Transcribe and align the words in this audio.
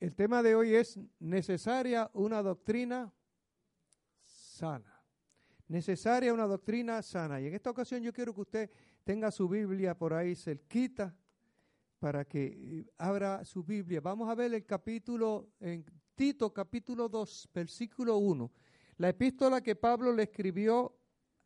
El 0.00 0.14
tema 0.14 0.42
de 0.42 0.54
hoy 0.54 0.74
es 0.74 0.98
necesaria 1.18 2.10
una 2.14 2.42
doctrina 2.42 3.12
sana. 4.24 5.04
Necesaria 5.68 6.32
una 6.32 6.46
doctrina 6.46 7.02
sana. 7.02 7.38
Y 7.38 7.48
en 7.48 7.54
esta 7.54 7.68
ocasión 7.68 8.02
yo 8.02 8.10
quiero 8.10 8.34
que 8.34 8.40
usted 8.40 8.70
tenga 9.04 9.30
su 9.30 9.46
Biblia 9.46 9.94
por 9.94 10.14
ahí 10.14 10.34
cerquita 10.34 11.14
para 11.98 12.24
que 12.24 12.46
eh, 12.46 12.86
abra 12.96 13.44
su 13.44 13.62
Biblia. 13.62 14.00
Vamos 14.00 14.30
a 14.30 14.34
ver 14.34 14.54
el 14.54 14.64
capítulo 14.64 15.50
en 15.60 15.84
Tito 16.14 16.50
capítulo 16.50 17.06
2, 17.06 17.50
versículo 17.52 18.16
1. 18.16 18.50
La 18.96 19.10
epístola 19.10 19.60
que 19.60 19.76
Pablo 19.76 20.14
le 20.14 20.22
escribió 20.22 20.96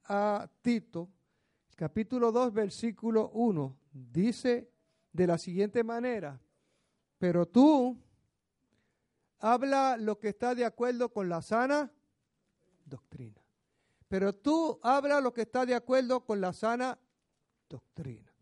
a 0.04 0.48
Tito, 0.62 1.10
capítulo 1.74 2.30
2, 2.30 2.52
versículo 2.52 3.30
1, 3.30 3.76
dice 4.12 4.70
de 5.12 5.26
la 5.26 5.38
siguiente 5.38 5.82
manera, 5.82 6.40
pero 7.18 7.46
tú 7.46 8.03
habla 9.44 9.98
lo 9.98 10.18
que 10.18 10.28
está 10.30 10.54
de 10.54 10.64
acuerdo 10.64 11.10
con 11.10 11.28
la 11.28 11.42
sana 11.42 11.92
doctrina. 12.86 13.42
Pero 14.08 14.32
tú 14.32 14.80
habla 14.82 15.20
lo 15.20 15.34
que 15.34 15.42
está 15.42 15.66
de 15.66 15.74
acuerdo 15.74 16.24
con 16.24 16.40
la 16.40 16.54
sana 16.54 16.98
doctrina. 17.68 18.32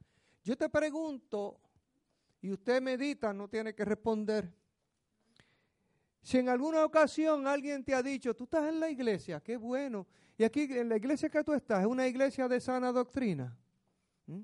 Yo 0.45 0.57
te 0.57 0.69
pregunto, 0.69 1.61
y 2.41 2.53
usted 2.53 2.81
medita, 2.81 3.33
no 3.33 3.49
tiene 3.49 3.75
que 3.75 3.85
responder. 3.85 4.55
Si 6.21 6.39
en 6.39 6.49
alguna 6.49 6.85
ocasión 6.85 7.49
alguien 7.49 7.83
te 7.83 7.97
ha 7.97 8.03
dicho, 8.03 8.35
tú 8.37 8.45
estás 8.45 8.69
en 8.69 8.79
la 8.79 8.89
iglesia, 8.89 9.41
qué 9.41 9.57
bueno, 9.57 10.07
y 10.39 10.45
aquí 10.45 10.69
en 10.71 10.89
la 10.89 10.97
iglesia 10.97 11.29
que 11.29 11.43
tú 11.43 11.53
estás 11.53 11.81
es 11.81 11.87
una 11.87 12.07
iglesia 12.07 12.47
de 12.47 12.61
sana 12.61 12.93
doctrina. 12.93 13.57
¿Mm? 14.27 14.43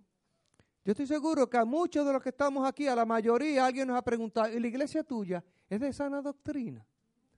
Yo 0.85 0.91
estoy 0.91 1.07
seguro 1.07 1.49
que 1.49 1.57
a 1.57 1.65
muchos 1.65 2.05
de 2.05 2.13
los 2.13 2.21
que 2.21 2.31
estamos 2.31 2.67
aquí, 2.67 2.89
a 2.89 2.97
la 2.97 3.07
mayoría, 3.07 3.65
alguien 3.65 3.87
nos 3.87 3.97
ha 3.97 4.03
preguntado, 4.03 4.53
¿y 4.53 4.59
la 4.59 4.67
iglesia 4.67 5.05
tuya 5.05 5.45
es 5.69 5.81
de 5.81 5.93
sana 5.93 6.23
doctrina? 6.23 6.87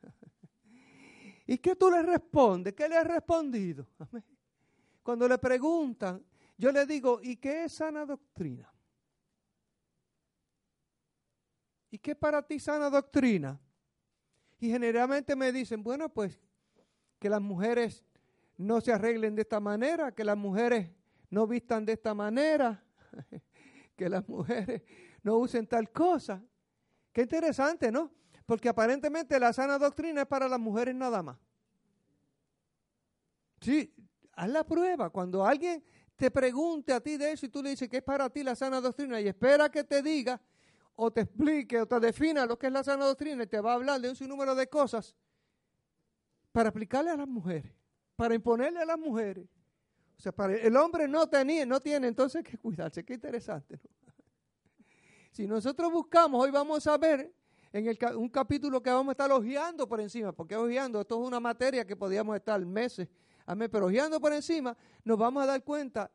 ¿Y 1.47 1.59
qué 1.59 1.75
tú 1.75 1.91
le 1.91 2.03
respondes? 2.03 2.75
¿Qué 2.75 2.89
le 2.89 2.97
has 2.97 3.07
respondido? 3.07 3.87
Cuando 5.03 5.27
le 5.27 5.39
preguntan, 5.39 6.25
yo 6.57 6.71
le 6.71 6.87
digo, 6.87 7.21
¿y 7.23 7.37
qué 7.37 7.65
es 7.65 7.73
sana 7.73 8.05
doctrina? 8.05 8.73
¿Y 11.91 11.99
qué 11.99 12.15
para 12.15 12.47
ti 12.47 12.61
sana 12.61 12.89
doctrina? 12.89 13.59
Y 14.61 14.69
generalmente 14.69 15.35
me 15.35 15.51
dicen, 15.51 15.83
bueno, 15.83 16.09
pues 16.09 16.39
que 17.19 17.29
las 17.29 17.41
mujeres 17.41 18.05
no 18.57 18.81
se 18.81 18.93
arreglen 18.93 19.35
de 19.35 19.43
esta 19.43 19.59
manera, 19.59 20.15
que 20.15 20.23
las 20.23 20.37
mujeres 20.37 20.91
no 21.31 21.47
vistan 21.47 21.85
de 21.85 21.95
esta 21.95 22.15
manera, 22.15 22.85
que 23.97 24.09
las 24.09 24.29
mujeres 24.29 24.83
no 25.23 25.39
usen 25.39 25.67
tal 25.67 25.91
cosa. 25.91 26.43
Qué 27.13 27.23
interesante, 27.23 27.91
¿no? 27.91 28.11
Porque 28.51 28.69
aparentemente 28.69 29.39
la 29.39 29.53
sana 29.53 29.79
doctrina 29.79 30.23
es 30.23 30.27
para 30.27 30.49
las 30.49 30.59
mujeres 30.59 30.93
nada 30.93 31.23
más. 31.23 31.39
Sí, 33.61 33.95
haz 34.33 34.49
la 34.51 34.67
prueba. 34.67 35.09
Cuando 35.09 35.47
alguien 35.47 35.85
te 36.17 36.33
pregunte 36.33 36.93
a 36.93 37.01
ti 37.01 37.17
de 37.17 37.31
eso 37.31 37.47
y 37.47 37.49
tú 37.49 37.63
le 37.63 37.71
dices 37.71 37.89
que 37.89 37.99
es 37.99 38.03
para 38.03 38.29
ti 38.29 38.43
la 38.43 38.57
sana 38.57 38.81
doctrina 38.81 39.21
y 39.21 39.29
espera 39.29 39.71
que 39.71 39.85
te 39.85 40.03
diga 40.03 40.41
o 40.97 41.13
te 41.13 41.21
explique 41.21 41.81
o 41.81 41.87
te 41.87 42.01
defina 42.01 42.45
lo 42.45 42.59
que 42.59 42.67
es 42.67 42.73
la 42.73 42.83
sana 42.83 43.05
doctrina 43.05 43.45
y 43.45 43.47
te 43.47 43.61
va 43.61 43.71
a 43.71 43.75
hablar 43.77 44.01
de 44.01 44.09
un 44.09 44.17
sinnúmero 44.17 44.57
de 44.57 44.67
cosas 44.67 45.15
para 46.51 46.71
aplicarle 46.71 47.13
a 47.13 47.17
las 47.19 47.29
mujeres, 47.29 47.73
para 48.17 48.35
imponerle 48.35 48.81
a 48.81 48.85
las 48.85 48.99
mujeres. 48.99 49.47
O 50.19 50.21
sea, 50.21 50.33
para 50.33 50.57
el 50.57 50.77
hombre 50.77 51.07
no 51.07 51.29
tenía, 51.29 51.65
no 51.65 51.79
tiene 51.79 52.09
entonces 52.09 52.43
que 52.43 52.59
cuidarse. 52.59 53.05
Qué 53.05 53.15
interesante. 53.15 53.79
Si 55.31 55.47
nosotros 55.47 55.93
buscamos, 55.93 56.43
hoy 56.43 56.51
vamos 56.51 56.85
a 56.89 56.99
ver 56.99 57.33
en 57.73 57.87
el, 57.87 57.99
un 58.17 58.29
capítulo 58.29 58.83
que 58.83 58.91
vamos 58.91 59.11
a 59.11 59.13
estar 59.13 59.31
hojeando 59.31 59.89
por 59.89 60.01
encima, 60.01 60.33
porque 60.33 60.57
hojeando, 60.57 61.01
esto 61.01 61.21
es 61.21 61.27
una 61.27 61.41
materia 61.41 61.87
que 61.87 61.97
podíamos 61.97 62.37
estar 62.37 62.65
meses 62.65 63.09
Amén. 63.51 63.69
Pero 63.69 63.87
hojeando 63.87 64.21
por 64.21 64.33
encima, 64.33 64.77
nos 65.05 65.19
vamos 65.19 65.43
a 65.43 65.47
dar 65.47 65.65
cuenta 65.65 66.09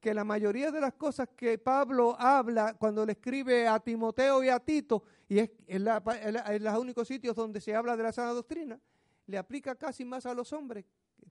que 0.00 0.12
la 0.12 0.24
mayoría 0.24 0.72
de 0.72 0.80
las 0.80 0.94
cosas 0.94 1.28
que 1.36 1.56
Pablo 1.56 2.16
habla 2.18 2.74
cuando 2.74 3.06
le 3.06 3.12
escribe 3.12 3.68
a 3.68 3.78
Timoteo 3.78 4.42
y 4.42 4.48
a 4.48 4.58
Tito, 4.58 5.04
y 5.28 5.38
es 5.38 5.50
en, 5.68 5.84
los 5.84 6.78
únicos 6.78 7.06
sitios 7.06 7.36
donde 7.36 7.60
se 7.60 7.76
habla 7.76 7.96
de 7.96 8.02
la 8.02 8.10
sana 8.10 8.32
doctrina, 8.32 8.80
le 9.26 9.38
aplica 9.38 9.76
casi 9.76 10.04
más 10.04 10.26
a 10.26 10.34
los 10.34 10.52
hombres, 10.52 10.84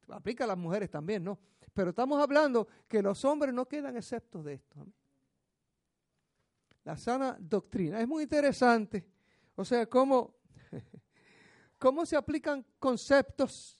aplica 0.07 0.45
a 0.45 0.47
las 0.47 0.57
mujeres 0.57 0.89
también, 0.89 1.25
¿no? 1.25 1.37
Pero 1.73 1.89
estamos 1.89 2.21
hablando 2.21 2.65
que 2.87 3.01
los 3.01 3.25
hombres 3.25 3.53
no 3.53 3.67
quedan 3.67 3.97
exceptos 3.97 4.45
de 4.45 4.53
esto. 4.53 4.87
La 6.85 6.95
sana 6.95 7.35
doctrina. 7.37 7.99
Es 7.99 8.07
muy 8.07 8.23
interesante. 8.23 9.05
O 9.59 9.65
sea, 9.65 9.85
cómo, 9.87 10.37
cómo 11.77 12.05
se 12.05 12.15
aplican 12.15 12.65
conceptos 12.79 13.77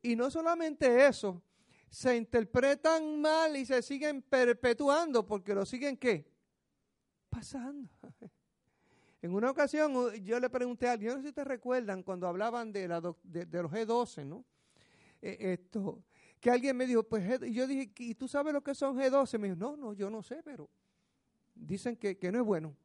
y 0.00 0.16
no 0.16 0.30
solamente 0.30 1.06
eso, 1.06 1.42
se 1.90 2.16
interpretan 2.16 3.20
mal 3.20 3.54
y 3.54 3.66
se 3.66 3.82
siguen 3.82 4.22
perpetuando 4.22 5.26
porque 5.26 5.54
lo 5.54 5.66
siguen 5.66 5.98
qué? 5.98 6.32
Pasando. 7.28 7.90
En 9.20 9.34
una 9.34 9.50
ocasión 9.50 10.14
yo 10.22 10.38
le 10.38 10.48
pregunté 10.48 10.88
a 10.88 10.92
alguien, 10.92 11.12
no 11.12 11.20
sé 11.20 11.28
si 11.28 11.32
te 11.34 11.44
recuerdan 11.44 12.04
cuando 12.04 12.28
hablaban 12.28 12.72
de, 12.72 12.86
los 12.86 13.16
G12, 13.24 14.24
¿no? 14.24 14.44
Eh, 15.20 15.58
esto, 15.60 16.04
que 16.40 16.52
alguien 16.52 16.76
me 16.76 16.86
dijo, 16.86 17.02
pues 17.02 17.40
yo 17.52 17.66
dije, 17.66 17.92
¿y 17.98 18.14
tú 18.14 18.28
sabes 18.28 18.54
lo 18.54 18.62
que 18.62 18.76
son 18.76 18.96
G12? 18.96 19.38
Me 19.40 19.48
dijo, 19.48 19.58
no, 19.58 19.76
no, 19.76 19.92
yo 19.92 20.08
no 20.08 20.22
sé, 20.22 20.40
pero 20.44 20.70
dicen 21.52 21.96
que, 21.96 22.16
que 22.16 22.30
no 22.30 22.38
es 22.38 22.44
bueno. 22.46 22.76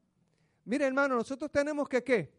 Mire, 0.66 0.86
hermano, 0.86 1.16
nosotros 1.16 1.52
tenemos 1.52 1.90
que 1.90 2.04
qué? 2.04 2.32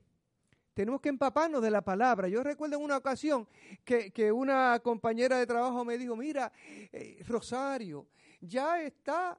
Tenemos 0.72 1.00
que 1.00 1.08
empaparnos 1.08 1.62
de 1.62 1.70
la 1.70 1.82
palabra. 1.82 2.26
Yo 2.26 2.42
recuerdo 2.42 2.76
en 2.76 2.82
una 2.82 2.96
ocasión 2.96 3.46
que, 3.84 4.32
una 4.32 4.80
compañera 4.82 5.38
de 5.38 5.46
trabajo 5.46 5.84
me 5.84 5.96
dijo, 5.96 6.16
mira, 6.16 6.50
eh, 6.92 7.22
Rosario, 7.26 8.08
ya 8.40 8.82
está, 8.82 9.38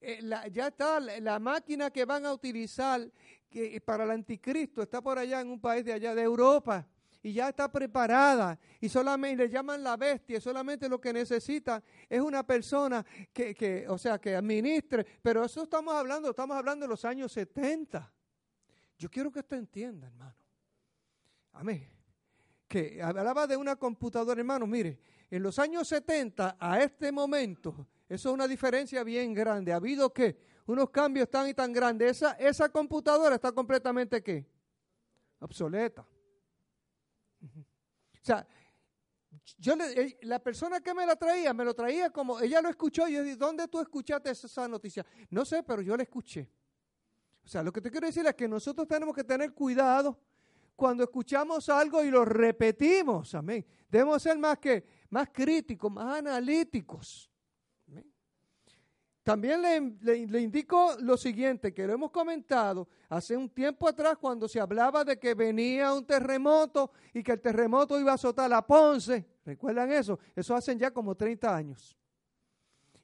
eh, 0.00 0.20
la, 0.22 0.48
ya 0.48 0.68
está 0.68 0.98
la, 1.00 1.38
máquina 1.38 1.90
que 1.90 2.04
van 2.04 2.26
a 2.26 2.32
utilizar 2.32 3.08
que, 3.48 3.80
para 3.80 4.04
el 4.04 4.10
anticristo, 4.10 4.82
está 4.82 5.00
por 5.00 5.18
allá 5.18 5.40
en 5.40 5.50
un 5.50 5.60
país 5.60 5.84
de 5.84 5.92
allá 5.92 6.14
de 6.14 6.22
Europa 6.22 6.86
y 7.28 7.34
ya 7.34 7.50
está 7.50 7.70
preparada 7.70 8.58
y 8.80 8.88
solamente 8.88 9.44
le 9.44 9.50
llaman 9.50 9.82
la 9.82 9.98
bestia, 9.98 10.40
solamente 10.40 10.88
lo 10.88 10.98
que 10.98 11.12
necesita 11.12 11.82
es 12.08 12.20
una 12.22 12.42
persona 12.42 13.04
que, 13.34 13.54
que, 13.54 13.86
o 13.86 13.98
sea, 13.98 14.18
que 14.18 14.34
administre, 14.34 15.04
pero 15.20 15.44
eso 15.44 15.62
estamos 15.62 15.94
hablando, 15.94 16.30
estamos 16.30 16.56
hablando 16.56 16.86
de 16.86 16.88
los 16.88 17.04
años 17.04 17.30
70. 17.32 18.10
Yo 18.96 19.10
quiero 19.10 19.30
que 19.30 19.40
usted 19.40 19.58
entienda, 19.58 20.06
hermano. 20.06 20.36
Amén. 21.52 21.90
Que 22.66 23.02
hablaba 23.02 23.46
de 23.46 23.58
una 23.58 23.76
computadora, 23.76 24.40
hermano, 24.40 24.66
mire, 24.66 24.98
en 25.30 25.42
los 25.42 25.58
años 25.58 25.86
70 25.88 26.56
a 26.58 26.80
este 26.80 27.12
momento, 27.12 27.86
eso 28.08 28.30
es 28.30 28.34
una 28.34 28.48
diferencia 28.48 29.04
bien 29.04 29.34
grande. 29.34 29.72
Ha 29.72 29.76
habido 29.76 30.14
que 30.14 30.38
unos 30.64 30.88
cambios 30.88 31.28
tan 31.28 31.46
y 31.46 31.52
tan 31.52 31.74
grandes. 31.74 32.10
Esa, 32.12 32.32
esa 32.32 32.70
computadora 32.70 33.34
está 33.34 33.52
completamente 33.52 34.22
qué? 34.22 34.46
Obsoleta. 35.40 36.06
O 38.28 38.30
sea, 38.30 38.46
yo 39.56 39.74
le, 39.74 40.18
la 40.22 40.38
persona 40.38 40.80
que 40.80 40.92
me 40.92 41.06
la 41.06 41.16
traía, 41.16 41.54
me 41.54 41.64
lo 41.64 41.72
traía 41.72 42.10
como, 42.10 42.38
ella 42.40 42.60
lo 42.60 42.68
escuchó 42.68 43.08
y 43.08 43.14
yo 43.14 43.22
dije, 43.22 43.36
¿dónde 43.36 43.66
tú 43.68 43.80
escuchaste 43.80 44.30
esa 44.30 44.68
noticia? 44.68 45.06
No 45.30 45.46
sé, 45.46 45.62
pero 45.62 45.80
yo 45.80 45.96
la 45.96 46.02
escuché. 46.02 46.50
O 47.42 47.48
sea, 47.48 47.62
lo 47.62 47.72
que 47.72 47.80
te 47.80 47.90
quiero 47.90 48.06
decir 48.06 48.26
es 48.26 48.34
que 48.34 48.46
nosotros 48.46 48.86
tenemos 48.86 49.14
que 49.14 49.24
tener 49.24 49.54
cuidado 49.54 50.20
cuando 50.76 51.04
escuchamos 51.04 51.70
algo 51.70 52.04
y 52.04 52.10
lo 52.10 52.26
repetimos, 52.26 53.34
amén. 53.34 53.64
Debemos 53.88 54.22
ser 54.22 54.36
más 54.36 54.58
que 54.58 54.84
más 55.08 55.28
críticos, 55.32 55.90
más 55.90 56.18
analíticos. 56.18 57.30
También 59.28 59.60
le, 59.60 60.26
le, 60.26 60.40
indico 60.40 60.96
lo 61.00 61.18
siguiente, 61.18 61.74
que 61.74 61.86
lo 61.86 61.92
hemos 61.92 62.10
comentado 62.10 62.88
hace 63.10 63.36
un 63.36 63.50
tiempo 63.50 63.86
atrás 63.86 64.16
cuando 64.16 64.48
se 64.48 64.58
hablaba 64.58 65.04
de 65.04 65.18
que 65.18 65.34
venía 65.34 65.92
un 65.92 66.06
terremoto 66.06 66.92
y 67.12 67.22
que 67.22 67.32
el 67.32 67.40
terremoto 67.42 68.00
iba 68.00 68.12
a 68.12 68.14
azotar 68.14 68.50
a 68.54 68.66
Ponce. 68.66 69.26
¿Recuerdan 69.44 69.92
eso? 69.92 70.18
Eso 70.34 70.54
hacen 70.54 70.78
ya 70.78 70.90
como 70.92 71.14
30 71.14 71.54
años. 71.54 71.94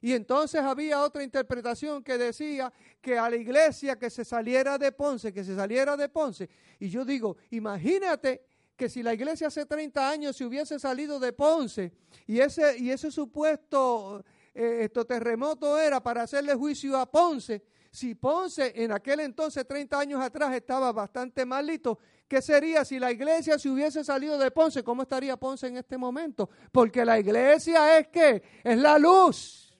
Y 0.01 0.13
entonces 0.13 0.61
había 0.61 1.03
otra 1.03 1.21
interpretación 1.23 2.03
que 2.03 2.17
decía 2.17 2.73
que 3.01 3.19
a 3.19 3.29
la 3.29 3.35
iglesia 3.35 3.95
que 3.95 4.09
se 4.09 4.25
saliera 4.25 4.79
de 4.79 4.91
Ponce, 4.91 5.31
que 5.31 5.43
se 5.43 5.55
saliera 5.55 5.95
de 5.95 6.09
Ponce. 6.09 6.49
Y 6.79 6.89
yo 6.89 7.05
digo, 7.05 7.37
imagínate 7.51 8.41
que 8.75 8.89
si 8.89 9.03
la 9.03 9.13
iglesia 9.13 9.45
hace 9.45 9.67
30 9.67 10.09
años 10.09 10.35
se 10.35 10.43
hubiese 10.43 10.79
salido 10.79 11.19
de 11.19 11.33
Ponce 11.33 11.93
y 12.25 12.39
ese, 12.39 12.79
y 12.79 12.89
ese 12.89 13.11
supuesto 13.11 14.25
eh, 14.55 14.89
terremoto 14.89 15.77
era 15.77 16.01
para 16.01 16.23
hacerle 16.23 16.55
juicio 16.55 16.97
a 16.97 17.05
Ponce, 17.11 17.61
si 17.91 18.15
Ponce 18.15 18.73
en 18.75 18.91
aquel 18.91 19.21
entonces, 19.21 19.65
30 19.65 19.99
años 19.99 20.21
atrás, 20.21 20.53
estaba 20.53 20.91
bastante 20.91 21.45
malito, 21.45 21.99
¿qué 22.27 22.41
sería 22.41 22.83
si 22.83 22.99
la 22.99 23.11
iglesia 23.11 23.57
se 23.57 23.69
hubiese 23.69 24.03
salido 24.03 24.37
de 24.37 24.51
Ponce? 24.51 24.83
¿Cómo 24.83 25.03
estaría 25.03 25.37
Ponce 25.37 25.67
en 25.67 25.77
este 25.77 25.97
momento? 25.97 26.49
Porque 26.71 27.05
la 27.05 27.19
iglesia 27.19 27.97
es 27.97 28.07
que 28.07 28.43
es 28.63 28.77
la 28.77 28.97
luz. 28.97 29.77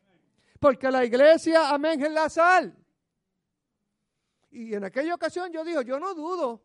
Porque 0.60 0.90
la 0.90 1.04
iglesia, 1.04 1.70
amén, 1.70 2.02
es 2.02 2.12
la 2.12 2.30
sal. 2.30 2.76
Y 4.50 4.74
en 4.74 4.86
aquella 4.86 5.14
ocasión 5.16 5.52
yo 5.52 5.66
digo, 5.66 5.82
yo 5.82 6.00
no 6.00 6.14
dudo 6.14 6.64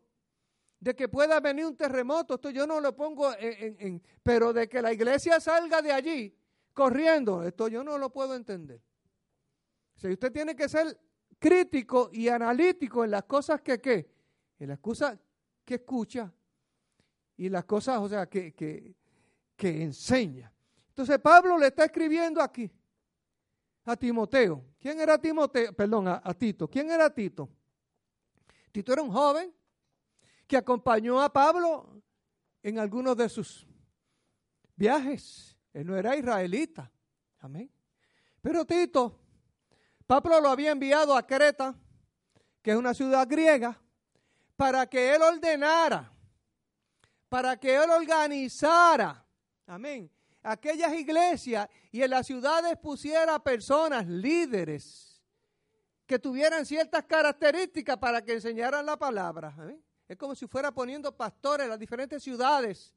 de 0.79 0.95
que 0.95 1.09
pueda 1.09 1.39
venir 1.39 1.65
un 1.65 1.75
terremoto, 1.75 2.35
esto 2.35 2.49
yo 2.49 2.65
no 2.65 2.79
lo 2.79 2.95
pongo 2.95 3.31
en, 3.37 4.01
pero 4.23 4.53
de 4.53 4.67
que 4.67 4.81
la 4.81 4.93
iglesia 4.93 5.39
salga 5.39 5.81
de 5.81 5.91
allí 5.91 6.40
corriendo, 6.73 7.43
esto 7.43 7.67
yo 7.67 7.83
no 7.83 7.97
lo 7.97 8.11
puedo 8.11 8.35
entender. 8.35 8.81
Si 9.95 10.07
usted 10.07 10.31
tiene 10.31 10.55
que 10.55 10.67
ser 10.67 10.99
crítico 11.37 12.09
y 12.11 12.27
analítico 12.27 13.03
en 13.03 13.11
las 13.11 13.23
cosas 13.23 13.61
que, 13.61 13.79
¿qué? 13.79 14.09
En 14.59 14.69
las 14.69 14.79
cosas 14.79 15.17
que 15.65 15.75
escucha 15.75 16.31
y 17.37 17.49
las 17.49 17.65
cosas, 17.65 17.99
o 17.99 18.07
sea, 18.07 18.27
que, 18.27 18.53
que, 18.53 18.95
que 19.55 19.83
enseña. 19.83 20.51
Entonces 20.89 21.19
Pablo 21.19 21.57
le 21.57 21.67
está 21.67 21.85
escribiendo 21.85 22.41
aquí 22.41 22.71
a 23.85 23.95
Timoteo. 23.95 24.63
¿Quién 24.79 24.99
era 24.99 25.17
Timoteo? 25.17 25.73
Perdón, 25.73 26.07
a, 26.07 26.21
a 26.23 26.33
Tito. 26.33 26.67
¿Quién 26.67 26.91
era 26.91 27.13
Tito? 27.13 27.49
Tito 28.71 28.93
era 28.93 29.01
un 29.01 29.11
joven 29.11 29.53
que 30.47 30.57
acompañó 30.57 31.21
a 31.21 31.31
Pablo 31.31 32.01
en 32.61 32.77
algunos 32.77 33.17
de 33.17 33.29
sus 33.29 33.67
viajes. 34.75 35.50
Él 35.73 35.87
no 35.87 35.95
era 35.95 36.15
israelita. 36.15 36.91
Amén. 37.39 37.71
Pero 38.41 38.65
Tito, 38.65 39.19
Pablo 40.05 40.41
lo 40.41 40.49
había 40.49 40.71
enviado 40.71 41.15
a 41.15 41.25
Creta, 41.25 41.75
que 42.61 42.71
es 42.71 42.77
una 42.77 42.93
ciudad 42.93 43.27
griega, 43.27 43.79
para 44.55 44.85
que 44.87 45.15
él 45.15 45.21
ordenara, 45.21 46.11
para 47.29 47.57
que 47.57 47.75
él 47.75 47.89
organizara, 47.89 49.25
amén, 49.65 50.11
aquellas 50.43 50.93
iglesias 50.93 51.67
y 51.91 52.01
en 52.01 52.09
las 52.09 52.27
ciudades 52.27 52.77
pusiera 52.77 53.39
personas, 53.39 54.05
líderes, 54.07 55.23
que 56.05 56.19
tuvieran 56.19 56.65
ciertas 56.65 57.05
características 57.05 57.97
para 57.97 58.21
que 58.21 58.33
enseñaran 58.33 58.85
la 58.85 58.97
palabra. 58.97 59.55
Amén. 59.57 59.81
Es 60.07 60.17
como 60.17 60.35
si 60.35 60.45
fuera 60.45 60.73
poniendo 60.73 61.15
pastores 61.15 61.63
en 61.63 61.69
las 61.69 61.79
diferentes 61.79 62.21
ciudades. 62.21 62.93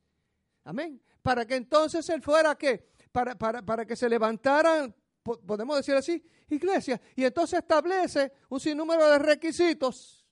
Amén. 0.65 1.01
Para 1.23 1.47
que 1.47 1.57
entonces 1.57 2.09
él 2.09 2.23
fuera 2.23 2.55
que, 2.57 2.91
para, 3.13 3.37
para, 3.37 3.63
para 3.63 3.87
que 3.87 3.97
se 3.97 4.09
levantaran, 4.09 4.95
podemos 5.23 5.77
decir 5.77 5.95
así, 5.95 6.23
iglesias. 6.49 7.01
Y 7.15 7.25
entonces 7.25 7.61
establece 7.61 8.33
un 8.49 8.61
sinnúmero 8.61 9.09
de 9.09 9.19
requisitos. 9.19 10.27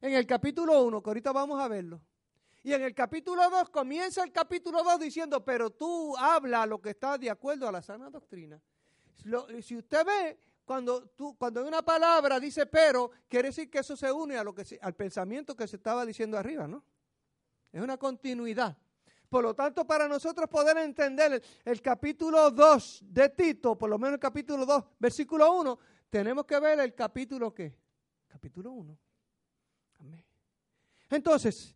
En 0.00 0.12
el 0.12 0.26
capítulo 0.26 0.84
1, 0.84 1.02
que 1.02 1.10
ahorita 1.10 1.32
vamos 1.32 1.60
a 1.60 1.68
verlo. 1.68 2.00
Y 2.62 2.72
en 2.72 2.82
el 2.82 2.94
capítulo 2.94 3.48
2 3.50 3.68
comienza 3.70 4.22
el 4.24 4.32
capítulo 4.32 4.82
2 4.82 5.00
diciendo, 5.00 5.44
pero 5.44 5.70
tú 5.70 6.16
habla 6.16 6.64
lo 6.64 6.80
que 6.80 6.90
está 6.90 7.18
de 7.18 7.30
acuerdo 7.30 7.68
a 7.68 7.72
la 7.72 7.82
sana 7.82 8.08
doctrina. 8.08 8.60
si 9.60 9.76
usted 9.76 10.04
ve, 10.04 10.38
cuando, 10.64 11.08
tú, 11.10 11.36
cuando 11.36 11.66
una 11.66 11.82
palabra 11.82 12.40
dice 12.40 12.64
pero, 12.64 13.10
quiere 13.28 13.48
decir 13.48 13.70
que 13.70 13.80
eso 13.80 13.96
se 13.96 14.10
une 14.10 14.38
a 14.38 14.44
lo 14.44 14.54
que 14.54 14.78
al 14.80 14.94
pensamiento 14.94 15.54
que 15.54 15.68
se 15.68 15.76
estaba 15.76 16.06
diciendo 16.06 16.38
arriba, 16.38 16.66
¿no? 16.66 16.82
Es 17.74 17.82
una 17.82 17.96
continuidad. 17.96 18.76
Por 19.28 19.42
lo 19.42 19.52
tanto, 19.52 19.84
para 19.84 20.06
nosotros 20.06 20.48
poder 20.48 20.76
entender 20.76 21.42
el, 21.64 21.82
capítulo 21.82 22.52
2 22.52 23.02
de 23.06 23.28
Tito, 23.30 23.76
por 23.76 23.90
lo 23.90 23.98
menos 23.98 24.14
el 24.14 24.20
capítulo 24.20 24.64
2, 24.64 24.84
versículo 25.00 25.52
1, 25.58 25.78
tenemos 26.08 26.46
que 26.46 26.60
ver 26.60 26.78
el 26.78 26.94
capítulo 26.94 27.52
qué? 27.52 27.74
Capítulo 28.28 28.70
1. 28.70 28.98
Amén. 29.98 30.24
Entonces, 31.10 31.74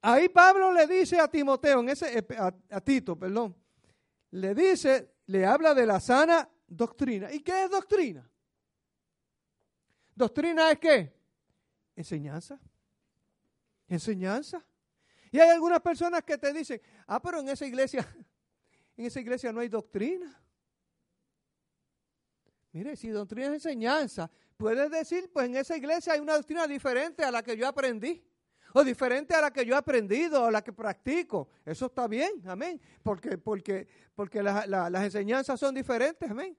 ahí 0.00 0.28
Pablo 0.28 0.72
le 0.72 0.86
dice 0.86 1.18
a 1.18 1.26
Timoteo, 1.26 1.80
en 1.80 1.88
ese, 1.88 2.16
eh, 2.16 2.26
a 2.38 2.80
Tito, 2.80 3.18
perdón, 3.18 3.56
le 4.30 4.54
dice, 4.54 5.14
le 5.26 5.44
habla 5.44 5.74
de 5.74 5.84
la 5.84 5.98
sana 5.98 6.48
doctrina. 6.68 7.32
¿Y 7.32 7.40
qué 7.40 7.64
es 7.64 7.70
doctrina? 7.70 8.30
Doctrina 10.14 10.70
es 10.70 10.78
qué? 10.78 11.12
Enseñanza. 11.96 12.56
Enseñanza. 13.88 14.64
Y 15.30 15.38
hay 15.38 15.50
algunas 15.50 15.80
personas 15.80 16.22
que 16.24 16.36
te 16.36 16.52
dicen, 16.52 16.80
ah, 17.06 17.20
pero 17.20 17.40
en 17.40 17.48
esa 17.48 17.66
iglesia, 17.66 18.06
en 18.96 19.06
esa 19.06 19.20
iglesia 19.20 19.52
no 19.52 19.60
hay 19.60 19.68
doctrina. 19.68 20.36
Mire, 22.72 22.96
si 22.96 23.08
doctrina 23.08 23.48
es 23.48 23.54
enseñanza, 23.54 24.30
puedes 24.56 24.90
decir, 24.90 25.30
pues 25.32 25.46
en 25.46 25.56
esa 25.56 25.76
iglesia 25.76 26.12
hay 26.12 26.20
una 26.20 26.34
doctrina 26.34 26.66
diferente 26.66 27.24
a 27.24 27.30
la 27.30 27.42
que 27.42 27.56
yo 27.56 27.66
aprendí, 27.66 28.24
o 28.72 28.84
diferente 28.84 29.34
a 29.34 29.40
la 29.40 29.52
que 29.52 29.64
yo 29.64 29.74
he 29.74 29.78
aprendido, 29.78 30.44
o 30.44 30.50
la 30.50 30.62
que 30.62 30.72
practico. 30.72 31.48
Eso 31.64 31.86
está 31.86 32.06
bien, 32.06 32.42
amén, 32.46 32.80
porque, 33.02 33.38
porque, 33.38 33.88
porque 34.14 34.42
las 34.42 35.04
enseñanzas 35.04 35.58
son 35.58 35.74
diferentes, 35.74 36.30
amén. 36.30 36.56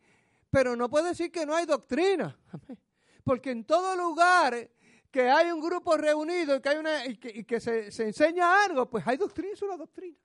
Pero 0.50 0.76
no 0.76 0.90
puede 0.90 1.10
decir 1.10 1.32
que 1.32 1.46
no 1.46 1.56
hay 1.56 1.66
doctrina, 1.66 2.38
amén. 2.52 2.78
Porque 3.24 3.52
en 3.52 3.64
todo 3.64 3.96
lugar 3.96 4.70
que 5.12 5.30
hay 5.30 5.52
un 5.52 5.60
grupo 5.60 5.98
reunido 5.98 6.56
y 6.56 6.62
que, 6.62 6.70
hay 6.70 6.78
una, 6.78 7.06
y 7.06 7.18
que, 7.18 7.60
se, 7.60 7.88
enseña 8.04 8.64
algo, 8.64 8.90
pues 8.90 9.06
hay 9.06 9.18
doctrina, 9.18 9.54
es 9.54 9.62
una 9.62 9.78
doctrina. 9.78 10.18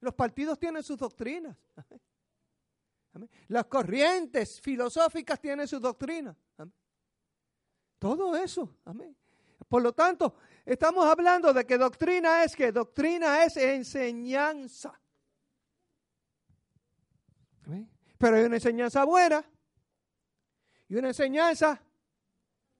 Los 0.00 0.14
partidos 0.14 0.58
tienen 0.58 0.82
sus 0.82 0.98
doctrinas. 0.98 1.56
Las 3.48 3.66
corrientes 3.66 4.60
filosóficas 4.60 5.38
tienen 5.38 5.68
sus 5.68 5.80
doctrinas. 5.80 6.34
Todo 7.98 8.34
eso. 8.34 8.78
Amén. 8.84 9.16
Por 9.68 9.82
lo 9.82 9.92
tanto, 9.92 10.34
estamos 10.64 11.04
hablando 11.06 11.52
de 11.52 11.64
que 11.64 11.78
doctrina 11.78 12.42
es 12.42 12.56
que 12.56 12.72
doctrina 12.72 13.44
es 13.44 13.56
enseñanza. 13.58 14.98
Pero 18.18 18.36
hay 18.36 18.44
una 18.44 18.56
enseñanza 18.56 19.04
buena 19.04 19.44
y 20.88 20.96
una 20.96 21.08
enseñanza 21.08 21.80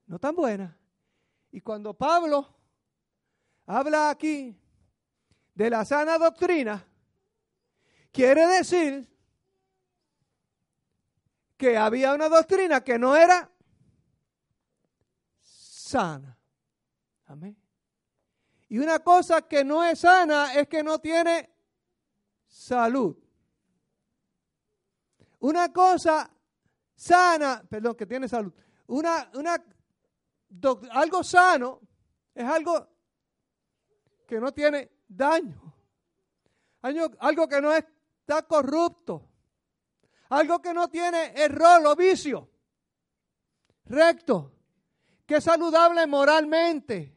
no 0.06 0.18
tan 0.18 0.34
buena. 0.34 0.76
Y 1.52 1.60
cuando 1.60 1.92
Pablo 1.92 2.48
habla 3.66 4.08
aquí 4.08 4.58
de 5.54 5.70
la 5.70 5.84
sana 5.84 6.16
doctrina, 6.16 6.82
quiere 8.10 8.46
decir 8.46 9.06
que 11.58 11.76
había 11.76 12.14
una 12.14 12.30
doctrina 12.30 12.82
que 12.82 12.98
no 12.98 13.14
era 13.14 13.50
sana. 15.38 16.38
Amén. 17.26 17.56
Y 18.70 18.78
una 18.78 19.00
cosa 19.00 19.42
que 19.42 19.62
no 19.62 19.84
es 19.84 20.00
sana 20.00 20.54
es 20.54 20.66
que 20.66 20.82
no 20.82 20.98
tiene 20.98 21.50
salud. 22.46 23.14
Una 25.40 25.70
cosa 25.70 26.30
sana, 26.94 27.62
perdón, 27.68 27.94
que 27.94 28.06
tiene 28.06 28.26
salud. 28.26 28.54
Una, 28.86 29.30
una 29.34 29.62
algo 30.90 31.24
sano 31.24 31.80
es 32.34 32.44
algo 32.44 32.88
que 34.26 34.40
no 34.40 34.52
tiene 34.52 34.90
daño. 35.08 35.60
Algo, 36.80 37.48
que 37.48 37.60
no 37.60 37.72
está 37.72 38.42
corrupto. 38.42 39.28
Algo 40.30 40.60
que 40.60 40.74
no 40.74 40.88
tiene 40.88 41.32
error 41.36 41.86
o 41.86 41.94
vicio. 41.94 42.48
Recto. 43.84 44.52
Que 45.26 45.36
es 45.36 45.44
saludable 45.44 46.06
moralmente. 46.06 47.16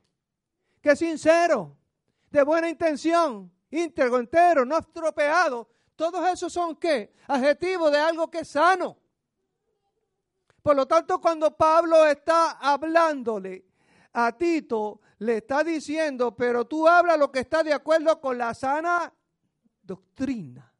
Que 0.81 0.91
es 0.91 0.99
sincero. 0.99 1.77
De 2.29 2.43
buena 2.43 2.69
intención. 2.69 3.51
Íntegro, 3.71 4.19
entero, 4.19 4.65
no 4.65 4.77
estropeado. 4.77 5.69
Todos 5.95 6.27
esos 6.27 6.51
son 6.51 6.75
qué? 6.75 7.13
Adjetivos 7.27 7.91
de 7.91 7.97
algo 7.97 8.29
que 8.29 8.39
es 8.39 8.49
sano. 8.49 8.97
Por 10.65 10.75
lo 10.75 10.87
tanto, 10.87 11.21
cuando 11.21 11.55
Pablo 11.55 12.07
está 12.07 12.53
hablándole 12.53 13.67
a 14.13 14.35
Tito, 14.35 14.99
le 15.19 15.37
está 15.37 15.63
diciendo, 15.63 16.35
pero 16.35 16.65
tú 16.65 16.87
hablas 16.87 17.19
lo 17.19 17.31
que 17.31 17.41
está 17.41 17.61
de 17.61 17.71
acuerdo 17.71 18.19
con 18.19 18.35
la 18.35 18.51
sana 18.55 19.13
doctrina. 19.83 20.73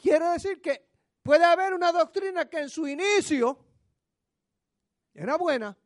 Quiere 0.00 0.26
decir 0.26 0.62
que 0.62 0.90
puede 1.24 1.44
haber 1.44 1.74
una 1.74 1.90
doctrina 1.90 2.48
que 2.48 2.60
en 2.60 2.68
su 2.68 2.86
inicio 2.86 3.58
era 5.12 5.36
buena, 5.36 5.76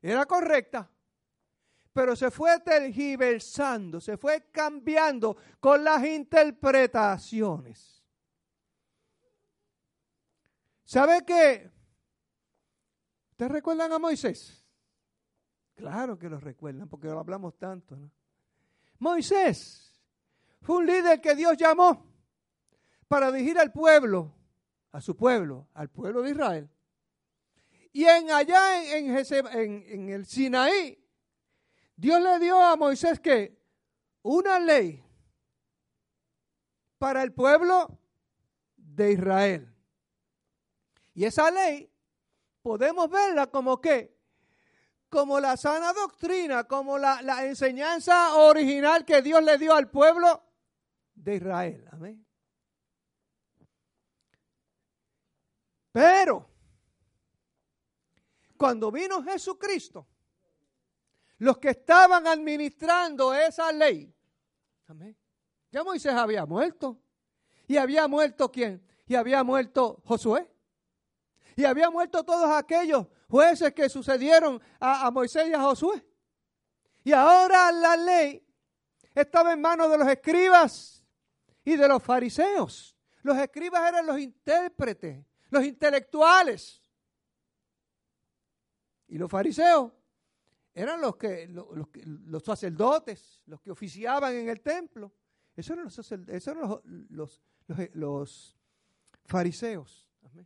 era 0.00 0.24
correcta, 0.24 0.88
pero 1.92 2.14
se 2.14 2.30
fue 2.30 2.60
tergiversando, 2.60 4.00
se 4.00 4.16
fue 4.16 4.48
cambiando 4.52 5.36
con 5.58 5.82
las 5.82 6.04
interpretaciones. 6.04 8.00
¿Sabe 10.84 11.24
qué? 11.26 11.71
¿Ustedes 13.42 13.56
recuerdan 13.56 13.92
a 13.92 13.98
Moisés? 13.98 14.64
Claro 15.74 16.16
que 16.16 16.28
lo 16.28 16.38
recuerdan 16.38 16.88
porque 16.88 17.08
lo 17.08 17.18
hablamos 17.18 17.58
tanto. 17.58 17.98
Moisés 19.00 20.00
fue 20.60 20.76
un 20.76 20.86
líder 20.86 21.20
que 21.20 21.34
Dios 21.34 21.56
llamó 21.56 22.06
para 23.08 23.32
dirigir 23.32 23.58
al 23.58 23.72
pueblo, 23.72 24.32
a 24.92 25.00
su 25.00 25.16
pueblo, 25.16 25.66
al 25.74 25.90
pueblo 25.90 26.22
de 26.22 26.30
Israel. 26.30 26.70
Y 27.92 28.04
en 28.04 28.30
allá 28.30 28.96
en, 28.96 29.10
en, 29.88 30.08
el 30.08 30.24
Sinaí, 30.24 31.04
Dios 31.96 32.22
le 32.22 32.38
dio 32.38 32.62
a 32.62 32.76
Moisés 32.76 33.18
que 33.18 33.60
una 34.22 34.60
ley 34.60 35.04
para 36.96 37.24
el 37.24 37.32
pueblo 37.32 37.98
de 38.76 39.14
Israel. 39.14 39.74
Y 41.12 41.24
esa 41.24 41.50
ley 41.50 41.91
podemos 42.62 43.10
verla 43.10 43.48
como 43.48 43.80
que, 43.80 44.16
como 45.08 45.40
la 45.40 45.56
sana 45.56 45.92
doctrina, 45.92 46.64
como 46.64 46.96
la, 46.96 47.20
la 47.22 47.44
enseñanza 47.44 48.36
original 48.36 49.04
que 49.04 49.20
Dios 49.20 49.42
le 49.42 49.58
dio 49.58 49.74
al 49.74 49.90
pueblo 49.90 50.42
de 51.14 51.36
Israel. 51.36 51.88
Amén. 51.92 52.26
Pero, 55.90 56.48
cuando 58.56 58.90
vino 58.90 59.22
Jesucristo, 59.22 60.06
los 61.38 61.58
que 61.58 61.70
estaban 61.70 62.26
administrando 62.26 63.34
esa 63.34 63.70
ley, 63.72 64.14
amén, 64.86 65.16
ya 65.70 65.82
Moisés 65.82 66.12
había 66.12 66.46
muerto. 66.46 66.98
¿Y 67.66 67.78
había 67.78 68.06
muerto 68.06 68.52
quién? 68.52 68.86
Y 69.06 69.14
había 69.14 69.42
muerto 69.42 70.02
Josué. 70.04 70.51
Y 71.56 71.64
había 71.64 71.90
muerto 71.90 72.24
todos 72.24 72.50
aquellos 72.50 73.06
jueces 73.28 73.72
que 73.72 73.88
sucedieron 73.88 74.60
a, 74.80 75.10
Moisés 75.10 75.48
y 75.48 75.54
a 75.54 75.62
Josué. 75.62 76.06
Y 77.04 77.12
ahora 77.12 77.72
la 77.72 77.96
ley 77.96 78.46
estaba 79.14 79.52
en 79.52 79.60
manos 79.60 79.90
de 79.90 79.98
los 79.98 80.08
escribas 80.08 81.04
y 81.64 81.76
de 81.76 81.88
los 81.88 82.02
fariseos. 82.02 82.96
Los 83.22 83.38
escribas 83.38 83.88
eran 83.88 84.06
los 84.06 84.18
intérpretes, 84.18 85.24
los 85.50 85.64
intelectuales. 85.64 86.82
Y 89.08 89.18
los 89.18 89.30
fariseos 89.30 89.92
eran 90.74 91.00
los 91.00 91.16
que 91.16 91.46
los, 91.48 91.66
los, 92.04 92.42
sacerdotes, 92.42 93.42
los 93.46 93.60
que 93.60 93.70
oficiaban 93.70 94.34
en 94.34 94.48
el 94.48 94.60
templo. 94.60 95.12
Esos 95.54 95.72
eran 95.72 95.84
los, 95.84 95.98
esos 95.98 96.56
eran 96.56 96.80
los, 97.10 97.42
los 97.92 98.58
fariseos. 99.26 100.10
Ese 100.22 100.40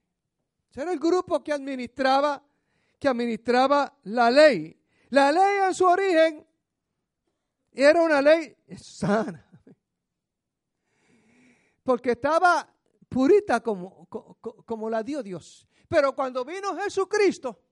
era 0.83 0.93
el 0.93 0.99
grupo 0.99 1.43
que 1.43 1.53
administraba, 1.53 2.43
que 2.99 3.09
administraba 3.09 3.97
la 4.05 4.31
ley. 4.31 4.79
La 5.11 5.33
ley 5.33 5.69
en 5.69 5.75
su 5.75 5.87
origen 5.87 6.47
era 7.73 8.03
una 8.03 8.21
ley 8.21 8.57
sana. 8.77 9.43
Porque 11.83 12.13
estaba 12.13 12.69
purita 13.09 13.61
como, 13.61 14.07
como, 14.07 14.91
la 14.91 15.03
dio 15.03 15.23
Dios. 15.23 15.69
Pero 15.89 16.15
cuando 16.15 16.45
vino 16.45 16.77
Jesucristo, 16.77 17.63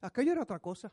aquello 0.00 0.32
era 0.32 0.42
otra 0.42 0.60
cosa. 0.60 0.92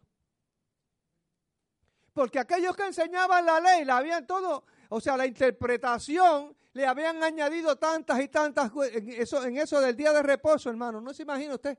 Porque 2.11 2.39
aquellos 2.39 2.75
que 2.75 2.87
enseñaban 2.87 3.45
la 3.45 3.59
ley, 3.59 3.85
la 3.85 3.97
habían 3.97 4.25
todo, 4.25 4.65
o 4.89 4.99
sea, 4.99 5.15
la 5.15 5.27
interpretación, 5.27 6.55
le 6.75 6.85
habían 6.85 7.23
añadido 7.23 7.77
tantas 7.77 8.19
y 8.19 8.27
tantas 8.27 8.69
en 8.91 9.09
eso, 9.09 9.45
en 9.45 9.57
eso 9.57 9.79
del 9.79 9.95
día 9.95 10.11
de 10.11 10.21
reposo, 10.21 10.69
hermano. 10.69 10.99
¿No 10.99 11.13
se 11.13 11.23
imagina 11.23 11.55
usted 11.55 11.77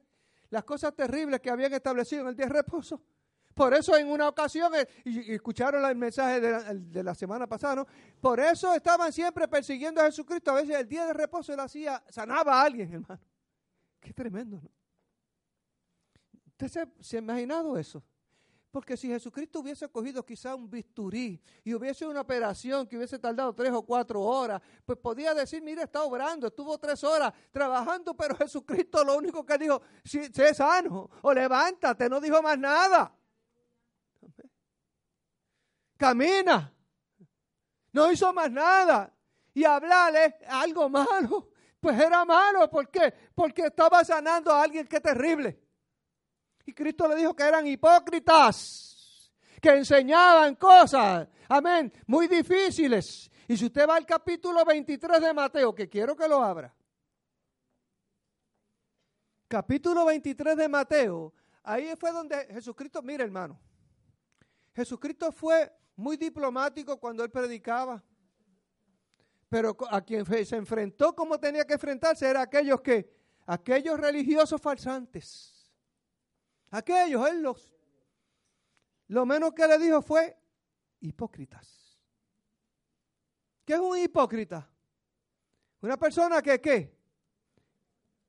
las 0.48 0.64
cosas 0.64 0.94
terribles 0.94 1.40
que 1.40 1.50
habían 1.50 1.74
establecido 1.74 2.22
en 2.22 2.28
el 2.28 2.36
día 2.36 2.46
de 2.46 2.54
reposo? 2.54 3.02
Por 3.52 3.74
eso 3.74 3.94
en 3.94 4.10
una 4.10 4.26
ocasión, 4.26 4.74
eh, 4.74 4.88
y, 5.04 5.34
escucharon 5.34 5.84
el 5.84 5.96
mensaje 5.96 6.40
de 6.40 7.02
la, 7.02 7.14
semana 7.14 7.46
pasada, 7.46 7.76
¿no? 7.76 7.86
Por 8.22 8.40
eso 8.40 8.74
estaban 8.74 9.12
siempre 9.12 9.46
persiguiendo 9.46 10.00
a 10.00 10.06
Jesucristo. 10.06 10.52
A 10.52 10.54
veces 10.54 10.76
el 10.76 10.88
día 10.88 11.04
de 11.04 11.12
reposo 11.12 11.52
él 11.52 11.60
hacía, 11.60 12.02
sanaba 12.08 12.62
a 12.62 12.64
alguien, 12.64 12.90
hermano. 12.94 13.20
Qué 14.00 14.14
tremendo, 14.14 14.62
¿no? 14.62 14.70
¿Usted 16.52 16.88
se, 17.00 17.16
ha 17.16 17.20
imaginado 17.20 17.76
eso? 17.76 18.02
Porque 18.76 18.94
si 18.94 19.08
Jesucristo 19.08 19.60
hubiese 19.60 19.88
cogido 19.88 20.22
quizá 20.22 20.54
un 20.54 20.68
bisturí 20.68 21.40
y 21.64 21.72
hubiese 21.72 22.06
una 22.06 22.20
operación 22.20 22.86
que 22.86 22.98
hubiese 22.98 23.18
tardado 23.18 23.54
tres 23.54 23.72
o 23.72 23.80
cuatro 23.80 24.20
horas, 24.20 24.60
pues 24.84 24.98
podía 24.98 25.32
decir, 25.32 25.62
mire, 25.62 25.84
está 25.84 26.02
obrando, 26.02 26.48
estuvo 26.48 26.76
tres 26.76 27.02
horas 27.02 27.32
trabajando, 27.50 28.14
pero 28.14 28.36
Jesucristo 28.36 29.02
lo 29.02 29.16
único 29.16 29.46
que 29.46 29.56
dijo, 29.56 29.80
sé 30.04 30.52
sano 30.52 31.08
o 31.22 31.32
levántate, 31.32 32.06
no 32.10 32.20
dijo 32.20 32.42
más 32.42 32.58
nada 32.58 33.16
camina. 35.96 36.70
No 37.94 38.12
hizo 38.12 38.30
más 38.34 38.50
nada. 38.50 39.10
Y 39.54 39.64
hablarle 39.64 40.36
algo 40.48 40.90
malo. 40.90 41.48
Pues 41.80 41.98
era 41.98 42.26
malo. 42.26 42.68
¿Por 42.68 42.90
qué? 42.90 43.14
Porque 43.34 43.68
estaba 43.68 44.04
sanando 44.04 44.52
a 44.52 44.62
alguien 44.62 44.86
que 44.86 45.00
terrible. 45.00 45.65
Y 46.66 46.74
Cristo 46.74 47.06
le 47.08 47.14
dijo 47.14 47.34
que 47.34 47.44
eran 47.44 47.66
hipócritas. 47.66 49.32
Que 49.62 49.70
enseñaban 49.70 50.56
cosas. 50.56 51.28
Amén. 51.48 51.92
Muy 52.06 52.26
difíciles. 52.26 53.30
Y 53.48 53.56
si 53.56 53.66
usted 53.66 53.88
va 53.88 53.96
al 53.96 54.04
capítulo 54.04 54.64
23 54.64 55.20
de 55.20 55.32
Mateo, 55.32 55.74
que 55.74 55.88
quiero 55.88 56.16
que 56.16 56.28
lo 56.28 56.42
abra. 56.42 56.74
Capítulo 59.46 60.04
23 60.04 60.56
de 60.56 60.68
Mateo. 60.68 61.32
Ahí 61.62 61.94
fue 61.96 62.10
donde 62.10 62.46
Jesucristo, 62.46 63.00
mire 63.00 63.24
hermano, 63.24 63.58
Jesucristo 64.74 65.30
fue 65.32 65.72
muy 65.94 66.16
diplomático 66.16 66.98
cuando 66.98 67.24
él 67.24 67.30
predicaba. 67.30 68.02
Pero 69.48 69.76
a 69.88 70.00
quien 70.00 70.26
se 70.26 70.56
enfrentó 70.56 71.14
como 71.14 71.38
tenía 71.38 71.64
que 71.64 71.74
enfrentarse 71.74 72.28
era 72.28 72.42
aquellos 72.42 72.80
que, 72.80 73.08
aquellos 73.46 73.98
religiosos 73.98 74.60
falsantes. 74.60 75.55
Aquellos, 76.70 77.28
él 77.28 77.42
los, 77.42 77.72
lo 79.08 79.24
menos 79.24 79.52
que 79.52 79.66
le 79.66 79.78
dijo 79.78 80.02
fue 80.02 80.36
hipócritas. 81.00 81.98
¿Qué 83.64 83.74
es 83.74 83.80
un 83.80 83.98
hipócrita? 83.98 84.68
Una 85.80 85.96
persona 85.96 86.42
que 86.42 86.60
qué? 86.60 86.96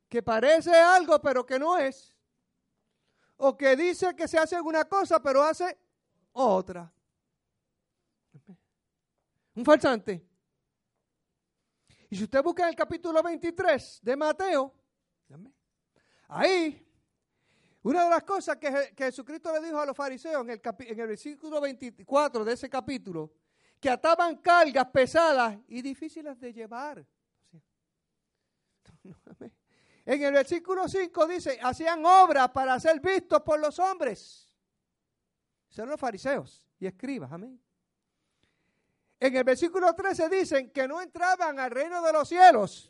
Que 0.10 0.22
parece 0.24 0.74
algo 0.74 1.20
pero 1.22 1.46
que 1.46 1.60
no 1.60 1.77
es. 1.77 2.15
O 3.38 3.56
que 3.56 3.75
dice 3.75 4.15
que 4.15 4.27
se 4.27 4.38
hace 4.38 4.60
una 4.60 4.86
cosa 4.86 5.22
pero 5.22 5.44
hace 5.44 5.77
otra. 6.32 6.91
Un 9.56 9.65
falsante. 9.65 10.25
Y 12.10 12.15
si 12.15 12.24
usted 12.24 12.41
busca 12.41 12.63
en 12.63 12.70
el 12.70 12.75
capítulo 12.75 13.22
23 13.22 14.00
de 14.01 14.15
Mateo, 14.15 14.74
ahí, 16.27 16.87
una 17.88 18.03
de 18.03 18.10
las 18.10 18.24
cosas 18.24 18.58
que, 18.58 18.94
Jesucristo 18.98 19.50
le 19.53 19.62
dijo 19.65 19.79
a 19.79 19.86
los 19.86 19.96
fariseos 19.96 20.44
en 20.44 20.50
el, 20.50 20.62
en 20.62 21.00
el 21.00 21.08
versículo 21.08 21.62
24 21.62 22.44
de 22.44 22.51
ese 22.53 22.70
capítulo, 22.70 23.32
que 23.79 23.89
ataban 23.89 24.36
cargas 24.38 24.88
pesadas 24.88 25.58
y 25.70 25.82
difíciles 25.82 26.38
de 26.38 26.51
llevar. 26.53 27.06
En 30.10 30.24
el 30.24 30.32
versículo 30.32 30.88
5 30.88 31.27
dice, 31.27 31.60
hacían 31.62 32.06
obras 32.06 32.50
para 32.51 32.79
ser 32.79 33.01
vistos 33.01 33.41
por 33.41 33.60
los 33.60 33.77
hombres. 33.77 34.56
Son 35.67 35.89
los 35.89 36.00
fariseos 36.00 36.65
y 36.79 36.88
escribas, 36.88 37.29
amén. 37.29 37.62
En 39.20 39.36
el 39.36 39.44
versículo 39.44 39.94
13 39.94 40.29
dicen 40.29 40.72
que 40.72 40.88
no 40.88 41.01
entraban 41.01 41.60
al 41.60 41.72
reino 41.72 42.01
de 42.01 42.13
los 42.13 42.29
cielos, 42.29 42.89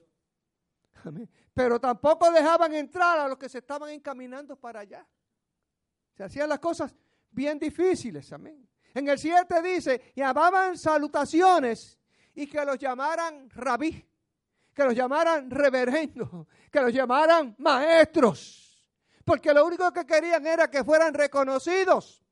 pero 1.54 1.80
tampoco 1.80 2.32
dejaban 2.32 2.74
entrar 2.74 3.20
a 3.20 3.28
los 3.28 3.38
que 3.38 3.50
se 3.50 3.60
estaban 3.60 3.90
encaminando 3.90 4.56
para 4.56 4.82
allá. 4.82 5.06
Se 6.14 6.24
hacían 6.24 6.50
las 6.50 6.60
cosas 6.60 6.94
bien 7.32 7.60
difíciles, 7.60 8.32
amén. 8.34 8.68
En 8.94 9.08
el 9.08 9.20
7 9.20 9.62
dice, 9.62 10.14
llamaban 10.16 10.78
salutaciones 10.78 12.00
y 12.34 12.48
que 12.48 12.64
los 12.66 12.78
llamaran 12.78 13.50
rabí, 13.50 14.04
que 14.74 14.84
los 14.84 14.96
llamaran 14.96 15.50
reverendo, 15.50 16.48
que 16.72 16.82
los 16.82 16.94
llamaran 16.94 17.56
maestros, 17.60 18.90
porque 19.24 19.54
lo 19.54 19.66
único 19.66 19.92
que 19.92 20.06
querían 20.06 20.46
era 20.48 20.70
que 20.70 20.84
fueran 20.84 21.14
reconocidos. 21.14 22.24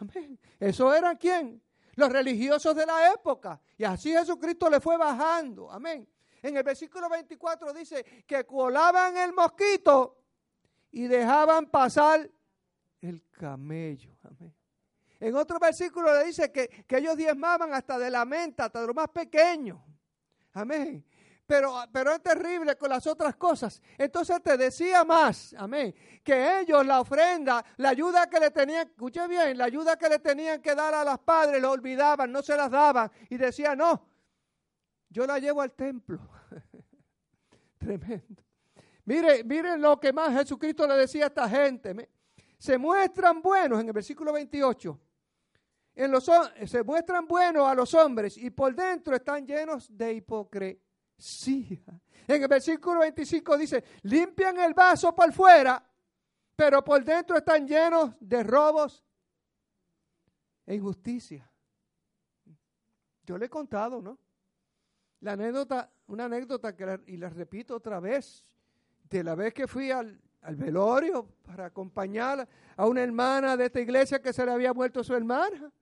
Amén. 0.00 0.38
¿Eso 0.60 0.94
eran 0.94 1.16
quién? 1.16 1.62
los 1.96 2.12
religiosos 2.12 2.76
de 2.76 2.86
la 2.86 3.12
época. 3.12 3.60
Y 3.76 3.84
así 3.84 4.12
Jesucristo 4.12 4.70
le 4.70 4.80
fue 4.80 4.96
bajando. 4.96 5.70
Amén. 5.70 6.08
En 6.46 6.56
el 6.56 6.62
versículo 6.62 7.08
24 7.08 7.72
dice 7.72 8.04
que 8.26 8.44
colaban 8.44 9.16
el 9.16 9.32
mosquito 9.32 10.22
y 10.92 11.06
dejaban 11.06 11.66
pasar 11.66 12.30
el 13.00 13.22
camello. 13.32 14.16
Amén. 14.22 14.54
En 15.18 15.34
otro 15.34 15.58
versículo 15.58 16.14
le 16.14 16.26
dice 16.26 16.52
que, 16.52 16.68
que 16.86 16.98
ellos 16.98 17.16
diezmaban 17.16 17.72
hasta 17.74 17.98
de 17.98 18.10
la 18.10 18.24
menta, 18.24 18.66
hasta 18.66 18.80
de 18.80 18.86
lo 18.86 18.94
más 18.94 19.08
pequeño. 19.08 19.84
Amén 20.52 21.04
pero, 21.46 21.84
pero 21.92 22.12
es 22.12 22.22
terrible 22.22 22.76
con 22.76 22.90
las 22.90 23.06
otras 23.06 23.36
cosas. 23.36 23.80
Entonces 23.96 24.42
te 24.42 24.56
decía 24.56 25.04
más, 25.04 25.54
amén, 25.58 25.94
que 26.22 26.60
ellos 26.60 26.84
la 26.84 27.00
ofrenda, 27.00 27.64
la 27.76 27.90
ayuda 27.90 28.28
que 28.28 28.40
le 28.40 28.50
tenían, 28.50 28.88
escuche 28.88 29.26
bien, 29.28 29.56
la 29.56 29.66
ayuda 29.66 29.96
que 29.96 30.08
le 30.08 30.18
tenían 30.18 30.60
que 30.60 30.74
dar 30.74 30.92
a 30.92 31.04
las 31.04 31.18
padres, 31.20 31.62
lo 31.62 31.70
olvidaban, 31.70 32.32
no 32.32 32.42
se 32.42 32.56
las 32.56 32.70
daban 32.70 33.10
y 33.30 33.36
decían, 33.36 33.78
no, 33.78 34.15
yo 35.08 35.26
la 35.26 35.38
llevo 35.38 35.60
al 35.60 35.72
templo. 35.72 36.18
Tremendo. 37.78 38.42
Mire, 39.04 39.44
miren 39.44 39.80
lo 39.80 40.00
que 40.00 40.12
más 40.12 40.32
Jesucristo 40.32 40.86
le 40.86 40.94
decía 40.94 41.24
a 41.24 41.28
esta 41.28 41.48
gente. 41.48 42.10
Se 42.58 42.76
muestran 42.78 43.40
buenos 43.40 43.80
en 43.80 43.86
el 43.86 43.92
versículo 43.92 44.32
28. 44.32 45.00
En 45.94 46.10
los, 46.10 46.30
se 46.66 46.82
muestran 46.82 47.26
buenos 47.26 47.66
a 47.68 47.74
los 47.74 47.94
hombres 47.94 48.36
y 48.36 48.50
por 48.50 48.74
dentro 48.74 49.14
están 49.14 49.46
llenos 49.46 49.88
de 49.96 50.14
hipocresía 50.14 50.86
Sí. 51.18 51.82
En 52.28 52.42
el 52.42 52.48
versículo 52.48 53.00
25 53.00 53.56
dice, 53.56 53.84
limpian 54.02 54.58
el 54.58 54.74
vaso 54.74 55.14
por 55.14 55.32
fuera, 55.32 55.82
pero 56.54 56.82
por 56.82 57.04
dentro 57.04 57.36
están 57.36 57.66
llenos 57.66 58.14
de 58.20 58.42
robos 58.42 59.04
e 60.66 60.74
injusticia. 60.74 61.50
Yo 63.24 63.38
le 63.38 63.46
he 63.46 63.50
contado, 63.50 64.02
¿no? 64.02 64.18
La 65.26 65.32
anécdota, 65.32 65.90
una 66.06 66.26
anécdota 66.26 66.76
que 66.76 67.00
y 67.08 67.16
la 67.16 67.28
repito 67.28 67.74
otra 67.74 67.98
vez, 67.98 68.44
de 69.10 69.24
la 69.24 69.34
vez 69.34 69.52
que 69.52 69.66
fui 69.66 69.90
al, 69.90 70.20
al 70.42 70.54
velorio 70.54 71.26
para 71.42 71.66
acompañar 71.66 72.48
a 72.76 72.86
una 72.86 73.02
hermana 73.02 73.56
de 73.56 73.64
esta 73.64 73.80
iglesia 73.80 74.22
que 74.22 74.32
se 74.32 74.46
le 74.46 74.52
había 74.52 74.72
muerto 74.72 75.02
su 75.02 75.12
hermana. 75.16 75.72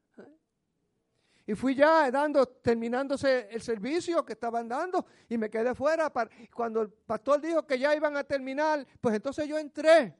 Y 1.47 1.55
fui 1.55 1.75
ya 1.75 2.11
dando, 2.11 2.47
terminándose 2.47 3.47
el 3.51 3.61
servicio 3.61 4.25
que 4.25 4.33
estaban 4.33 4.67
dando 4.67 5.05
y 5.29 5.37
me 5.37 5.51
quedé 5.51 5.75
fuera. 5.75 6.11
Cuando 6.55 6.81
el 6.81 6.89
pastor 6.89 7.43
dijo 7.43 7.67
que 7.67 7.79
ya 7.79 7.95
iban 7.95 8.17
a 8.17 8.25
terminar, 8.25 8.87
pues 8.99 9.15
entonces 9.15 9.47
yo 9.47 9.59
entré. 9.59 10.17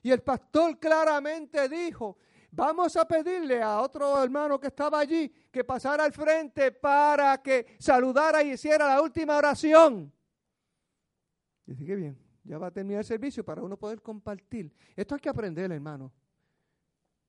Y 0.00 0.10
el 0.10 0.22
pastor 0.22 0.78
claramente 0.78 1.68
dijo, 1.68 2.16
vamos 2.54 2.96
a 2.96 3.06
pedirle 3.06 3.62
a 3.62 3.80
otro 3.80 4.22
hermano 4.22 4.58
que 4.58 4.68
estaba 4.68 5.00
allí 5.00 5.28
que 5.50 5.64
pasara 5.64 6.04
al 6.04 6.12
frente 6.12 6.72
para 6.72 7.40
que 7.42 7.76
saludara 7.78 8.42
y 8.42 8.52
hiciera 8.52 8.86
la 8.86 9.02
última 9.02 9.36
oración. 9.36 10.12
Y 11.66 11.74
dije, 11.74 11.96
bien, 11.96 12.18
ya 12.44 12.58
va 12.58 12.68
a 12.68 12.70
terminar 12.70 13.00
el 13.00 13.06
servicio 13.06 13.44
para 13.44 13.62
uno 13.62 13.76
poder 13.76 14.02
compartir. 14.02 14.72
Esto 14.94 15.14
hay 15.14 15.20
que 15.20 15.28
aprender, 15.28 15.70
hermano. 15.72 16.12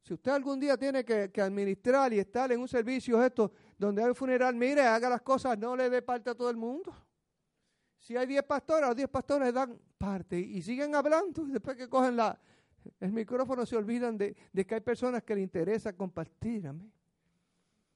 Si 0.02 0.14
usted 0.14 0.32
algún 0.32 0.60
día 0.60 0.78
tiene 0.78 1.04
que, 1.04 1.32
administrar 1.42 2.14
y 2.14 2.20
estar 2.20 2.52
en 2.52 2.60
un 2.60 2.68
servicio 2.68 3.24
esto, 3.24 3.52
donde 3.78 4.04
hay 4.04 4.10
un 4.10 4.16
funeral, 4.16 4.54
mire, 4.54 4.82
haga 4.82 5.10
las 5.10 5.22
cosas, 5.22 5.58
no 5.58 5.76
le 5.76 5.90
dé 5.90 6.02
parte 6.02 6.30
a 6.30 6.36
todo 6.36 6.50
el 6.50 6.58
mundo. 6.58 6.94
Si 7.98 8.16
hay 8.16 8.28
10 8.28 8.44
pastores, 8.44 8.88
los 8.88 8.96
10 8.96 9.10
pastores 9.10 9.52
dan 9.52 9.80
parte 9.98 10.38
y 10.38 10.62
siguen 10.62 10.94
hablando 10.94 11.48
y 11.48 11.52
después 11.52 11.76
que 11.76 11.90
cogen 11.90 12.16
la, 12.16 12.40
el 13.00 13.12
micrófono 13.12 13.66
se 13.66 13.76
olvidan 13.76 14.18
de, 14.18 14.36
que 14.36 14.76
hay 14.76 14.82
personas 14.82 15.24
que 15.24 15.36
le 15.36 15.42
interesa 15.42 15.94
compartir. 15.94 16.68
Amén. 16.68 16.92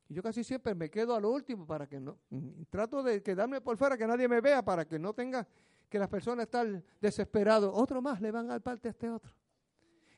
Y 0.07 0.15
yo 0.15 0.23
casi 0.23 0.43
siempre 0.43 0.73
me 0.73 0.89
quedo 0.89 1.15
al 1.15 1.25
último 1.25 1.67
para 1.67 1.87
que 1.87 1.99
no, 1.99 2.17
trato 2.69 3.03
de 3.03 3.21
quedarme 3.21 3.61
por 3.61 3.77
fuera, 3.77 3.97
que 3.97 4.07
nadie 4.07 4.27
me 4.27 4.41
vea, 4.41 4.63
para 4.63 4.85
que 4.85 4.97
no 4.97 5.13
tenga 5.13 5.47
que 5.87 5.99
las 5.99 6.09
personas 6.09 6.45
están 6.45 6.83
desesperados. 6.99 7.71
Otro 7.73 8.01
más 8.01 8.19
le 8.19 8.31
van 8.31 8.49
al 8.49 8.61
parte 8.61 8.87
a 8.87 8.91
este 8.91 9.09
otro. 9.09 9.31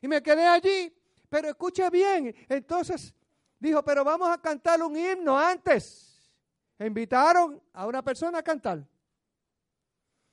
Y 0.00 0.08
me 0.08 0.22
quedé 0.22 0.46
allí 0.46 0.92
pero 1.32 1.48
escuche 1.48 1.88
bien, 1.88 2.34
entonces 2.46 3.14
dijo, 3.58 3.82
pero 3.82 4.04
vamos 4.04 4.28
a 4.28 4.36
cantar 4.36 4.82
un 4.82 4.94
himno 4.94 5.38
antes. 5.38 6.30
invitaron 6.78 7.58
a 7.72 7.86
una 7.86 8.04
persona 8.04 8.40
a 8.40 8.42
cantar. 8.42 8.86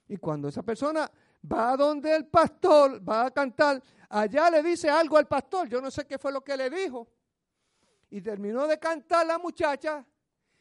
Y 0.10 0.18
cuando 0.18 0.50
esa 0.50 0.62
persona 0.62 1.10
va 1.50 1.72
a 1.72 1.78
donde 1.78 2.14
el 2.14 2.26
pastor 2.26 3.02
va 3.08 3.28
a 3.28 3.32
cantar, 3.32 3.82
allá 4.10 4.50
le 4.50 4.64
dice 4.64 4.90
algo 4.90 5.18
al 5.18 5.28
pastor, 5.28 5.70
yo 5.70 5.80
no 5.80 5.90
sé 5.90 6.06
qué 6.06 6.18
fue 6.18 6.32
lo 6.32 6.44
que 6.44 6.58
le 6.58 6.70
dijo. 6.70 7.08
Y 8.10 8.22
terminó 8.22 8.68
de 8.68 8.80
cantar 8.80 9.26
la 9.26 9.38
muchacha 9.38 10.06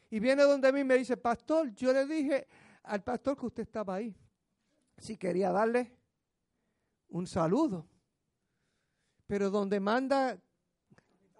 y 0.09 0.19
viene 0.19 0.43
donde 0.43 0.71
mí 0.71 0.83
me 0.83 0.97
dice, 0.97 1.17
pastor, 1.17 1.73
yo 1.73 1.91
le 1.91 2.05
dije 2.05 2.47
al 2.83 3.03
pastor 3.03 3.37
que 3.37 3.45
usted 3.47 3.63
estaba 3.63 3.95
ahí, 3.95 4.15
si 4.97 5.17
quería 5.17 5.51
darle 5.51 5.95
un 7.09 7.27
saludo. 7.27 7.87
Pero 9.25 9.49
donde 9.49 9.79
manda 9.79 10.39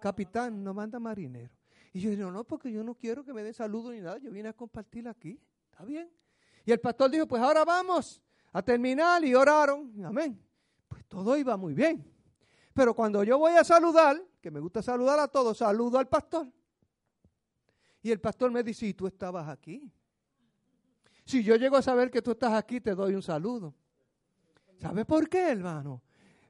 capitán, 0.00 0.62
no 0.62 0.74
manda 0.74 0.98
marinero. 0.98 1.50
Y 1.92 2.00
yo 2.00 2.10
digo, 2.10 2.30
no, 2.30 2.44
porque 2.44 2.70
yo 2.70 2.84
no 2.84 2.94
quiero 2.94 3.24
que 3.24 3.32
me 3.32 3.42
den 3.42 3.54
saludo 3.54 3.90
ni 3.90 4.00
nada, 4.00 4.18
yo 4.18 4.30
vine 4.30 4.48
a 4.48 4.52
compartir 4.52 5.08
aquí. 5.08 5.40
¿Está 5.70 5.84
bien? 5.84 6.10
Y 6.64 6.72
el 6.72 6.80
pastor 6.80 7.10
dijo, 7.10 7.26
pues 7.26 7.42
ahora 7.42 7.64
vamos 7.64 8.22
a 8.52 8.62
terminar 8.62 9.24
y 9.24 9.34
oraron. 9.34 9.92
Amén. 10.04 10.40
Pues 10.90 11.06
todo 11.06 11.36
iba 11.36 11.56
muy 11.56 11.72
bien. 11.72 12.04
Pero 12.74 12.94
cuando 12.94 13.22
yo 13.22 13.38
voy 13.38 13.52
a 13.52 13.62
saludar, 13.62 14.20
que 14.40 14.50
me 14.50 14.58
gusta 14.58 14.82
saludar 14.82 15.20
a 15.20 15.28
todos, 15.28 15.58
saludo 15.58 15.98
al 15.98 16.08
pastor. 16.08 16.48
Y 18.02 18.10
el 18.10 18.20
pastor 18.20 18.50
me 18.50 18.62
dice, 18.64 18.86
¿y 18.86 18.94
tú 18.94 19.06
estabas 19.06 19.48
aquí? 19.48 19.88
Si 21.24 21.44
yo 21.44 21.54
llego 21.54 21.76
a 21.76 21.82
saber 21.82 22.10
que 22.10 22.20
tú 22.20 22.32
estás 22.32 22.54
aquí, 22.54 22.80
te 22.80 22.94
doy 22.94 23.14
un 23.14 23.22
saludo. 23.22 23.74
¿Sabe 24.78 25.04
por 25.04 25.28
qué, 25.28 25.50
hermano? 25.52 26.02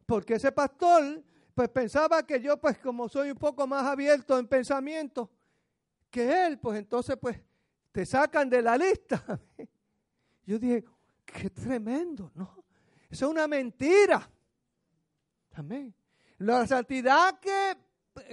Porque 0.06 0.34
ese 0.34 0.52
pastor 0.52 1.22
pues 1.54 1.68
pensaba 1.68 2.26
que 2.26 2.40
yo, 2.40 2.56
pues 2.58 2.78
como 2.78 3.06
soy 3.06 3.32
un 3.32 3.36
poco 3.36 3.66
más 3.66 3.84
abierto 3.84 4.38
en 4.38 4.46
pensamiento 4.46 5.30
que 6.10 6.46
él, 6.46 6.58
pues 6.58 6.78
entonces 6.78 7.18
pues 7.20 7.38
te 7.92 8.06
sacan 8.06 8.48
de 8.48 8.62
la 8.62 8.78
lista. 8.78 9.38
Yo 10.46 10.58
dije, 10.58 10.84
qué 11.24 11.50
tremendo, 11.50 12.30
¿no? 12.34 12.64
Eso 13.10 13.26
es 13.26 13.30
una 13.30 13.46
mentira. 13.46 14.28
Amén. 15.60 15.94
La 16.38 16.66
santidad 16.66 17.38
que, 17.38 17.76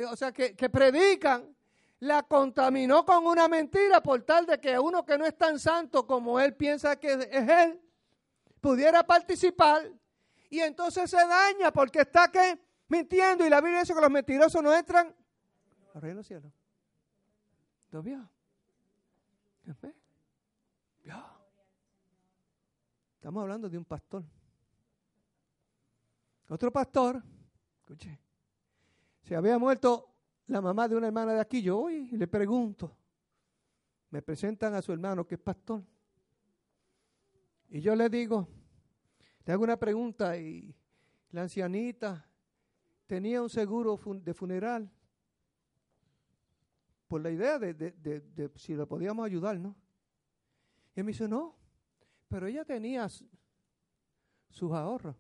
o 0.06 0.16
sea, 0.16 0.32
que, 0.32 0.56
que 0.56 0.70
predican, 0.70 1.54
la 2.00 2.24
contaminó 2.24 3.04
con 3.06 3.26
una 3.26 3.50
mentira 3.50 4.02
por 4.02 4.22
tal 4.22 4.46
de 4.46 4.62
que 4.62 4.80
uno 4.80 5.06
que 5.06 5.18
no 5.18 5.26
es 5.26 5.38
tan 5.38 5.60
santo 5.60 6.08
como 6.08 6.40
él 6.40 6.56
piensa 6.56 6.98
que 6.98 7.12
es 7.14 7.50
él, 7.50 7.82
pudiera 8.62 9.06
participar 9.06 9.92
y 10.50 10.62
entonces 10.62 11.10
se 11.10 11.18
daña 11.18 11.70
porque 11.70 12.00
está 12.00 12.32
que 12.32 12.62
mintiendo. 12.88 13.46
Y 13.46 13.50
la 13.50 13.60
Biblia 13.60 13.82
dice 13.82 13.94
que 13.94 14.00
los 14.00 14.10
mentirosos 14.10 14.64
no 14.64 14.74
entran 14.74 15.14
al 15.94 16.02
reino 16.02 16.18
del 16.18 16.26
cielo. 16.26 16.50
¿Lo 17.92 18.02
vio? 18.02 18.30
Estamos 23.16 23.42
hablando 23.42 23.70
de 23.70 23.78
un 23.78 23.84
pastor. 23.84 24.24
Otro 26.50 26.72
pastor, 26.72 27.22
escuche, 27.80 28.20
se 29.24 29.36
había 29.36 29.58
muerto 29.58 30.14
la 30.48 30.62
mamá 30.62 30.88
de 30.88 30.96
una 30.96 31.08
hermana 31.08 31.34
de 31.34 31.42
aquí. 31.42 31.62
Yo 31.62 31.78
voy 31.78 32.10
y 32.12 32.18
le 32.18 32.28
pregunto. 32.28 32.96
Me 34.10 34.22
presentan 34.22 34.74
a 34.74 34.82
su 34.82 34.94
hermano 34.94 35.28
que 35.28 35.36
es 35.36 35.42
pastor. 35.42 35.84
Y 37.70 37.82
yo 37.82 37.96
le 37.96 38.10
digo, 38.10 38.48
le 39.46 39.54
hago 39.54 39.64
una 39.64 39.78
pregunta 39.78 40.38
y 40.38 40.74
la 41.32 41.42
ancianita 41.42 42.26
tenía 43.06 43.42
un 43.42 43.50
seguro 43.50 44.00
de 44.22 44.34
funeral 44.34 44.90
por 47.10 47.22
la 47.22 47.32
idea 47.32 47.60
de, 47.60 48.52
si 48.56 48.76
le 48.76 48.86
podíamos 48.86 49.26
ayudar, 49.26 49.60
¿no? 49.60 49.76
Y 50.96 51.04
me 51.04 51.12
dice, 51.12 51.28
no, 51.28 51.58
pero 52.30 52.48
ella 52.48 52.64
tenía 52.64 53.08
sus 53.10 54.72
ahorros. 54.72 55.16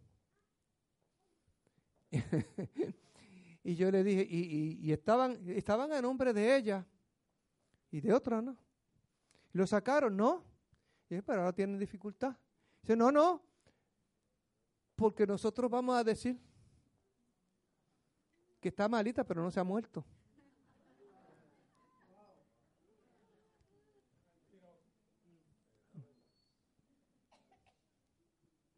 y 3.63 3.76
yo 3.76 3.91
le 3.91 4.04
dije, 4.04 4.28
y, 4.30 4.91
estaban, 4.91 5.38
estaban 5.50 5.91
a 5.91 6.02
nombre 6.02 6.34
de 6.34 6.56
ella 6.56 6.86
y 7.91 8.02
de 8.02 8.13
otra, 8.13 8.41
¿no? 8.41 8.58
lo 9.54 9.65
sacaron, 9.65 10.15
no. 10.15 10.43
Y 11.10 11.15
dije, 11.15 11.24
pero 11.24 11.39
ahora 11.39 11.54
tienen 11.54 11.80
dificultad. 11.80 12.36
Dice, 12.82 12.96
no, 12.96 13.12
no, 13.12 13.41
porque 14.96 15.26
nosotros 15.26 15.70
vamos 15.70 15.96
a 15.96 16.04
decir 16.04 16.39
que 18.60 18.70
está 18.70 18.88
malita, 18.88 19.24
pero 19.24 19.41
no 19.41 19.52
se 19.52 19.60
ha 19.60 19.63
muerto. 19.63 20.06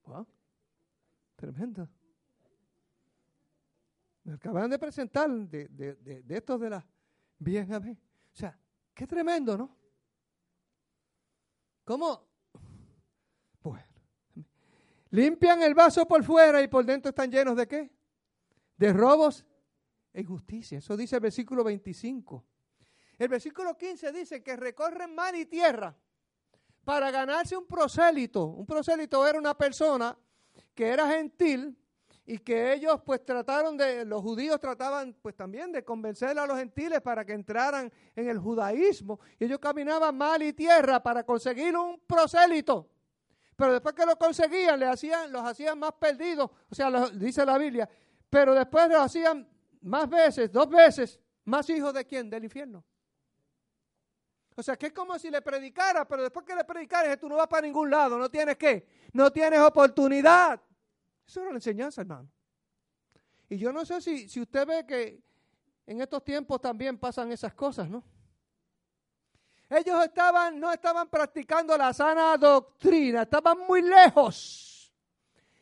Wow. 0.05 0.27
Tremendo. 1.35 1.87
Me 4.29 4.35
acaban 4.35 4.69
de 4.69 4.77
presentar 4.77 5.27
de, 5.27 5.67
de, 5.69 5.95
de, 5.95 6.21
de 6.21 6.37
estos 6.37 6.61
de 6.61 6.69
las 6.69 6.83
O 6.83 6.87
sea, 8.31 8.55
qué 8.93 9.07
tremendo, 9.07 9.57
¿no? 9.57 9.75
¿Cómo? 11.83 12.29
Bueno. 13.63 13.87
Limpian 15.09 15.63
el 15.63 15.73
vaso 15.73 16.07
por 16.07 16.23
fuera 16.23 16.61
y 16.61 16.67
por 16.67 16.85
dentro 16.85 17.09
están 17.09 17.31
llenos 17.31 17.57
de 17.57 17.67
qué? 17.67 17.91
De 18.77 18.93
robos 18.93 19.47
e 20.13 20.21
injusticia. 20.21 20.77
Eso 20.77 20.95
dice 20.95 21.15
el 21.15 21.21
versículo 21.21 21.63
25. 21.63 22.45
El 23.17 23.29
versículo 23.29 23.75
15 23.75 24.11
dice 24.11 24.43
que 24.43 24.55
recorren 24.55 25.15
mar 25.15 25.33
y 25.33 25.47
tierra 25.47 25.97
para 26.83 27.09
ganarse 27.09 27.57
un 27.57 27.65
prosélito. 27.65 28.45
Un 28.45 28.67
prosélito 28.67 29.25
era 29.27 29.39
una 29.39 29.57
persona 29.57 30.15
que 30.75 30.85
era 30.85 31.09
gentil 31.09 31.75
y 32.29 32.37
que 32.37 32.73
ellos 32.73 33.01
pues 33.03 33.25
trataron 33.25 33.75
de, 33.75 34.05
los 34.05 34.21
judíos 34.21 34.59
trataban 34.59 35.15
pues 35.19 35.35
también 35.35 35.71
de 35.71 35.83
convencer 35.83 36.37
a 36.37 36.45
los 36.45 36.59
gentiles 36.59 37.01
para 37.01 37.25
que 37.25 37.33
entraran 37.33 37.91
en 38.15 38.29
el 38.29 38.37
judaísmo. 38.37 39.19
Y 39.39 39.45
ellos 39.45 39.57
caminaban 39.57 40.15
mar 40.15 40.39
y 40.43 40.53
tierra 40.53 41.01
para 41.01 41.23
conseguir 41.23 41.75
un 41.75 41.99
prosélito. 42.05 42.87
Pero 43.55 43.73
después 43.73 43.95
que 43.95 44.05
lo 44.05 44.15
conseguían, 44.15 44.79
le 44.79 44.85
hacían, 44.85 45.31
los 45.31 45.41
hacían 45.43 45.79
más 45.79 45.93
perdidos, 45.93 46.51
o 46.69 46.75
sea, 46.75 46.91
dice 47.09 47.43
la 47.43 47.57
Biblia, 47.57 47.89
pero 48.29 48.53
después 48.53 48.87
los 48.89 49.01
hacían 49.01 49.49
más 49.81 50.07
veces, 50.07 50.51
dos 50.51 50.69
veces, 50.69 51.19
más 51.45 51.67
hijos 51.71 51.95
de 51.95 52.05
quién? 52.05 52.29
Del 52.29 52.43
infierno. 52.43 52.85
O 54.55 54.61
sea, 54.61 54.77
que 54.77 54.85
es 54.85 54.93
como 54.93 55.17
si 55.17 55.31
le 55.31 55.41
predicara, 55.41 56.07
pero 56.07 56.21
después 56.21 56.45
que 56.45 56.53
le 56.53 56.63
predicares, 56.63 57.19
tú 57.19 57.27
no 57.27 57.37
vas 57.37 57.47
para 57.47 57.65
ningún 57.65 57.89
lado, 57.89 58.19
no 58.19 58.29
tienes 58.29 58.55
qué, 58.55 58.87
no 59.13 59.31
tienes 59.31 59.61
oportunidad. 59.61 60.61
Eso 61.29 61.41
era 61.41 61.51
la 61.51 61.57
enseñanza, 61.57 62.01
hermano. 62.01 62.27
Y 63.49 63.59
yo 63.59 63.71
no 63.71 63.85
sé 63.85 64.01
si, 64.01 64.27
si 64.27 64.41
usted 64.41 64.65
ve 64.65 64.83
que 64.83 65.21
en 65.85 66.01
estos 66.01 66.23
tiempos 66.23 66.59
también 66.59 66.97
pasan 66.97 67.31
esas 67.31 67.53
cosas, 67.53 67.87
¿no? 67.87 68.03
Ellos 69.69 70.03
estaban, 70.05 70.59
no 70.59 70.71
estaban 70.71 71.07
practicando 71.07 71.77
la 71.77 71.93
sana 71.93 72.35
doctrina, 72.35 73.21
estaban 73.21 73.59
muy 73.59 73.83
lejos 73.83 74.91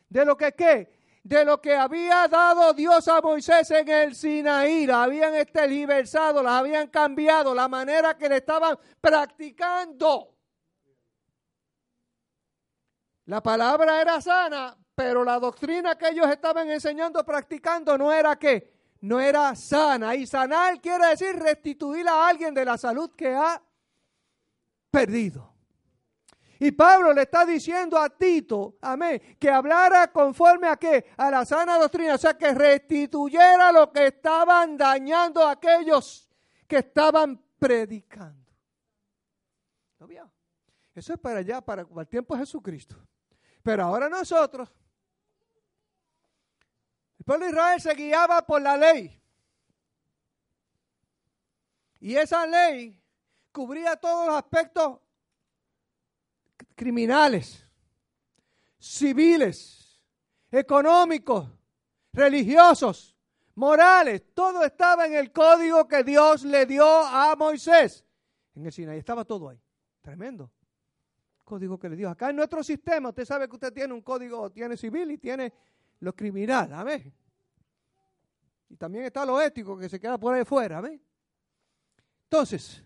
de 0.08 0.24
lo 0.24 0.38
que 0.38 0.52
qué, 0.52 1.20
de 1.22 1.44
lo 1.44 1.60
que 1.60 1.76
había 1.76 2.26
dado 2.28 2.72
Dios 2.72 3.06
a 3.06 3.20
Moisés 3.20 3.70
en 3.70 3.88
el 3.90 4.14
Sinaí. 4.14 4.86
La 4.86 5.02
habían 5.02 5.34
esteriversado, 5.34 6.42
las 6.42 6.60
habían 6.60 6.88
cambiado, 6.88 7.54
la 7.54 7.68
manera 7.68 8.16
que 8.16 8.26
le 8.26 8.38
estaban 8.38 8.78
practicando. 9.02 10.34
La 13.26 13.42
palabra 13.42 14.00
era 14.00 14.18
sana, 14.22 14.74
pero 14.98 15.22
la 15.22 15.38
doctrina 15.38 15.96
que 15.96 16.08
ellos 16.08 16.28
estaban 16.28 16.68
enseñando, 16.68 17.24
practicando, 17.24 17.96
no 17.96 18.12
era 18.12 18.34
qué, 18.34 18.96
no 19.02 19.20
era 19.20 19.54
sana. 19.54 20.16
Y 20.16 20.26
sanar 20.26 20.80
quiere 20.80 21.06
decir 21.06 21.36
restituir 21.36 22.08
a 22.08 22.26
alguien 22.26 22.52
de 22.52 22.64
la 22.64 22.76
salud 22.76 23.12
que 23.14 23.32
ha 23.32 23.62
perdido. 24.90 25.54
Y 26.58 26.72
Pablo 26.72 27.12
le 27.12 27.22
está 27.22 27.46
diciendo 27.46 27.96
a 27.96 28.10
Tito, 28.10 28.78
amén, 28.82 29.36
que 29.38 29.48
hablara 29.48 30.10
conforme 30.10 30.66
a 30.66 30.74
qué? 30.74 31.12
A 31.16 31.30
la 31.30 31.44
sana 31.44 31.78
doctrina, 31.78 32.16
o 32.16 32.18
sea, 32.18 32.36
que 32.36 32.52
restituyera 32.52 33.70
lo 33.70 33.92
que 33.92 34.08
estaban 34.08 34.76
dañando 34.76 35.46
a 35.46 35.52
aquellos 35.52 36.28
que 36.66 36.78
estaban 36.78 37.40
predicando. 37.56 38.52
¿Lo 40.00 40.08
vio? 40.08 40.28
Eso 40.92 41.12
es 41.12 41.20
para 41.20 41.38
allá, 41.38 41.60
para 41.60 41.82
el 41.82 42.08
tiempo 42.08 42.34
de 42.34 42.40
Jesucristo. 42.40 42.96
Pero 43.62 43.84
ahora 43.84 44.08
nosotros, 44.08 44.68
pueblo 47.28 47.46
Israel 47.46 47.78
se 47.78 47.94
guiaba 47.94 48.40
por 48.40 48.62
la 48.62 48.74
ley. 48.78 49.20
Y 52.00 52.16
esa 52.16 52.46
ley 52.46 52.98
cubría 53.52 53.96
todos 53.96 54.28
los 54.28 54.36
aspectos 54.36 54.98
criminales, 56.74 57.62
civiles, 58.78 60.00
económicos, 60.50 61.46
religiosos, 62.14 63.14
morales. 63.56 64.22
Todo 64.32 64.64
estaba 64.64 65.06
en 65.06 65.12
el 65.12 65.30
código 65.30 65.86
que 65.86 66.02
Dios 66.02 66.44
le 66.44 66.64
dio 66.64 66.86
a 66.86 67.36
Moisés. 67.36 68.06
En 68.54 68.64
el 68.64 68.72
Sinaí 68.72 69.00
estaba 69.00 69.26
todo 69.26 69.50
ahí. 69.50 69.60
Tremendo. 70.00 70.50
Código 71.44 71.78
que 71.78 71.90
le 71.90 71.96
dio. 71.96 72.08
Acá 72.08 72.30
en 72.30 72.36
nuestro 72.36 72.62
sistema, 72.62 73.10
usted 73.10 73.26
sabe 73.26 73.46
que 73.46 73.56
usted 73.56 73.72
tiene 73.74 73.92
un 73.92 74.00
código, 74.00 74.48
tiene 74.50 74.78
civil 74.78 75.10
y 75.10 75.18
tiene 75.18 75.52
lo 76.00 76.14
criminal. 76.14 76.72
Amén. 76.72 77.12
Y 78.68 78.76
también 78.76 79.04
está 79.04 79.24
lo 79.24 79.40
ético 79.40 79.78
que 79.78 79.88
se 79.88 79.98
queda 79.98 80.18
por 80.18 80.34
ahí 80.34 80.44
fuera. 80.44 80.78
Amén. 80.78 81.02
Entonces, 82.24 82.84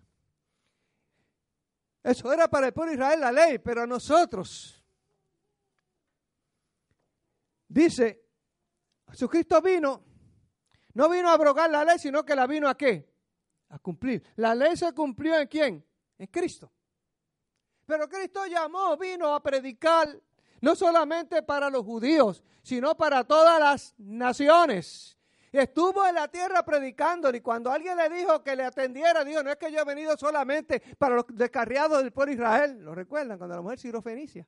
eso 2.02 2.32
era 2.32 2.48
para 2.48 2.68
el 2.68 2.72
pueblo 2.72 2.90
de 2.90 2.96
Israel 2.96 3.20
la 3.20 3.32
ley, 3.32 3.58
pero 3.58 3.82
a 3.82 3.86
nosotros, 3.86 4.82
dice, 7.68 8.24
Jesucristo 9.10 9.60
vino, 9.60 10.04
no 10.94 11.08
vino 11.08 11.28
a 11.28 11.34
abrogar 11.34 11.70
la 11.70 11.84
ley, 11.84 11.98
sino 11.98 12.24
que 12.24 12.34
la 12.34 12.46
vino 12.46 12.68
a 12.68 12.76
qué? 12.76 13.08
A 13.68 13.78
cumplir. 13.78 14.22
La 14.36 14.54
ley 14.54 14.76
se 14.76 14.92
cumplió 14.92 15.38
en 15.38 15.48
quién? 15.48 15.86
En 16.18 16.26
Cristo. 16.26 16.72
Pero 17.86 18.08
Cristo 18.08 18.46
llamó, 18.46 18.96
vino 18.96 19.34
a 19.34 19.42
predicar, 19.42 20.08
no 20.62 20.76
solamente 20.76 21.42
para 21.42 21.68
los 21.68 21.84
judíos, 21.84 22.42
sino 22.62 22.96
para 22.96 23.24
todas 23.24 23.60
las 23.60 23.94
naciones. 23.98 25.18
Estuvo 25.50 26.06
en 26.06 26.14
la 26.14 26.28
tierra 26.28 26.64
predicando 26.64 27.28
y 27.34 27.40
cuando 27.40 27.70
alguien 27.70 27.96
le 27.96 28.08
dijo 28.08 28.42
que 28.42 28.56
le 28.56 28.64
atendiera, 28.64 29.22
dijo, 29.24 29.42
no 29.42 29.50
es 29.50 29.56
que 29.56 29.70
yo 29.70 29.80
he 29.80 29.84
venido 29.84 30.16
solamente 30.16 30.80
para 30.96 31.16
los 31.16 31.26
descarriados 31.28 32.02
del 32.02 32.12
pueblo 32.12 32.30
de 32.30 32.36
Israel. 32.36 32.78
¿Lo 32.80 32.94
recuerdan? 32.94 33.36
Cuando 33.36 33.56
la 33.56 33.60
mujer 33.60 33.80
sirofenicia. 33.80 34.46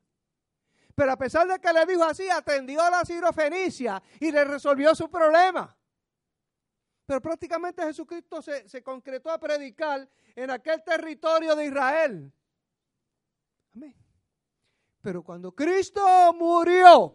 Pero 0.95 1.13
a 1.13 1.17
pesar 1.17 1.49
de 1.49 1.59
que 1.59 1.73
le 1.73 1.85
dijo 1.85 2.05
así, 2.05 2.31
atendió 2.31 2.81
a 2.81 2.91
la 2.91 3.05
sirofenicia 3.05 4.01
y 4.21 4.31
le 4.31 4.45
resolvió 4.45 4.95
su 4.95 5.11
problema. 5.11 5.77
Pero 7.05 7.21
prácticamente 7.21 7.83
Jesucristo 7.83 8.41
se, 8.41 8.69
se 8.69 8.83
concretó 8.83 9.31
a 9.31 9.39
predicar 9.39 10.09
en 10.37 10.51
aquel 10.51 10.83
territorio 10.85 11.57
de 11.57 11.67
Israel. 11.67 12.33
Amén. 13.75 14.04
Pero 15.05 15.23
cuando 15.23 15.53
Cristo 15.55 16.33
murió, 16.33 17.15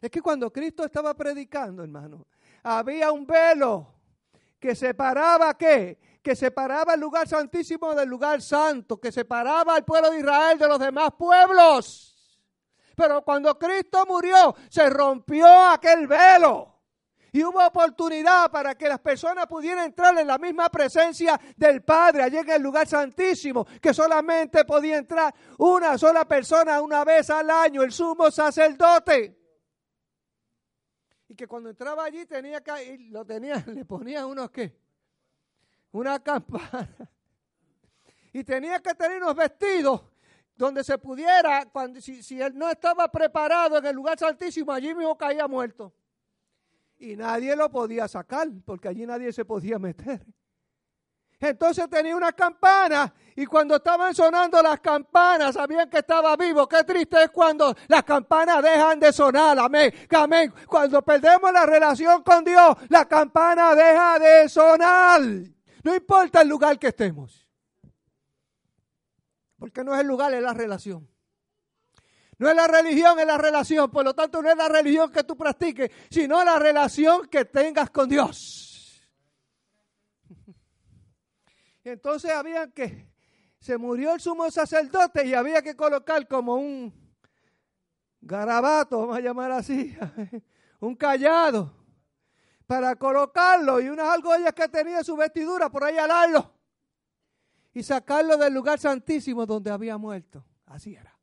es 0.00 0.10
que 0.10 0.22
cuando 0.22 0.50
Cristo 0.50 0.82
estaba 0.82 1.12
predicando, 1.12 1.82
hermano, 1.82 2.26
había 2.62 3.12
un 3.12 3.26
velo 3.26 3.86
que 4.58 4.74
separaba 4.74 5.58
qué? 5.58 5.98
Que 6.22 6.34
separaba 6.34 6.94
el 6.94 7.00
lugar 7.00 7.28
santísimo 7.28 7.94
del 7.94 8.08
lugar 8.08 8.40
santo, 8.40 8.98
que 8.98 9.12
separaba 9.12 9.74
al 9.74 9.84
pueblo 9.84 10.10
de 10.10 10.20
Israel 10.20 10.56
de 10.56 10.66
los 10.66 10.78
demás 10.78 11.10
pueblos. 11.18 12.40
Pero 12.96 13.22
cuando 13.22 13.58
Cristo 13.58 14.06
murió, 14.06 14.54
se 14.70 14.88
rompió 14.88 15.46
aquel 15.68 16.06
velo. 16.06 16.73
Y 17.34 17.42
hubo 17.42 17.66
oportunidad 17.66 18.48
para 18.48 18.76
que 18.76 18.88
las 18.88 19.00
personas 19.00 19.48
pudieran 19.48 19.86
entrar 19.86 20.16
en 20.16 20.28
la 20.28 20.38
misma 20.38 20.68
presencia 20.68 21.38
del 21.56 21.82
Padre, 21.82 22.22
allí 22.22 22.36
en 22.36 22.48
el 22.48 22.62
lugar 22.62 22.86
santísimo, 22.86 23.66
que 23.82 23.92
solamente 23.92 24.64
podía 24.64 24.98
entrar 24.98 25.34
una 25.58 25.98
sola 25.98 26.28
persona 26.28 26.80
una 26.80 27.04
vez 27.04 27.30
al 27.30 27.50
año, 27.50 27.82
el 27.82 27.90
sumo 27.90 28.30
sacerdote 28.30 29.36
y 31.26 31.34
que 31.34 31.48
cuando 31.48 31.70
entraba 31.70 32.04
allí 32.04 32.24
tenía 32.24 32.62
que, 32.62 32.98
lo 33.10 33.24
tenía, 33.24 33.56
le 33.66 33.84
ponía 33.84 34.26
unos 34.26 34.52
qué, 34.52 34.78
una 35.90 36.22
campana. 36.22 36.88
Y 38.32 38.44
tenía 38.44 38.78
que 38.78 38.94
tener 38.94 39.20
unos 39.20 39.34
vestidos 39.34 40.02
donde 40.54 40.84
se 40.84 40.98
pudiera, 40.98 41.66
cuando, 41.66 42.00
si, 42.00 42.22
si 42.22 42.40
él 42.40 42.56
no 42.56 42.70
estaba 42.70 43.10
preparado 43.10 43.78
en 43.78 43.86
el 43.86 43.96
lugar 43.96 44.16
santísimo, 44.16 44.72
allí 44.72 44.94
mismo 44.94 45.18
caía 45.18 45.48
muerto. 45.48 45.92
Y 46.98 47.16
nadie 47.16 47.56
lo 47.56 47.70
podía 47.70 48.08
sacar, 48.08 48.48
porque 48.64 48.88
allí 48.88 49.06
nadie 49.06 49.32
se 49.32 49.44
podía 49.44 49.78
meter. 49.78 50.24
Entonces 51.40 51.88
tenía 51.90 52.16
una 52.16 52.32
campana 52.32 53.12
y 53.36 53.44
cuando 53.46 53.76
estaban 53.76 54.14
sonando 54.14 54.62
las 54.62 54.80
campanas 54.80 55.54
sabían 55.54 55.90
que 55.90 55.98
estaba 55.98 56.36
vivo. 56.36 56.68
Qué 56.68 56.84
triste 56.84 57.24
es 57.24 57.30
cuando 57.30 57.74
las 57.88 58.04
campanas 58.04 58.62
dejan 58.62 59.00
de 59.00 59.12
sonar. 59.12 59.58
Amén. 59.58 59.92
Amén. 60.10 60.52
Cuando 60.66 61.02
perdemos 61.02 61.52
la 61.52 61.66
relación 61.66 62.22
con 62.22 62.44
Dios, 62.44 62.76
la 62.88 63.06
campana 63.06 63.74
deja 63.74 64.18
de 64.18 64.48
sonar. 64.48 65.20
No 65.82 65.94
importa 65.94 66.42
el 66.42 66.48
lugar 66.48 66.78
que 66.78 66.88
estemos. 66.88 67.46
Porque 69.58 69.82
no 69.82 69.94
es 69.94 70.00
el 70.00 70.06
lugar, 70.06 70.32
es 70.32 70.42
la 70.42 70.54
relación. 70.54 71.08
No 72.38 72.48
es 72.48 72.56
la 72.56 72.66
religión, 72.66 73.18
es 73.20 73.26
la 73.26 73.38
relación. 73.38 73.90
Por 73.90 74.04
lo 74.04 74.14
tanto, 74.14 74.42
no 74.42 74.50
es 74.50 74.56
la 74.56 74.68
religión 74.68 75.10
que 75.10 75.24
tú 75.24 75.36
practiques, 75.36 75.90
sino 76.10 76.42
la 76.44 76.58
relación 76.58 77.28
que 77.28 77.44
tengas 77.44 77.90
con 77.90 78.08
Dios. 78.08 79.02
entonces 81.84 82.30
había 82.30 82.70
que, 82.70 83.08
se 83.58 83.78
murió 83.78 84.14
el 84.14 84.20
sumo 84.20 84.50
sacerdote 84.50 85.26
y 85.26 85.34
había 85.34 85.62
que 85.62 85.76
colocar 85.76 86.26
como 86.26 86.56
un 86.56 86.92
garabato, 88.20 89.00
vamos 89.00 89.16
a 89.16 89.20
llamar 89.20 89.52
así, 89.52 89.96
un 90.80 90.96
callado, 90.96 91.74
para 92.66 92.96
colocarlo 92.96 93.80
y 93.80 93.88
unas 93.88 94.08
argollas 94.08 94.52
que 94.54 94.68
tenía 94.68 95.04
su 95.04 95.16
vestidura 95.16 95.68
por 95.68 95.84
ahí 95.84 95.98
alarlo 95.98 96.50
y 97.74 97.82
sacarlo 97.82 98.36
del 98.36 98.54
lugar 98.54 98.78
santísimo 98.78 99.44
donde 99.44 99.70
había 99.70 99.98
muerto. 99.98 100.44
Así 100.66 100.94
era. 100.94 101.13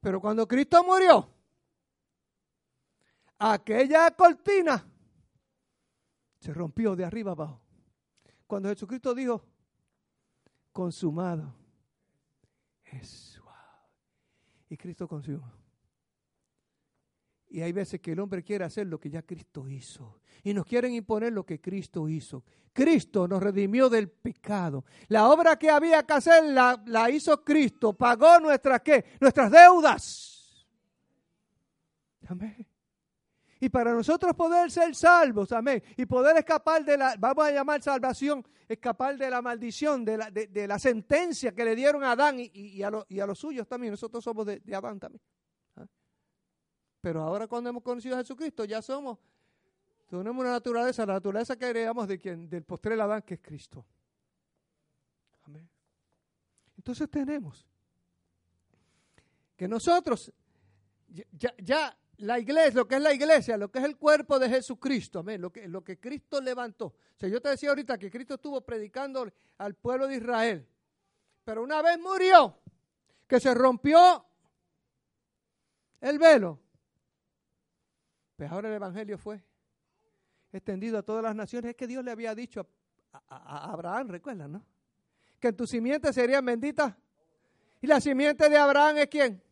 Pero 0.00 0.20
cuando 0.20 0.46
Cristo 0.48 0.82
murió, 0.82 1.28
aquella 3.38 4.10
cortina 4.12 4.86
se 6.38 6.54
rompió 6.54 6.96
de 6.96 7.04
arriba 7.04 7.32
abajo. 7.32 7.60
Cuando 8.46 8.68
Jesucristo 8.70 9.14
dijo, 9.14 9.44
consumado, 10.72 11.54
es 12.84 13.08
suave. 13.08 13.58
Y 14.68 14.76
Cristo 14.76 15.06
consumó. 15.06 15.59
Y 17.50 17.62
hay 17.62 17.72
veces 17.72 18.00
que 18.00 18.12
el 18.12 18.20
hombre 18.20 18.42
quiere 18.42 18.64
hacer 18.64 18.86
lo 18.86 18.98
que 18.98 19.10
ya 19.10 19.22
Cristo 19.22 19.68
hizo. 19.68 20.20
Y 20.44 20.54
nos 20.54 20.64
quieren 20.64 20.94
imponer 20.94 21.32
lo 21.32 21.44
que 21.44 21.60
Cristo 21.60 22.08
hizo. 22.08 22.44
Cristo 22.72 23.26
nos 23.26 23.42
redimió 23.42 23.88
del 23.88 24.08
pecado. 24.08 24.84
La 25.08 25.28
obra 25.28 25.58
que 25.58 25.68
había 25.68 26.04
que 26.04 26.12
hacer 26.12 26.44
la, 26.44 26.80
la 26.86 27.10
hizo 27.10 27.44
Cristo. 27.44 27.92
Pagó 27.92 28.38
nuestras 28.38 28.80
qué? 28.82 29.04
Nuestras 29.20 29.50
deudas. 29.50 30.66
Amén. 32.28 32.66
Y 33.60 33.68
para 33.68 33.92
nosotros 33.92 34.34
poder 34.34 34.70
ser 34.70 34.94
salvos, 34.94 35.52
amén, 35.52 35.82
y 35.98 36.06
poder 36.06 36.38
escapar 36.38 36.82
de 36.82 36.96
la, 36.96 37.14
vamos 37.18 37.44
a 37.44 37.50
llamar 37.50 37.82
salvación, 37.82 38.42
escapar 38.66 39.18
de 39.18 39.28
la 39.28 39.42
maldición, 39.42 40.02
de 40.02 40.16
la, 40.16 40.30
de, 40.30 40.66
la 40.66 40.78
sentencia 40.78 41.52
que 41.52 41.62
le 41.62 41.76
dieron 41.76 42.02
a 42.02 42.12
Adán 42.12 42.36
y, 42.38 42.82
a, 42.82 42.90
y, 43.06 43.20
a, 43.20 43.26
los 43.26 43.38
suyos 43.38 43.68
también, 43.68 43.90
nosotros 43.90 44.24
somos 44.24 44.46
de, 44.46 44.62
Adán 44.72 44.98
también. 44.98 45.20
Pero 47.00 47.22
ahora 47.22 47.46
cuando 47.46 47.70
hemos 47.70 47.82
conocido 47.82 48.16
a 48.16 48.18
Jesucristo 48.18 48.64
ya 48.64 48.82
somos, 48.82 49.18
tenemos 50.08 50.40
una 50.40 50.50
naturaleza, 50.50 51.06
la 51.06 51.14
naturaleza 51.14 51.56
que 51.56 51.66
heredamos 51.66 52.08
de 52.08 52.18
quien, 52.18 52.48
del 52.48 52.64
postrer 52.64 53.00
Adán 53.00 53.22
que 53.22 53.34
es 53.34 53.40
Cristo. 53.40 53.84
Amén. 55.44 55.68
Entonces 56.76 57.08
tenemos 57.08 57.66
que 59.56 59.68
nosotros 59.68 60.32
ya, 61.32 61.54
ya 61.58 61.96
la 62.18 62.38
iglesia, 62.38 62.80
lo 62.80 62.88
que 62.88 62.96
es 62.96 63.02
la 63.02 63.14
iglesia, 63.14 63.56
lo 63.56 63.70
que 63.70 63.78
es 63.78 63.84
el 63.84 63.96
cuerpo 63.96 64.38
de 64.38 64.48
Jesucristo, 64.48 65.20
amén, 65.20 65.40
lo 65.40 65.50
que, 65.50 65.66
lo 65.68 65.82
que 65.82 65.98
Cristo 65.98 66.40
levantó. 66.40 66.86
O 66.86 67.18
sea, 67.18 67.28
yo 67.28 67.40
te 67.40 67.48
decía 67.48 67.70
ahorita 67.70 67.98
que 67.98 68.10
Cristo 68.10 68.34
estuvo 68.34 68.60
predicando 68.60 69.30
al 69.58 69.74
pueblo 69.74 70.06
de 70.06 70.16
Israel, 70.16 70.66
pero 71.44 71.62
una 71.62 71.80
vez 71.82 71.98
murió, 71.98 72.58
que 73.26 73.40
se 73.40 73.54
rompió 73.54 74.26
el 76.00 76.18
velo, 76.18 76.58
pues 78.40 78.50
ahora 78.50 78.70
el 78.70 78.76
Evangelio 78.76 79.18
fue 79.18 79.38
extendido 80.50 80.96
a 80.96 81.02
todas 81.02 81.22
las 81.22 81.36
naciones. 81.36 81.72
Es 81.72 81.76
que 81.76 81.86
Dios 81.86 82.02
le 82.02 82.10
había 82.10 82.34
dicho 82.34 82.66
a, 83.28 83.70
Abraham, 83.70 84.08
recuerdan, 84.08 84.52
¿no? 84.52 84.64
Que 85.38 85.48
en 85.48 85.56
tu 85.56 85.66
simiente 85.66 86.10
serían 86.10 86.42
benditas. 86.42 86.94
¿Y 87.82 87.86
la 87.86 88.00
simiente 88.00 88.48
de 88.48 88.56
Abraham 88.56 88.96
es 88.96 89.08
quién? 89.08 89.42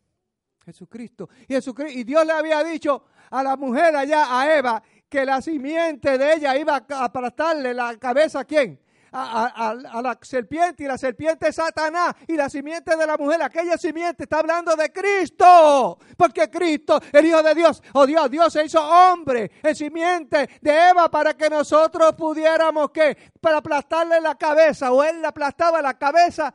Jesucristo. 0.64 1.28
Y, 1.42 1.52
Jesucristo. 1.52 1.98
y 1.98 2.04
Dios 2.04 2.24
le 2.24 2.32
había 2.32 2.64
dicho 2.64 3.04
a 3.28 3.42
la 3.42 3.58
mujer 3.58 3.94
allá, 3.94 4.40
a 4.40 4.56
Eva, 4.56 4.82
que 5.06 5.22
la 5.22 5.42
simiente 5.42 6.16
de 6.16 6.36
ella 6.36 6.56
iba 6.56 6.76
a 6.76 7.04
aplastarle 7.04 7.74
la 7.74 7.94
cabeza 7.98 8.40
a 8.40 8.44
quién? 8.46 8.80
A, 9.12 9.74
la 10.02 10.18
serpiente 10.20 10.84
y 10.84 10.86
la 10.86 10.98
serpiente 10.98 11.48
es 11.48 11.56
Satanás 11.56 12.14
y 12.26 12.36
la 12.36 12.48
simiente 12.48 12.96
de 12.96 13.06
la 13.06 13.16
mujer, 13.16 13.42
aquella 13.42 13.78
simiente 13.78 14.24
está 14.24 14.40
hablando 14.40 14.76
de 14.76 14.92
Cristo, 14.92 15.98
porque 16.16 16.50
Cristo, 16.50 17.00
el 17.12 17.26
Hijo 17.26 17.42
de 17.42 17.54
Dios, 17.54 17.82
oh 17.94 18.06
Dios, 18.06 18.30
Dios 18.30 18.52
se 18.52 18.64
hizo 18.64 18.80
hombre, 18.82 19.50
el 19.62 19.74
simiente 19.74 20.48
de 20.60 20.88
Eva 20.90 21.10
para 21.10 21.34
que 21.34 21.48
nosotros 21.48 22.14
pudiéramos 22.14 22.90
que, 22.90 23.16
para 23.40 23.58
aplastarle 23.58 24.20
la 24.20 24.34
cabeza 24.34 24.92
o 24.92 25.02
él 25.02 25.20
le 25.20 25.26
aplastaba 25.26 25.80
la 25.80 25.96
cabeza 25.96 26.52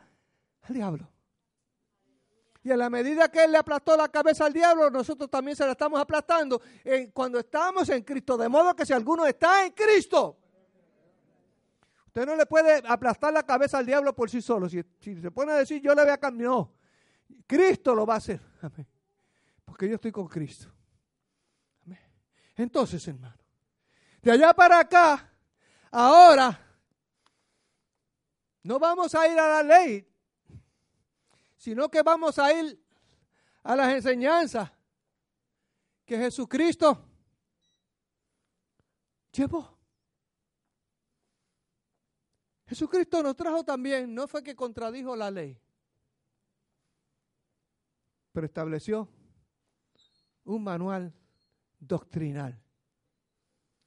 al 0.61 0.73
diablo. 0.73 1.13
Y 2.63 2.71
en 2.71 2.79
la 2.79 2.89
medida 2.89 3.29
que 3.29 3.43
Él 3.43 3.51
le 3.51 3.57
aplastó 3.57 3.97
la 3.97 4.07
cabeza 4.07 4.45
al 4.45 4.53
diablo, 4.53 4.89
nosotros 4.89 5.29
también 5.29 5.57
se 5.57 5.65
la 5.65 5.73
estamos 5.73 5.99
aplastando 5.99 6.61
cuando 7.11 7.39
estamos 7.39 7.89
en 7.89 8.03
Cristo. 8.03 8.37
De 8.37 8.47
modo 8.47 8.73
que 8.73 8.85
si 8.85 8.93
alguno 8.93 9.25
está 9.25 9.65
en 9.65 9.73
Cristo, 9.73 10.37
usted 12.13 12.27
no 12.27 12.35
le 12.35 12.45
puede 12.45 12.83
aplastar 12.87 13.33
la 13.33 13.43
cabeza 13.43 13.79
al 13.79 13.87
diablo 13.87 14.13
por 14.13 14.29
sí 14.29 14.39
solo. 14.39 14.69
Si, 14.69 14.83
se 15.01 15.31
pone 15.31 15.51
a 15.51 15.55
decir, 15.55 15.81
yo 15.81 15.95
le 15.95 16.03
voy 16.03 16.11
a 16.11 16.17
cambiar, 16.19 16.49
no. 16.51 16.73
Cristo 17.47 17.95
lo 17.95 18.05
va 18.05 18.13
a 18.13 18.17
hacer. 18.17 18.39
Amén. 18.61 18.87
Porque 19.65 19.89
yo 19.89 19.95
estoy 19.95 20.11
con 20.11 20.27
Cristo. 20.27 20.71
Entonces, 22.55 23.07
hermano, 23.07 23.35
de 24.21 24.31
allá 24.31 24.53
para 24.53 24.79
acá, 24.79 25.33
ahora, 25.89 26.59
no 28.61 28.77
vamos 28.77 29.15
a 29.15 29.27
ir 29.27 29.39
a 29.39 29.47
la 29.47 29.63
ley 29.63 30.07
sino 31.63 31.89
que 31.89 32.01
vamos 32.01 32.37
a 32.39 32.51
ir 32.51 32.77
a 33.63 33.73
las 33.73 33.93
enseñanzas 33.93 34.69
que 36.05 36.17
Jesucristo 36.17 37.07
llevó. 39.31 39.72
Jesucristo 42.65 43.21
nos 43.21 43.35
trajo 43.35 43.63
también, 43.63 44.13
no 44.13 44.27
fue 44.27 44.43
que 44.43 44.55
contradijo 44.55 45.15
la 45.15 45.29
ley, 45.29 45.59
pero 48.31 48.45
estableció 48.45 49.07
un 50.45 50.63
manual 50.63 51.13
doctrinal. 51.79 52.59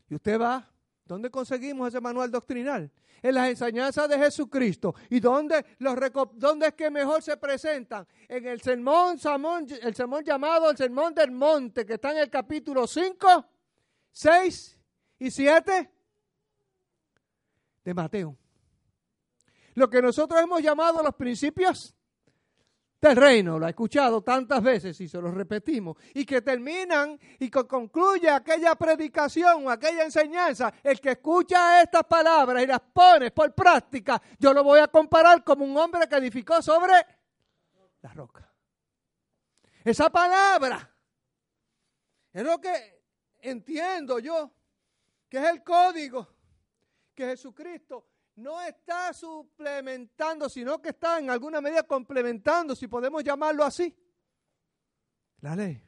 Y 0.09 0.15
usted 0.15 0.41
va 0.41 0.77
¿Dónde 1.07 1.31
conseguimos 1.31 1.89
ese 1.89 2.01
manual 2.01 2.31
doctrinal? 2.31 2.91
En 3.23 3.35
las 3.35 3.49
enseñanzas 3.49 4.09
de 4.09 4.19
Jesucristo. 4.19 4.95
¿Y 5.09 5.21
dónde, 5.21 5.65
los, 5.79 5.97
es 6.63 6.75
que 6.75 6.91
mejor 6.91 7.23
se 7.23 7.37
presentan? 7.37 8.07
En 8.29 8.47
el 8.47 8.61
sermón, 8.61 9.17
el 9.83 9.95
sermón 9.95 10.25
llamado 10.25 10.69
el 10.69 10.77
Sermón 10.77 11.15
del 11.15 11.31
Monte, 11.31 11.87
que 11.87 11.95
está 11.95 12.11
en 12.11 12.19
el 12.19 12.31
capítulo 12.31 12.87
5, 12.89 13.47
6 14.11 14.81
y 15.21 15.31
7 15.31 15.91
de 17.85 17.95
Mateo. 17.95 18.37
Lo 19.77 19.91
que 19.91 20.01
nosotros 20.01 20.43
hemos 20.43 20.63
llamado 20.63 21.03
los 21.03 21.15
principios 21.15 21.95
del 22.99 23.15
reino, 23.15 23.59
lo 23.59 23.67
ha 23.67 23.69
escuchado 23.69 24.23
tantas 24.23 24.63
veces 24.63 24.99
y 25.03 25.07
se 25.07 25.21
lo 25.21 25.31
repetimos, 25.31 25.99
y 26.15 26.25
que 26.25 26.41
terminan 26.41 27.21
y 27.39 27.51
que 27.51 27.67
concluye 27.67 28.31
aquella 28.31 28.75
predicación 28.75 29.71
aquella 29.71 30.05
enseñanza, 30.05 30.73
el 30.83 30.99
que 30.99 31.11
escucha 31.11 31.83
estas 31.83 32.05
palabras 32.05 32.63
y 32.63 32.67
las 32.67 32.81
pone 32.81 33.31
por 33.33 33.55
práctica, 33.55 34.21
yo 34.39 34.55
lo 34.55 34.65
voy 34.65 34.81
a 34.81 34.89
comparar 34.89 35.45
como 35.45 35.67
un 35.67 35.77
hombre 35.77 36.09
que 36.09 36.17
edificó 36.17 36.63
sobre 36.63 36.95
la 38.01 38.15
roca. 38.15 38.51
Esa 39.85 40.09
palabra 40.09 40.91
es 42.33 42.43
lo 42.43 42.59
que 42.59 43.03
entiendo 43.41 44.21
yo, 44.21 44.51
que 45.29 45.37
es 45.37 45.45
el 45.45 45.63
código 45.63 46.27
que 47.15 47.27
Jesucristo 47.27 48.16
no 48.37 48.61
está 48.61 49.13
suplementando, 49.13 50.49
sino 50.49 50.81
que 50.81 50.91
está 50.91 51.19
en 51.19 51.31
alguna 51.31 51.61
medida 51.61 51.83
complementando, 51.83 52.77
si 52.77 52.87
podemos 52.87 53.25
llamarlo 53.25 53.65
así, 53.65 53.95
la 55.41 55.57
ley. 55.57 55.83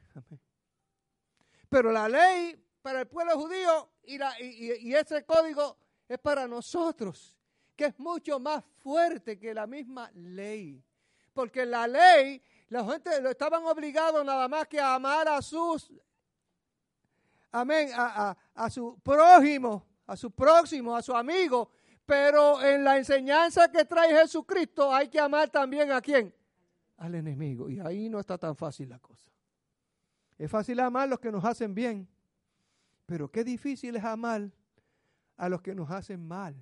Pero 1.69 1.91
la 1.91 2.09
ley 2.09 2.55
para 2.81 3.01
el 3.01 3.07
pueblo 3.07 3.37
judío 3.37 3.91
y, 4.03 4.17
y, 4.17 4.95
ese 4.95 5.23
código 5.23 5.77
es 6.07 6.17
para 6.17 6.47
nosotros, 6.47 7.37
que 7.75 7.85
es 7.85 7.99
mucho 7.99 8.39
más 8.39 8.63
fuerte 8.79 9.37
que 9.37 9.53
la 9.53 9.67
misma 9.67 10.09
ley. 10.15 10.83
Porque 11.33 11.65
la 11.65 11.87
ley, 11.87 12.41
la 12.69 12.83
gente 12.83 13.21
lo 13.21 13.29
estaban 13.29 13.63
obligados 13.65 14.25
nada 14.25 14.47
más 14.47 14.67
que 14.67 14.79
a 14.79 14.95
amar 14.95 15.27
a 15.27 15.41
sus, 15.43 15.91
amén, 17.51 17.91
a, 17.93 18.35
a 18.55 18.69
su 18.71 18.99
prójimo, 18.99 19.85
a 20.07 20.17
su 20.17 20.31
próximo, 20.31 20.95
a 20.95 21.03
su 21.03 21.15
amigo, 21.15 21.71
pero 22.09 22.59
en 22.63 22.83
la 22.83 22.97
enseñanza 22.97 23.71
que 23.71 23.85
trae 23.85 24.11
Jesucristo 24.15 24.91
hay 24.91 25.09
que 25.09 25.19
amar 25.19 25.47
también 25.47 25.91
a 25.91 26.01
quién? 26.01 26.33
Al 26.97 27.13
enemigo. 27.13 27.69
Y 27.69 27.79
ahí 27.79 28.09
no 28.09 28.19
está 28.19 28.35
tan 28.35 28.55
fácil 28.55 28.89
la 28.89 28.97
cosa. 28.97 29.29
Es 30.35 30.49
fácil 30.49 30.79
amar 30.79 31.03
a 31.03 31.05
los 31.05 31.19
que 31.19 31.31
nos 31.31 31.45
hacen 31.45 31.75
bien, 31.75 32.09
pero 33.05 33.29
qué 33.29 33.43
difícil 33.43 33.95
es 33.95 34.03
amar 34.03 34.49
a 35.37 35.49
los 35.49 35.61
que 35.61 35.75
nos 35.75 35.91
hacen 35.91 36.27
mal. 36.27 36.55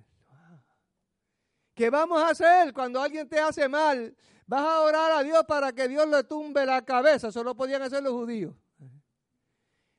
¿Qué 1.74 1.88
vamos 1.88 2.22
a 2.22 2.28
hacer 2.28 2.74
cuando 2.74 3.00
alguien 3.00 3.26
te 3.26 3.40
hace 3.40 3.70
mal? 3.70 4.14
Vas 4.46 4.60
a 4.60 4.80
orar 4.80 5.12
a 5.12 5.22
Dios 5.22 5.44
para 5.48 5.72
que 5.72 5.88
Dios 5.88 6.06
le 6.08 6.24
tumbe 6.24 6.66
la 6.66 6.84
cabeza. 6.84 7.28
Eso 7.28 7.42
lo 7.42 7.54
podían 7.54 7.80
hacer 7.80 8.02
los 8.02 8.12
judíos. 8.12 8.54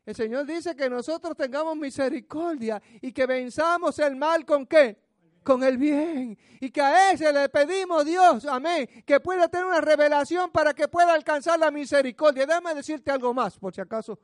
El 0.06 0.14
Señor 0.14 0.46
dice 0.46 0.76
que 0.76 0.92
nosotros 0.92 1.36
tengamos 1.36 1.76
misericordia 1.76 2.80
y 3.02 3.12
que 3.12 3.26
venzamos 3.26 3.98
el 3.98 4.16
mal 4.16 4.46
con 4.46 4.68
qué? 4.68 5.09
Con 5.44 5.64
el 5.64 5.78
bien. 5.78 6.38
Y 6.60 6.70
que 6.72 6.82
a 6.82 7.12
ese 7.12 7.32
le 7.32 7.50
pedimos, 7.50 8.06
Dios, 8.06 8.46
amén, 8.46 8.88
que 9.06 9.20
pueda 9.20 9.48
tener 9.48 9.66
una 9.66 9.82
revelación 9.82 10.52
para 10.52 10.74
que 10.74 10.88
pueda 10.88 11.14
alcanzar 11.14 11.60
la 11.60 11.72
misericordia. 11.72 12.46
Déjame 12.46 12.74
decirte 12.76 13.12
algo 13.12 13.34
más, 13.34 13.58
por 13.58 13.74
si 13.74 13.82
acaso 13.82 14.20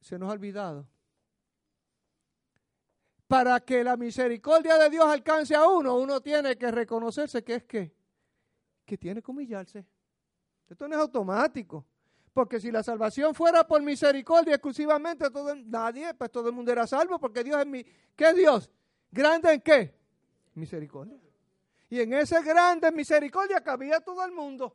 se 0.00 0.18
nos 0.18 0.30
ha 0.30 0.32
olvidado. 0.32 0.86
Para 3.26 3.60
que 3.60 3.82
la 3.82 3.96
misericordia 3.96 4.76
de 4.76 4.90
Dios 4.90 5.06
alcance 5.06 5.54
a 5.54 5.66
uno, 5.66 5.96
uno 5.96 6.20
tiene 6.20 6.56
que 6.58 6.70
reconocerse 6.70 7.42
que 7.42 7.54
es 7.54 7.64
que, 7.64 7.94
que 8.84 8.98
tiene 8.98 9.22
que 9.22 9.30
humillarse. 9.30 9.86
Esto 10.68 10.86
no 10.86 10.96
es 10.96 11.00
automático. 11.00 11.86
Porque 12.32 12.58
si 12.58 12.70
la 12.70 12.82
salvación 12.82 13.34
fuera 13.34 13.66
por 13.66 13.82
misericordia 13.82 14.54
exclusivamente, 14.54 15.30
todo, 15.30 15.54
nadie, 15.54 16.14
pues 16.14 16.30
todo 16.30 16.48
el 16.48 16.54
mundo 16.54 16.72
era 16.72 16.86
salvo, 16.86 17.18
porque 17.18 17.44
Dios 17.44 17.60
es 17.60 17.66
mi. 17.66 17.84
¿Qué 18.16 18.32
Dios? 18.32 18.70
¿Grande 19.12 19.52
en 19.52 19.60
qué? 19.60 19.94
Misericordia. 20.54 21.18
Y 21.90 22.00
en 22.00 22.14
esa 22.14 22.40
grande 22.40 22.90
misericordia 22.90 23.60
cabía 23.60 24.00
todo 24.00 24.24
el 24.24 24.32
mundo. 24.32 24.74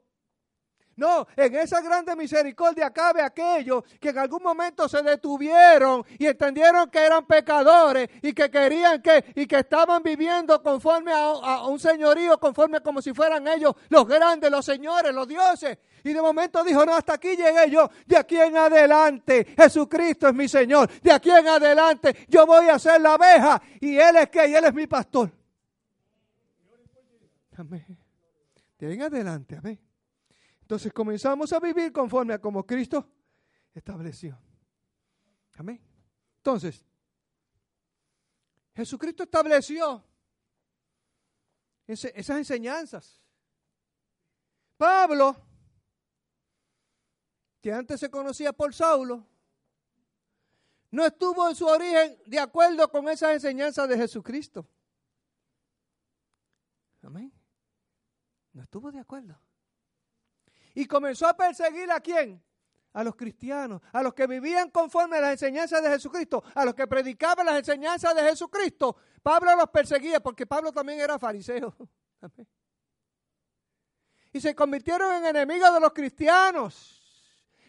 No, 0.98 1.28
en 1.36 1.56
esa 1.56 1.80
grande 1.80 2.16
misericordia 2.16 2.90
cabe 2.90 3.22
aquellos 3.22 3.84
que 4.00 4.10
en 4.10 4.18
algún 4.18 4.42
momento 4.42 4.90
se 4.90 5.04
detuvieron 5.04 6.04
y 6.18 6.26
entendieron 6.26 6.90
que 6.90 6.98
eran 6.98 7.24
pecadores 7.28 8.10
y 8.24 8.34
que 8.34 8.50
querían 8.50 9.00
que 9.04 9.24
y 9.36 9.46
que 9.46 9.60
estaban 9.60 10.02
viviendo 10.02 10.62
conforme 10.64 11.12
a, 11.14 11.68
un 11.68 11.80
señorío, 11.80 12.40
conforme 12.40 12.82
como 12.82 13.00
si 13.00 13.14
fueran 13.14 13.48
ellos 13.48 13.76
los 13.90 14.08
grandes, 14.08 14.50
los 14.50 14.66
señores, 14.66 15.14
los 15.14 15.28
dioses. 15.28 15.78
Y 16.04 16.14
de 16.14 16.22
momento 16.22 16.64
dijo, 16.64 16.84
no, 16.84 16.96
hasta 16.96 17.14
aquí 17.14 17.36
llegué 17.36 17.70
yo. 17.70 17.88
De 18.08 18.18
aquí 18.18 18.40
en 18.40 18.58
adelante, 18.58 19.54
Jesucristo 19.56 20.30
es 20.30 20.34
mi 20.34 20.48
Señor. 20.48 20.90
De 21.02 21.12
aquí 21.12 21.30
en 21.30 21.48
adelante, 21.48 22.26
yo 22.28 22.48
voy 22.48 22.70
a 22.70 22.80
ser 22.80 23.02
la 23.02 23.14
abeja. 23.14 23.62
Y 23.82 24.00
Él 24.00 24.16
es 24.16 24.30
que, 24.30 24.48
y 24.48 24.56
Él 24.56 24.66
es 24.66 24.74
mi 24.74 24.88
pastor. 24.88 25.32
Amén. 27.56 27.86
De 28.80 28.94
en 28.94 29.02
adelante, 29.02 29.58
amén. 29.58 29.87
Entonces 30.68 30.92
comenzamos 30.92 31.54
a 31.54 31.62
vivir 31.62 31.94
conforme 31.94 32.34
a 32.34 32.42
como 32.42 32.66
Cristo 32.66 33.10
estableció. 33.74 34.38
Amén. 35.56 35.82
Entonces, 36.36 36.84
Jesucristo 38.76 39.24
estableció 39.24 40.04
esas 41.88 42.38
enseñanzas. 42.38 43.24
Pablo, 44.76 45.38
que 47.62 47.72
antes 47.72 48.02
se 48.02 48.12
conocía 48.12 48.52
por 48.52 48.74
Saulo, 48.74 49.26
no 50.92 51.06
estuvo 51.06 51.48
en 51.48 51.56
su 51.56 51.66
origen 51.66 52.22
de 52.26 52.40
acuerdo 52.40 52.92
con 52.92 53.08
esas 53.08 53.32
enseñanzas 53.32 53.88
de 53.88 53.96
Jesucristo. 53.96 54.68
Amén. 57.04 57.32
No 58.52 58.64
estuvo 58.64 58.92
de 58.92 59.00
acuerdo. 59.00 59.47
Y 60.78 60.86
comenzó 60.86 61.28
a 61.28 61.36
perseguir 61.36 61.92
a 61.92 62.00
quién? 62.00 62.40
A 62.94 63.04
los 63.04 63.16
cristianos, 63.16 63.82
a 63.92 64.04
los 64.04 64.14
que 64.14 64.28
vivían 64.28 64.70
conforme 64.70 65.18
a 65.18 65.22
las 65.22 65.32
enseñanzas 65.32 65.82
de 65.82 65.90
Jesucristo, 65.90 66.44
a 66.54 66.64
los 66.66 66.76
que 66.76 66.86
predicaban 66.86 67.48
las 67.48 67.58
enseñanzas 67.58 68.14
de 68.14 68.22
Jesucristo. 68.22 68.96
Pablo 69.24 69.56
los 69.56 69.72
perseguía 69.72 70.20
porque 70.20 70.46
Pablo 70.46 70.72
también 70.72 71.00
era 71.00 71.18
fariseo. 71.18 71.76
Y 74.34 74.42
se 74.42 74.54
convirtieron 74.54 75.16
en 75.16 75.26
enemigos 75.26 75.74
de 75.74 75.80
los 75.80 75.94
cristianos. 75.94 77.02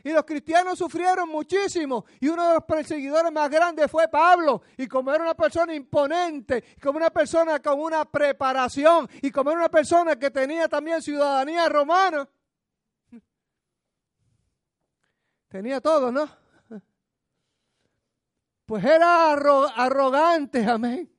Y 0.04 0.10
los 0.10 0.24
cristianos 0.24 0.76
sufrieron 0.76 1.30
muchísimo. 1.30 2.04
Y 2.20 2.28
uno 2.28 2.46
de 2.46 2.54
los 2.54 2.64
perseguidores 2.64 3.32
más 3.32 3.48
grandes 3.48 3.90
fue 3.90 4.08
Pablo. 4.08 4.60
Y 4.76 4.86
como 4.86 5.14
era 5.14 5.22
una 5.22 5.34
persona 5.34 5.72
imponente, 5.72 6.76
como 6.82 6.98
una 6.98 7.08
persona 7.08 7.60
con 7.60 7.80
una 7.80 8.04
preparación, 8.04 9.08
y 9.22 9.30
como 9.30 9.50
era 9.50 9.60
una 9.60 9.70
persona 9.70 10.18
que 10.18 10.30
tenía 10.30 10.68
también 10.68 11.00
ciudadanía 11.00 11.70
romana, 11.70 12.28
tenía 15.48 15.80
todo, 15.80 16.12
¿no? 16.12 16.28
Pues 18.66 18.84
era 18.84 19.32
arrogante, 19.32 20.64
amén 20.66 21.10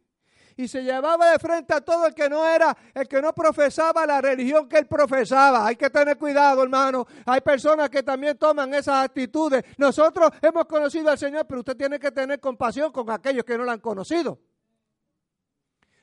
y 0.60 0.68
se 0.68 0.84
llevaba 0.84 1.32
de 1.32 1.39
frente 1.39 1.74
a 1.74 1.80
todo 1.80 2.08
el 2.08 2.13
que 2.13 2.28
no 2.30 2.46
era, 2.46 2.76
el 2.94 3.08
que 3.08 3.22
no 3.22 3.32
profesaba 3.34 4.06
la 4.06 4.20
religión 4.20 4.68
que 4.68 4.80
él 4.80 4.88
profesaba. 4.88 5.65
Hay 5.65 5.78
que 5.78 5.89
tener 5.89 6.18
cuidado, 6.18 6.62
hermano. 6.62 7.08
Hay 7.26 7.39
personas 7.39 7.89
que 7.89 8.04
también 8.04 8.38
toman 8.38 8.74
esas 8.74 9.06
actitudes. 9.06 9.63
Nosotros 9.78 10.30
hemos 10.42 10.65
conocido 10.65 11.10
al 11.10 11.18
Señor, 11.18 11.48
pero 11.48 11.62
usted 11.62 11.78
tiene 11.78 11.98
que 11.98 12.12
tener 12.12 12.42
compasión 12.42 12.92
con 12.92 13.10
aquellos 13.10 13.46
que 13.46 13.58
no 13.58 13.63
lo 13.63 13.72
han 13.72 13.80
conocido. 13.80 14.38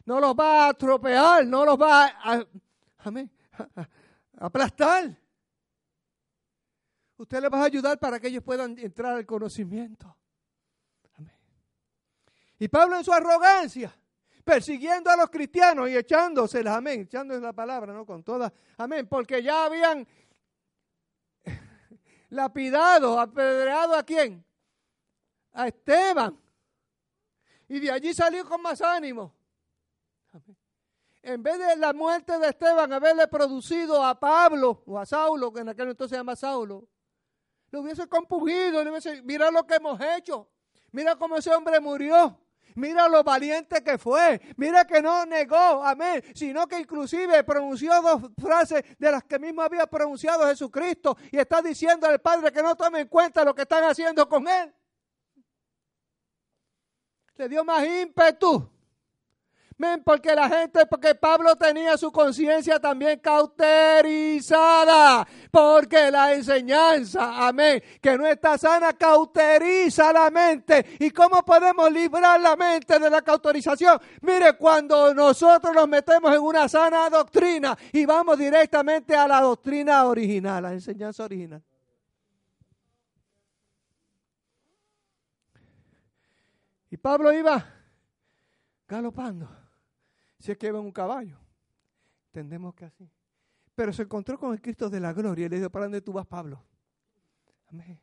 No 0.07 0.21
los 0.21 0.35
va 0.35 0.65
a 0.65 0.69
atropellar, 0.71 1.47
no 1.47 1.67
los 1.67 1.77
va 1.77 2.07
a, 2.07 2.43
aplastar. 4.39 5.19
Usted 7.17 7.41
les 7.41 7.51
va 7.51 7.63
a 7.63 7.65
ayudar 7.65 7.99
para 7.99 8.21
que 8.21 8.29
ellos 8.29 8.43
puedan 8.43 8.79
entrar 8.79 9.15
al 9.15 9.27
conocimiento. 9.27 10.17
Amén. 11.15 11.33
Y 12.59 12.69
Pablo 12.69 12.97
en 12.97 13.05
su 13.05 13.13
arrogancia 13.13 13.95
persiguiendo 14.47 15.11
a 15.11 15.17
los 15.17 15.29
cristianos 15.29 15.91
y 15.91 15.97
echándoselas, 15.97 16.77
amén, 16.77 17.01
echándoles 17.01 17.43
la 17.43 17.53
palabra, 17.53 17.93
¿no? 17.93 18.07
Con 18.07 18.23
todas, 18.23 18.53
amén, 18.79 19.09
porque 19.09 19.43
ya 19.43 19.65
habían 19.65 20.07
lapidado, 22.31 23.19
apedreado 23.19 23.97
a 23.97 24.05
quién? 24.05 24.45
A 25.53 25.67
Esteban. 25.67 26.41
Y 27.67 27.81
de 27.81 27.91
allí 27.91 28.15
salió 28.15 28.49
con 28.49 28.63
más 28.63 28.81
ánimo. 28.81 29.35
En 31.23 31.43
vez 31.43 31.59
de 31.59 31.75
la 31.75 31.93
muerte 31.93 32.39
de 32.39 32.51
Esteban 32.51 32.93
haberle 32.93 33.27
producido 33.27 34.05
a 34.05 34.15
Pablo 34.21 34.85
o 34.87 34.97
a 34.97 35.05
Saulo, 35.05 35.53
que 35.53 35.63
en 35.63 35.71
aquel 35.71 35.89
entonces 35.89 36.11
se 36.11 36.19
llama 36.19 36.37
Saulo, 36.37 36.87
lo 37.71 37.81
hubiese 37.81 38.09
compungido, 38.09 38.83
le 38.83 38.91
hubiese, 38.91 39.23
mira 39.23 39.51
lo 39.51 39.67
que 39.67 39.77
hemos 39.77 40.01
hecho, 40.01 40.49
mira 40.93 41.17
cómo 41.17 41.37
ese 41.37 41.55
hombre 41.55 41.81
murió. 41.81 42.41
Mira 42.77 43.09
lo 43.09 43.25
valiente 43.25 43.83
que 43.83 43.97
fue. 43.97 44.39
Mira 44.59 44.87
que 44.87 45.01
no 45.01 45.25
negó, 45.25 45.83
amén, 45.83 46.23
sino 46.35 46.67
que 46.69 46.79
inclusive 46.79 47.43
pronunció 47.43 48.03
dos 48.03 48.31
frases 48.39 48.85
de 48.99 49.11
las 49.11 49.25
que 49.25 49.39
mismo 49.39 49.63
había 49.63 49.87
pronunciado 49.87 50.47
Jesucristo 50.47 51.17
y 51.33 51.39
está 51.39 51.63
diciendo 51.63 52.07
al 52.07 52.21
Padre 52.21 52.53
que 52.53 52.63
no 52.63 52.77
tome 52.77 53.01
en 53.01 53.09
cuenta 53.09 53.45
lo 53.45 53.55
que 53.55 53.63
están 53.63 53.83
haciendo 53.85 54.29
con 54.29 54.47
él. 54.47 54.75
Le 57.37 57.49
dio 57.49 57.65
más 57.65 57.83
ímpetu 57.87 58.76
porque 60.05 60.35
la 60.35 60.49
gente, 60.49 60.87
porque 60.87 61.15
Pablo 61.15 61.55
tenía 61.57 61.99
su 61.99 62.11
conciencia 62.11 62.81
también 62.81 63.19
cauterizada, 63.19 65.29
porque 65.51 66.11
la 66.11 66.33
enseñanza, 66.33 67.47
amén, 67.47 67.83
que 68.01 68.17
no 68.17 68.27
está 68.27 68.57
sana, 68.57 68.95
cauteriza 68.95 70.11
la 70.13 70.31
mente. 70.31 70.97
¿Y 70.99 71.11
cómo 71.11 71.45
podemos 71.45 71.93
librar 71.93 72.41
la 72.41 72.57
mente 72.57 72.99
de 72.99 73.11
la 73.11 73.21
cauterización? 73.21 74.01
Mire, 74.23 74.57
cuando 74.57 75.13
nosotros 75.13 75.75
nos 75.75 75.89
metemos 75.89 76.35
en 76.35 76.41
una 76.41 76.67
sana 76.69 77.11
doctrina 77.11 77.77
y 77.93 78.07
vamos 78.07 78.39
directamente 78.39 79.15
a 79.15 79.29
la 79.29 79.43
doctrina 79.43 80.07
original, 80.07 80.63
la 80.63 80.73
enseñanza 80.73 81.25
original. 81.25 81.63
Y 86.91 86.97
Pablo 86.97 87.31
iba 87.33 87.63
galopando 88.89 89.56
si 90.39 90.53
es 90.53 90.59
que 90.59 90.73
un 90.73 90.93
caballo. 90.93 91.39
Entendemos 92.27 92.75
que 92.75 92.85
así. 92.85 93.11
Pero 93.75 93.93
se 93.93 94.03
encontró 94.03 94.39
con 94.39 94.53
el 94.53 94.61
Cristo 94.61 94.89
de 94.89 95.01
la 95.01 95.13
gloria 95.13 95.47
y 95.47 95.49
le 95.49 95.57
dijo, 95.57 95.71
¿para 95.71 95.87
dónde 95.87 96.01
tú 96.01 96.13
vas, 96.13 96.27
Pablo? 96.27 96.63
Amén. 97.69 98.01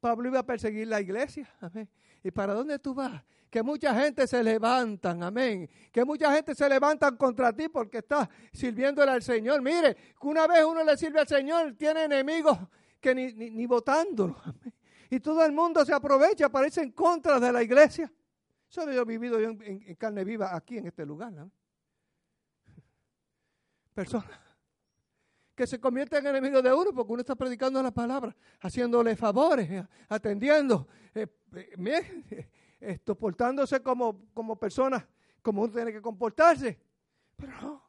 Pablo 0.00 0.28
iba 0.28 0.38
a 0.38 0.46
perseguir 0.46 0.88
la 0.88 1.00
iglesia. 1.00 1.48
Amén. 1.60 1.88
¿Y 2.22 2.30
para 2.30 2.54
dónde 2.54 2.78
tú 2.78 2.94
vas? 2.94 3.22
Que 3.50 3.62
mucha 3.62 3.94
gente 3.94 4.26
se 4.26 4.42
levantan, 4.42 5.22
amén. 5.22 5.70
Que 5.92 6.04
mucha 6.04 6.32
gente 6.34 6.54
se 6.54 6.68
levantan 6.68 7.16
contra 7.16 7.52
ti 7.52 7.68
porque 7.68 7.98
estás 7.98 8.28
sirviéndole 8.52 9.12
al 9.12 9.22
Señor. 9.22 9.62
Mire, 9.62 9.94
que 9.94 10.26
una 10.26 10.46
vez 10.46 10.64
uno 10.64 10.82
le 10.82 10.96
sirve 10.96 11.20
al 11.20 11.28
Señor, 11.28 11.74
tiene 11.74 12.04
enemigos 12.04 12.58
que 13.00 13.14
ni, 13.14 13.32
ni, 13.32 13.66
votándolo. 13.66 14.36
Y 15.10 15.20
todo 15.20 15.44
el 15.44 15.52
mundo 15.52 15.84
se 15.84 15.92
aprovecha, 15.92 16.46
aparece 16.46 16.80
en 16.80 16.90
contra 16.90 17.38
de 17.38 17.52
la 17.52 17.62
iglesia. 17.62 18.10
Eso 18.74 18.90
he 18.90 19.04
vivido 19.04 19.38
yo 19.38 19.50
en, 19.50 19.94
carne 19.94 20.24
viva 20.24 20.52
aquí 20.52 20.78
en 20.78 20.88
este 20.88 21.06
lugar. 21.06 21.32
Personas 23.94 24.40
que 25.54 25.64
se 25.64 25.78
convierten 25.78 26.26
en 26.26 26.34
enemigos 26.34 26.60
de 26.60 26.74
uno 26.74 26.92
porque 26.92 27.12
uno 27.12 27.20
está 27.20 27.36
predicando 27.36 27.80
la 27.80 27.92
palabra, 27.92 28.34
haciéndole 28.60 29.14
favores, 29.14 29.70
eh, 29.70 29.86
atendiendo, 30.08 30.88
eh, 31.14 31.28
eh, 31.54 32.50
esto, 32.80 33.14
portándose 33.14 33.80
como, 33.80 34.24
como 34.34 34.56
personas, 34.56 35.06
como 35.40 35.62
uno 35.62 35.72
tiene 35.72 35.92
que 35.92 36.02
comportarse. 36.02 36.76
Pero 37.36 37.52
no. 37.60 37.84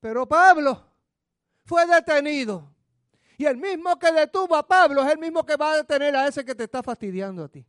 Pero 0.00 0.26
Pablo 0.26 0.82
fue 1.66 1.86
detenido. 1.86 2.72
Y 3.36 3.44
el 3.44 3.58
mismo 3.58 3.98
que 3.98 4.10
detuvo 4.12 4.56
a 4.56 4.66
Pablo 4.66 5.04
es 5.04 5.12
el 5.12 5.18
mismo 5.18 5.44
que 5.44 5.56
va 5.56 5.72
a 5.72 5.76
detener 5.76 6.16
a 6.16 6.26
ese 6.26 6.42
que 6.42 6.54
te 6.54 6.64
está 6.64 6.82
fastidiando 6.82 7.44
a 7.44 7.48
ti. 7.48 7.66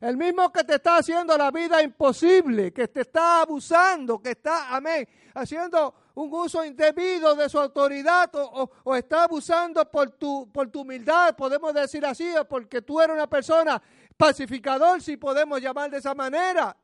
El 0.00 0.16
mismo 0.16 0.50
que 0.50 0.64
te 0.64 0.76
está 0.76 0.96
haciendo 0.96 1.36
la 1.36 1.50
vida 1.50 1.82
imposible, 1.82 2.72
que 2.72 2.88
te 2.88 3.02
está 3.02 3.42
abusando, 3.42 4.18
que 4.18 4.30
está, 4.30 4.74
amén, 4.74 5.06
haciendo 5.34 5.94
un 6.14 6.32
uso 6.32 6.64
indebido 6.64 7.34
de 7.34 7.50
su 7.50 7.58
autoridad 7.58 8.30
o, 8.34 8.96
está 8.96 9.24
abusando 9.24 9.90
por 9.90 10.12
tu, 10.12 10.50
por 10.50 10.70
tu 10.70 10.80
humildad, 10.80 11.36
podemos 11.36 11.74
decir 11.74 12.04
así, 12.06 12.32
porque 12.48 12.80
tú 12.80 12.98
eres 12.98 13.14
una 13.14 13.28
persona 13.28 13.80
pacificador, 14.16 15.02
si 15.02 15.18
podemos 15.18 15.60
llamar 15.60 15.90
de 15.90 15.98
esa 15.98 16.14
manera. 16.14 16.74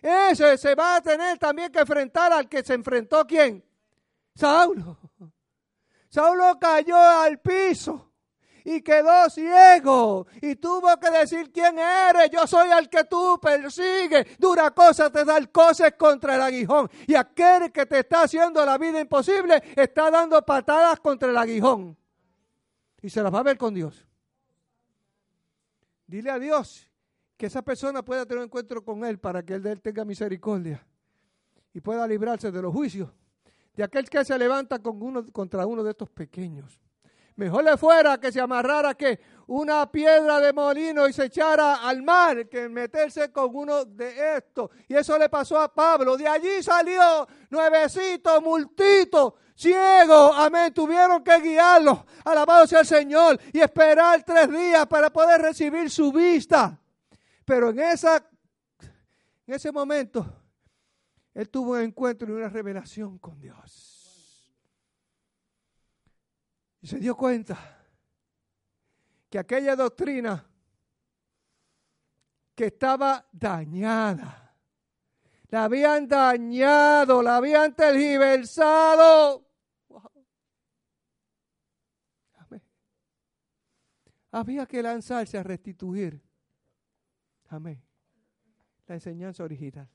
Ese 0.00 0.56
se 0.56 0.76
va 0.76 0.96
a 0.96 1.00
tener 1.00 1.38
también 1.38 1.72
que 1.72 1.80
enfrentar 1.80 2.32
al 2.32 2.48
que 2.48 2.62
se 2.62 2.74
enfrentó 2.74 3.26
quién? 3.26 3.64
Saulo. 4.36 4.96
Saulo 6.08 6.56
cayó 6.60 6.96
al 6.96 7.40
piso 7.40 8.13
y 8.64 8.80
quedó 8.80 9.28
ciego. 9.30 10.26
Y 10.40 10.56
tuvo 10.56 10.96
que 10.98 11.10
decir 11.10 11.52
quién 11.52 11.78
eres, 11.78 12.30
yo 12.30 12.46
soy 12.46 12.70
el 12.70 12.88
que 12.88 13.04
tú 13.04 13.38
persigues, 13.40 14.38
dura 14.38 14.70
cosa 14.70 15.10
te 15.10 15.24
da 15.24 15.36
el 15.36 15.50
coces 15.50 15.92
contra 15.96 16.34
el 16.34 16.42
aguijón. 16.42 16.90
Y 17.06 17.14
aquel 17.14 17.70
que 17.70 17.86
te 17.86 18.00
está 18.00 18.22
haciendo 18.22 18.64
la 18.64 18.78
vida 18.78 19.00
imposible 19.00 19.62
está 19.76 20.10
dando 20.10 20.42
patadas 20.42 20.98
contra 21.00 21.30
el 21.30 21.36
aguijón. 21.36 21.96
Y 23.02 23.10
se 23.10 23.22
las 23.22 23.32
va 23.32 23.40
a 23.40 23.44
ver 23.44 23.58
con 23.58 23.74
Dios. 23.74 24.06
Dile 26.06 26.30
a 26.30 26.38
Dios 26.38 26.90
que 27.36 27.46
esa 27.46 27.62
persona 27.62 28.04
pueda 28.04 28.24
tener 28.24 28.38
un 28.38 28.44
encuentro 28.44 28.84
con 28.84 29.04
Él 29.04 29.18
para 29.18 29.42
que 29.42 29.54
Él 29.54 29.62
de 29.62 29.72
Él 29.72 29.82
tenga 29.82 30.04
misericordia 30.04 30.86
y 31.72 31.80
pueda 31.80 32.06
librarse 32.06 32.50
de 32.50 32.62
los 32.62 32.72
juicios 32.72 33.10
de 33.74 33.82
aquel 33.82 34.08
que 34.08 34.24
se 34.24 34.38
levanta 34.38 34.78
con 34.78 35.02
uno, 35.02 35.30
contra 35.32 35.66
uno 35.66 35.82
de 35.82 35.90
estos 35.90 36.08
pequeños. 36.08 36.80
Mejor 37.36 37.64
le 37.64 37.76
fuera 37.76 38.18
que 38.18 38.30
se 38.30 38.40
amarrara 38.40 38.94
que 38.94 39.18
una 39.46 39.90
piedra 39.90 40.40
de 40.40 40.52
molino 40.52 41.08
y 41.08 41.12
se 41.12 41.26
echara 41.26 41.86
al 41.86 42.02
mar 42.02 42.48
que 42.48 42.68
meterse 42.68 43.30
con 43.32 43.50
uno 43.54 43.84
de 43.84 44.36
estos. 44.36 44.70
Y 44.88 44.94
eso 44.94 45.18
le 45.18 45.28
pasó 45.28 45.58
a 45.58 45.72
Pablo. 45.72 46.16
De 46.16 46.26
allí 46.28 46.62
salió 46.62 47.26
nuevecito, 47.50 48.40
multito, 48.40 49.36
ciego. 49.54 50.32
Amén. 50.32 50.72
Tuvieron 50.72 51.22
que 51.22 51.38
guiarlo. 51.40 52.06
Alabado 52.24 52.66
sea 52.66 52.80
el 52.80 52.86
Señor. 52.86 53.38
Y 53.52 53.60
esperar 53.60 54.22
tres 54.22 54.50
días 54.50 54.86
para 54.86 55.10
poder 55.10 55.42
recibir 55.42 55.90
su 55.90 56.12
vista. 56.12 56.78
Pero 57.44 57.70
en, 57.70 57.80
esa, 57.80 58.24
en 59.46 59.54
ese 59.54 59.70
momento, 59.70 60.24
él 61.34 61.50
tuvo 61.50 61.72
un 61.72 61.80
encuentro 61.80 62.28
y 62.28 62.32
una 62.32 62.48
revelación 62.48 63.18
con 63.18 63.38
Dios. 63.40 63.93
Se 66.84 66.98
dio 66.98 67.16
cuenta 67.16 67.56
que 69.30 69.38
aquella 69.38 69.74
doctrina 69.74 70.46
que 72.54 72.66
estaba 72.66 73.26
dañada, 73.32 74.54
la 75.48 75.64
habían 75.64 76.06
dañado, 76.06 77.22
la 77.22 77.36
habían 77.36 77.74
tergiversado. 77.74 79.48
Había 84.30 84.66
que 84.66 84.82
lanzarse 84.82 85.38
a 85.38 85.42
restituir. 85.42 86.20
Amén. 87.48 87.82
La 88.86 88.96
enseñanza 88.96 89.42
original. 89.42 89.88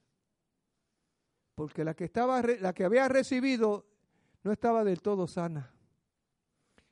Porque 1.54 1.84
la 1.84 1.94
que 1.94 2.06
estaba 2.06 2.42
la 2.42 2.74
que 2.74 2.86
había 2.86 3.08
recibido 3.10 3.86
no 4.44 4.52
estaba 4.52 4.84
del 4.84 5.02
todo 5.02 5.28
sana. 5.28 5.74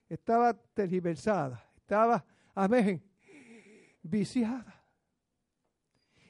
Estaba 0.09 0.53
tergiversada, 0.53 1.63
estaba 1.75 2.25
amén, 2.55 3.03
viciada. 4.01 4.73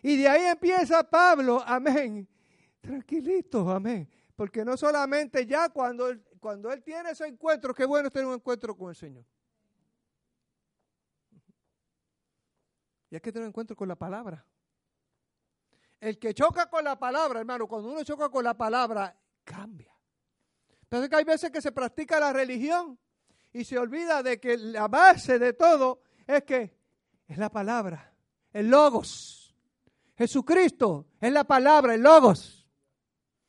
Y 0.01 0.17
de 0.17 0.27
ahí 0.27 0.43
empieza 0.45 1.03
Pablo, 1.03 1.61
amén, 1.65 2.27
tranquilito, 2.81 3.69
amén. 3.69 4.09
Porque 4.35 4.63
no 4.63 4.77
solamente 4.77 5.45
ya 5.45 5.69
cuando, 5.69 6.09
cuando 6.39 6.71
él 6.71 6.83
tiene 6.83 7.11
ese 7.11 7.27
encuentro, 7.27 7.73
qué 7.73 7.85
bueno 7.85 8.09
tener 8.09 8.27
un 8.27 8.35
encuentro 8.35 8.75
con 8.75 8.89
el 8.89 8.95
Señor. 8.95 9.25
Y 13.09 13.15
hay 13.15 13.21
que 13.21 13.31
tener 13.31 13.45
un 13.45 13.49
encuentro 13.49 13.75
con 13.75 13.87
la 13.87 13.95
palabra. 13.95 14.45
El 15.99 16.19
que 16.19 16.33
choca 16.33 16.69
con 16.69 16.83
la 16.83 16.97
palabra, 16.97 17.39
hermano, 17.39 17.67
cuando 17.67 17.89
uno 17.89 18.03
choca 18.03 18.29
con 18.29 18.43
la 18.43 18.55
palabra, 18.55 19.19
cambia. 19.43 19.93
Pero 20.89 21.09
que 21.09 21.15
hay 21.15 21.23
veces 21.23 21.49
que 21.51 21.61
se 21.61 21.71
practica 21.71 22.19
la 22.19 22.31
religión 22.31 22.99
y 23.57 23.65
se 23.65 23.79
olvida 23.79 24.21
de 24.21 24.39
que 24.39 24.55
la 24.55 24.87
base 24.87 25.39
de 25.39 25.53
todo 25.53 26.03
es 26.27 26.43
que 26.43 26.77
es 27.27 27.37
la 27.39 27.49
palabra, 27.49 28.13
el 28.53 28.69
logos. 28.69 29.55
Jesucristo 30.15 31.07
es 31.19 31.31
la 31.31 31.43
palabra, 31.43 31.95
el 31.95 32.01
logos. 32.01 32.67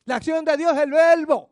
La 0.05 0.15
acción 0.15 0.43
de 0.43 0.57
Dios 0.57 0.73
es 0.73 0.79
el 0.79 0.89
verbo. 0.89 1.51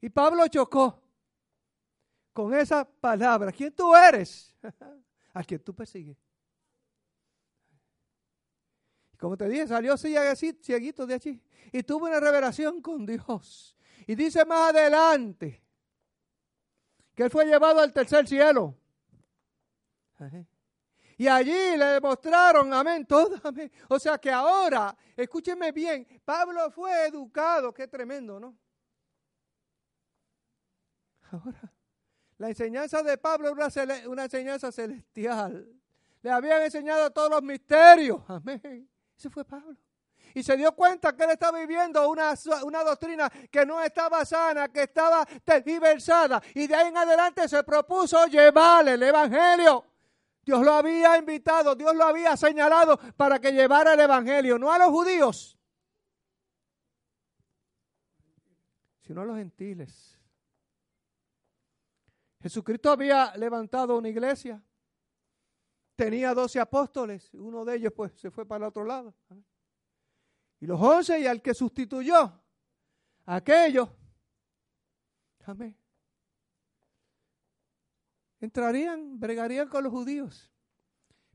Y 0.00 0.08
Pablo 0.08 0.46
chocó 0.46 1.02
con 2.32 2.54
esa 2.54 2.84
palabra. 2.84 3.50
¿Quién 3.50 3.74
tú 3.74 3.92
eres? 3.96 4.56
Al 5.34 5.44
que 5.44 5.58
tú 5.58 5.74
persigues. 5.74 6.16
Como 9.18 9.36
te 9.36 9.48
dije, 9.48 9.66
salió 9.66 9.96
cieguito 9.96 11.06
de 11.06 11.14
allí. 11.14 11.42
Y 11.72 11.82
tuvo 11.82 12.06
una 12.06 12.20
revelación 12.20 12.80
con 12.82 13.06
Dios. 13.06 13.76
Y 14.06 14.14
dice 14.14 14.44
más 14.44 14.70
adelante 14.70 15.62
que 17.14 17.22
él 17.24 17.30
fue 17.30 17.46
llevado 17.46 17.80
al 17.80 17.92
tercer 17.92 18.28
cielo. 18.28 18.76
Y 21.16 21.26
allí 21.28 21.76
le 21.76 21.84
demostraron, 21.86 22.72
amén, 22.74 23.06
todo, 23.06 23.40
amén. 23.42 23.72
O 23.88 23.98
sea 23.98 24.18
que 24.18 24.30
ahora, 24.30 24.94
escúcheme 25.16 25.72
bien, 25.72 26.06
Pablo 26.24 26.70
fue 26.70 27.06
educado, 27.06 27.72
qué 27.72 27.88
tremendo, 27.88 28.38
¿no? 28.38 28.56
Ahora, 31.30 31.72
la 32.36 32.50
enseñanza 32.50 33.02
de 33.02 33.16
Pablo 33.16 33.48
es 33.48 34.06
una 34.06 34.24
enseñanza 34.24 34.70
celestial. 34.70 35.74
Le 36.20 36.30
habían 36.30 36.62
enseñado 36.62 37.10
todos 37.10 37.30
los 37.30 37.42
misterios, 37.42 38.20
amén. 38.28 38.88
Ese 39.18 39.30
fue 39.30 39.44
Pablo. 39.44 39.76
Y 40.34 40.42
se 40.42 40.56
dio 40.56 40.72
cuenta 40.72 41.16
que 41.16 41.24
él 41.24 41.30
estaba 41.30 41.58
viviendo 41.58 42.08
una, 42.10 42.34
una 42.62 42.84
doctrina 42.84 43.30
que 43.50 43.64
no 43.64 43.80
estaba 43.80 44.24
sana, 44.24 44.68
que 44.68 44.82
estaba 44.82 45.24
tergiversada. 45.44 46.42
Y 46.54 46.66
de 46.66 46.74
ahí 46.74 46.88
en 46.88 46.96
adelante 46.96 47.48
se 47.48 47.62
propuso 47.64 48.26
llevarle 48.26 48.94
el 48.94 49.02
Evangelio. 49.02 49.84
Dios 50.46 50.62
lo 50.62 50.74
había 50.74 51.16
invitado, 51.16 51.74
Dios 51.74 51.94
lo 51.96 52.04
había 52.04 52.36
señalado 52.36 52.98
para 53.16 53.40
que 53.40 53.50
llevara 53.50 53.94
el 53.94 54.00
Evangelio, 54.00 54.58
no 54.58 54.70
a 54.70 54.78
los 54.78 54.90
judíos, 54.90 55.58
sino 59.00 59.22
a 59.22 59.24
los 59.24 59.36
gentiles. 59.36 60.20
Jesucristo 62.40 62.92
había 62.92 63.34
levantado 63.36 63.98
una 63.98 64.08
iglesia, 64.08 64.62
tenía 65.96 66.34
doce 66.34 66.60
apóstoles, 66.60 67.32
uno 67.34 67.64
de 67.64 67.76
ellos 67.76 67.92
pues 67.96 68.12
se 68.12 68.30
fue 68.30 68.46
para 68.46 68.66
el 68.66 68.68
otro 68.68 68.84
lado. 68.84 69.14
Y 70.60 70.66
los 70.66 70.80
once 70.80 71.18
y 71.18 71.26
al 71.26 71.42
que 71.42 71.54
sustituyó, 71.54 72.40
aquellos, 73.24 73.88
amén, 75.44 75.76
entrarían, 78.40 79.18
bregarían 79.18 79.68
con 79.68 79.82
los 79.82 79.92
judíos. 79.92 80.52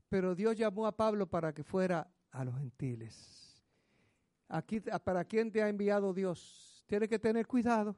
Pero 0.08 0.34
Dios 0.34 0.56
llamó 0.56 0.86
a 0.86 0.96
Pablo 0.96 1.26
para 1.26 1.52
que 1.52 1.64
fuera 1.64 2.06
a 2.30 2.44
los 2.44 2.54
gentiles. 2.56 3.64
Aquí, 4.48 4.80
¿Para 4.80 5.24
quién 5.24 5.50
te 5.50 5.62
ha 5.62 5.68
enviado 5.68 6.12
Dios? 6.12 6.84
Tienes 6.86 7.08
que 7.08 7.18
tener 7.18 7.46
cuidado 7.46 7.96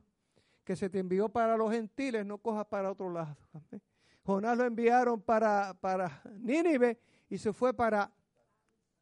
que 0.63 0.77
se 0.77 0.89
te 0.89 1.01
envió 1.01 1.29
para 1.29 1.57
los 1.57 1.71
gentiles, 1.73 2.25
no 2.25 2.39
cojas 2.39 2.67
para 2.67 2.91
otro 2.93 3.11
lado. 3.11 3.37
Amén. 3.53 3.83
Jonás 4.25 4.57
lo 4.57 4.65
enviaron 4.65 5.21
para, 5.21 5.75
para 5.75 6.23
Nínive 6.39 6.99
y 7.29 7.37
se 7.37 7.53
fue 7.53 7.75
para 7.75 8.11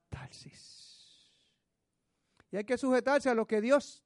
Tarsis. 0.08 1.30
Y 2.50 2.56
hay 2.56 2.64
que 2.64 2.76
sujetarse 2.76 3.30
a 3.30 3.34
lo 3.34 3.46
que 3.46 3.60
Dios 3.60 4.04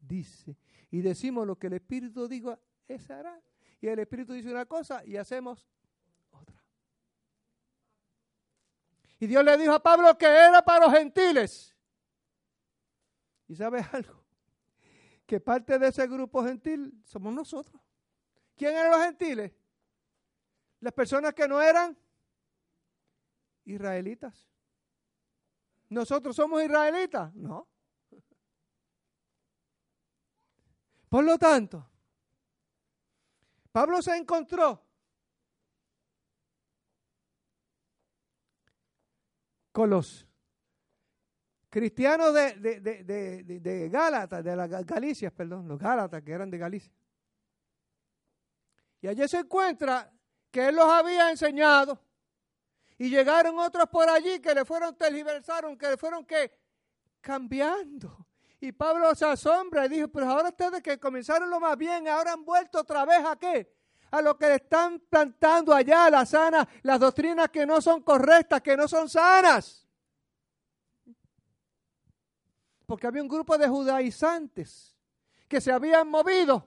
dice. 0.00 0.56
Y 0.90 1.02
decimos 1.02 1.46
lo 1.46 1.56
que 1.56 1.66
el 1.66 1.74
Espíritu 1.74 2.26
diga, 2.26 2.58
esa 2.88 3.20
hará. 3.20 3.40
Y 3.80 3.86
el 3.86 3.98
Espíritu 3.98 4.32
dice 4.32 4.50
una 4.50 4.64
cosa 4.64 5.04
y 5.04 5.16
hacemos 5.16 5.68
otra. 6.30 6.60
Y 9.18 9.26
Dios 9.26 9.44
le 9.44 9.58
dijo 9.58 9.74
a 9.74 9.82
Pablo 9.82 10.16
que 10.16 10.26
era 10.26 10.62
para 10.62 10.86
los 10.86 10.94
gentiles. 10.96 11.76
¿Y 13.46 13.54
sabes 13.54 13.86
algo? 13.92 14.24
Que 15.26 15.38
parte 15.38 15.78
de 15.78 15.88
ese 15.88 16.06
grupo 16.06 16.42
gentil 16.42 16.98
somos 17.04 17.32
nosotros. 17.34 17.80
¿Quién 18.56 18.74
eran 18.74 18.90
los 18.90 19.04
gentiles? 19.04 19.52
Las 20.80 20.92
personas 20.92 21.34
que 21.34 21.48
no 21.48 21.60
eran 21.60 21.96
israelitas. 23.64 24.48
¿Nosotros 25.88 26.34
somos 26.34 26.62
israelitas? 26.62 27.34
No. 27.34 27.68
Por 31.08 31.24
lo 31.24 31.38
tanto, 31.38 31.88
Pablo 33.70 34.02
se 34.02 34.16
encontró 34.16 34.82
con 39.70 39.90
los 39.90 40.26
cristianos 41.68 42.32
de, 42.32 42.54
de, 42.54 42.80
de, 42.80 43.60
de, 43.60 43.88
Gálatas, 43.90 44.42
de 44.42 44.56
las 44.56 44.86
Galicias, 44.86 45.32
perdón, 45.32 45.68
los 45.68 45.78
Gálatas 45.78 46.22
que 46.22 46.32
eran 46.32 46.50
de 46.50 46.58
Galicia. 46.58 46.92
Y 49.02 49.08
allí 49.08 49.28
se 49.28 49.40
encuentra 49.40 50.10
que 50.56 50.68
él 50.68 50.74
los 50.74 50.86
había 50.86 51.28
enseñado. 51.28 52.00
Y 52.96 53.10
llegaron 53.10 53.58
otros 53.58 53.90
por 53.90 54.08
allí 54.08 54.40
que 54.40 54.54
le 54.54 54.64
fueron 54.64 54.96
tergiversaron, 54.96 55.76
que 55.76 55.90
le 55.90 55.96
fueron 55.98 56.24
que 56.24 56.50
cambiando. 57.20 58.26
Y 58.58 58.72
Pablo 58.72 59.14
se 59.14 59.26
asombra 59.26 59.84
y 59.84 59.90
dijo, 59.90 60.08
pero 60.08 60.30
ahora 60.30 60.48
ustedes 60.48 60.82
que 60.82 60.98
comenzaron 60.98 61.50
lo 61.50 61.60
más 61.60 61.76
bien, 61.76 62.08
ahora 62.08 62.32
han 62.32 62.42
vuelto 62.42 62.80
otra 62.80 63.04
vez 63.04 63.22
a 63.22 63.36
qué? 63.36 63.70
A 64.10 64.22
lo 64.22 64.38
que 64.38 64.46
le 64.46 64.54
están 64.54 64.98
plantando 64.98 65.74
allá, 65.74 66.08
las 66.08 66.30
sanas, 66.30 66.66
las 66.80 67.00
doctrinas 67.00 67.50
que 67.50 67.66
no 67.66 67.82
son 67.82 68.00
correctas, 68.00 68.62
que 68.62 68.78
no 68.78 68.88
son 68.88 69.10
sanas. 69.10 69.86
Porque 72.86 73.06
había 73.06 73.20
un 73.20 73.28
grupo 73.28 73.58
de 73.58 73.68
judaizantes 73.68 74.96
que 75.48 75.60
se 75.60 75.70
habían 75.70 76.08
movido 76.08 76.66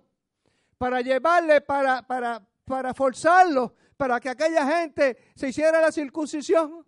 para 0.78 1.02
llevarle, 1.02 1.60
para, 1.62 2.06
para, 2.06 2.48
para 2.70 2.94
forzarlo, 2.94 3.74
para 3.98 4.20
que 4.20 4.30
aquella 4.30 4.64
gente 4.64 5.18
se 5.36 5.50
hiciera 5.50 5.82
la 5.82 5.92
circuncisión. 5.92 6.86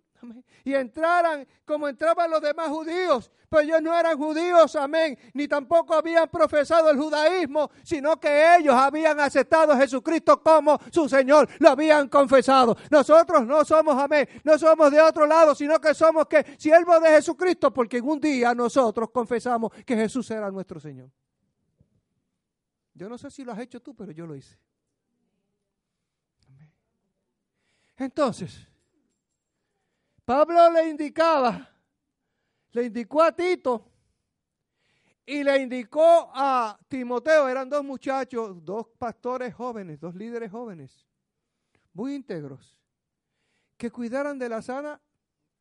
Y 0.64 0.76
entraran 0.76 1.48
como 1.66 1.88
entraban 1.88 2.30
los 2.30 2.40
demás 2.40 2.68
judíos. 2.68 3.32
Pero 3.50 3.64
ellos 3.64 3.82
no 3.82 4.00
eran 4.00 4.16
judíos, 4.16 4.76
amén. 4.76 5.18
Ni 5.34 5.48
tampoco 5.48 5.96
habían 5.96 6.30
profesado 6.30 6.92
el 6.92 7.00
judaísmo, 7.00 7.72
sino 7.84 8.20
que 8.20 8.58
ellos 8.58 8.76
habían 8.76 9.20
aceptado 9.20 9.74
a 9.74 9.78
Jesucristo 9.78 10.40
como 10.44 10.78
su 10.92 11.10
Señor. 11.10 11.50
Lo 11.58 11.70
habían 11.70 12.08
confesado. 12.08 12.78
Nosotros 12.92 13.48
no 13.48 13.66
somos, 13.66 13.98
amén. 13.98 14.30
No 14.44 14.60
somos 14.60 14.92
de 14.92 15.02
otro 15.02 15.26
lado, 15.26 15.56
sino 15.56 15.82
que 15.82 15.96
somos 15.96 16.28
que 16.28 16.56
siervos 16.60 17.02
de 17.02 17.10
Jesucristo, 17.10 17.74
porque 17.74 17.98
en 17.98 18.08
un 18.08 18.22
día 18.22 18.54
nosotros 18.54 19.10
confesamos 19.10 19.72
que 19.84 19.96
Jesús 19.96 20.30
era 20.30 20.52
nuestro 20.52 20.80
Señor. 20.80 21.10
Yo 22.94 23.10
no 23.10 23.18
sé 23.18 23.32
si 23.32 23.44
lo 23.44 23.52
has 23.52 23.60
hecho 23.60 23.82
tú, 23.82 23.96
pero 23.96 24.12
yo 24.12 24.28
lo 24.28 24.36
hice. 24.36 24.60
Entonces, 28.02 28.68
Pablo 30.26 30.72
le 30.72 30.90
indicaba, 30.90 31.70
le 32.72 32.86
indicó 32.86 33.22
a 33.22 33.32
Tito 33.32 33.92
y 35.24 35.44
le 35.44 35.62
indicó 35.62 36.32
a 36.34 36.80
Timoteo, 36.88 37.48
eran 37.48 37.70
dos 37.70 37.84
muchachos, 37.84 38.66
dos 38.66 38.88
pastores 38.98 39.54
jóvenes, 39.54 40.00
dos 40.00 40.16
líderes 40.16 40.50
jóvenes, 40.50 41.06
muy 41.94 42.16
íntegros, 42.16 42.76
que 43.78 43.92
cuidaran 43.92 44.40
de 44.40 44.50
la 44.50 44.64
sana 44.64 45.00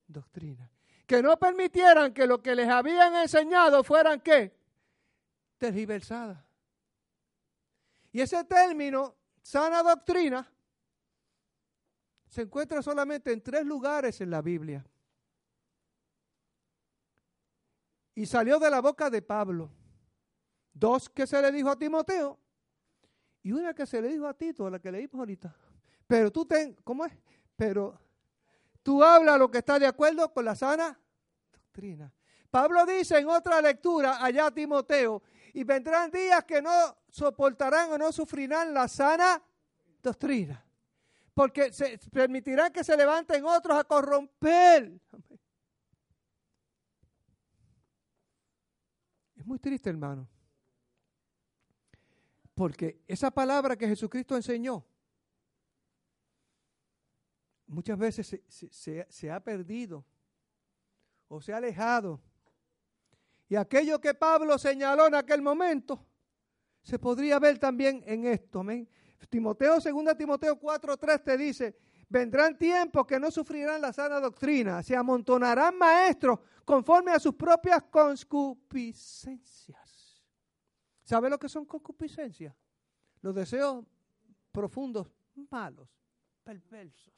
doctrina, 0.07 0.71
que 1.07 1.21
no 1.21 1.39
permitieran 1.39 2.15
que 2.15 2.27
lo 2.27 2.41
que 2.41 2.55
les 2.55 2.71
habían 2.71 3.17
enseñado 3.17 3.85
fueran 3.85 4.19
qué, 4.19 4.59
tergiversadas. 5.59 6.43
Y 8.13 8.23
ese 8.23 8.43
término, 8.45 9.15
sana 9.43 9.83
doctrina, 9.83 10.51
se 12.31 12.43
encuentra 12.43 12.81
solamente 12.81 13.33
en 13.33 13.43
tres 13.43 13.67
lugares 13.67 14.21
en 14.21 14.31
la 14.31 14.41
Biblia. 14.41 14.87
Y 18.15 18.25
salió 18.25 18.61
de 18.61 18.71
la 18.71 18.81
boca 18.81 19.11
de 19.11 19.21
Pablo. 19.21 19.69
Dos 20.73 21.11
que 21.11 21.27
se 21.27 21.43
le 21.43 21.51
dijo 21.51 21.71
a 21.71 21.77
Timoteo 21.77 22.39
y 23.43 23.51
una 23.51 23.75
que 23.75 23.85
se 23.85 24.01
le 24.01 24.09
dijo 24.09 24.29
a 24.29 24.35
Tito, 24.35 24.71
la 24.71 24.79
que 24.79 24.93
leímos 24.93 25.19
ahorita. 25.19 25.57
Pero 26.07 26.31
tú 26.31 26.47
ten, 26.47 26.77
¿cómo 26.85 27.05
es? 27.05 27.13
Pero 27.57 27.99
tú 28.81 29.03
hablas 29.03 29.37
lo 29.37 29.51
que 29.51 29.59
está 29.59 29.81
de 29.81 29.87
acuerdo 29.87 30.33
con 30.33 30.45
la 30.45 30.55
sana 30.55 30.97
doctrina. 31.53 32.13
Pablo 32.49 32.87
dice 32.87 33.19
en 33.19 33.29
otra 33.29 33.61
lectura 33.61 34.25
allá 34.25 34.47
a 34.47 34.55
Timoteo, 34.55 35.21
y 35.53 35.65
vendrán 35.65 36.13
días 36.13 36.45
que 36.45 36.63
no 36.63 36.71
soportarán 37.09 37.91
o 37.91 37.99
no 37.99 38.13
sufrirán 38.13 38.73
la 38.73 38.87
sana 38.87 39.43
doctrina 40.01 40.65
porque 41.41 41.73
se 41.73 41.97
permitirá 42.13 42.69
que 42.69 42.85
se 42.85 42.95
levanten 42.95 43.43
otros 43.47 43.79
a 43.79 43.85
corromper. 43.85 45.01
Es 49.35 49.47
muy 49.47 49.59
triste, 49.59 49.89
hermano. 49.89 50.29
Porque 52.53 53.01
esa 53.09 53.31
palabra 53.31 53.75
que 53.75 53.89
Jesucristo 53.89 54.37
enseñó, 54.37 54.85
muchas 57.67 57.97
veces 57.97 58.43
se, 58.47 59.07
se, 59.09 59.31
ha 59.31 59.41
perdido 59.43 60.05
o 61.27 61.41
se 61.41 61.55
ha 61.55 61.57
alejado. 61.57 62.21
Y 63.49 63.57
aquello 63.57 63.99
que 63.99 64.13
Pablo 64.13 64.59
señaló 64.59 65.07
en 65.07 65.15
aquel 65.15 65.41
momento, 65.41 66.07
se 66.83 66.99
podría 66.99 67.39
ver 67.39 67.59
también 67.59 68.03
en 68.05 68.27
esto. 68.27 68.61
Amén. 68.61 68.87
Timoteo, 69.29 69.79
2 69.79 70.17
Timoteo 70.17 70.59
4.3 70.59 71.23
te 71.23 71.37
dice, 71.37 71.77
vendrán 72.09 72.57
tiempos 72.57 73.07
que 73.07 73.21
no 73.21 73.31
sufrirán 73.31 73.81
la 73.81 73.93
sana 73.93 74.21
doctrina, 74.21 74.83
se 74.83 74.97
amontonarán 74.97 75.77
maestros 75.77 76.39
conforme 76.65 77.13
a 77.13 77.21
sus 77.21 77.35
propias 77.35 77.83
concupiscencias. 77.85 80.25
¿Sabe 81.05 81.29
lo 81.29 81.39
que 81.39 81.49
son 81.49 81.65
concupiscencias? 81.65 82.55
Los 83.23 83.35
deseos 83.35 83.85
profundos, 84.53 85.09
malos, 85.51 85.89
perversos. 86.45 87.13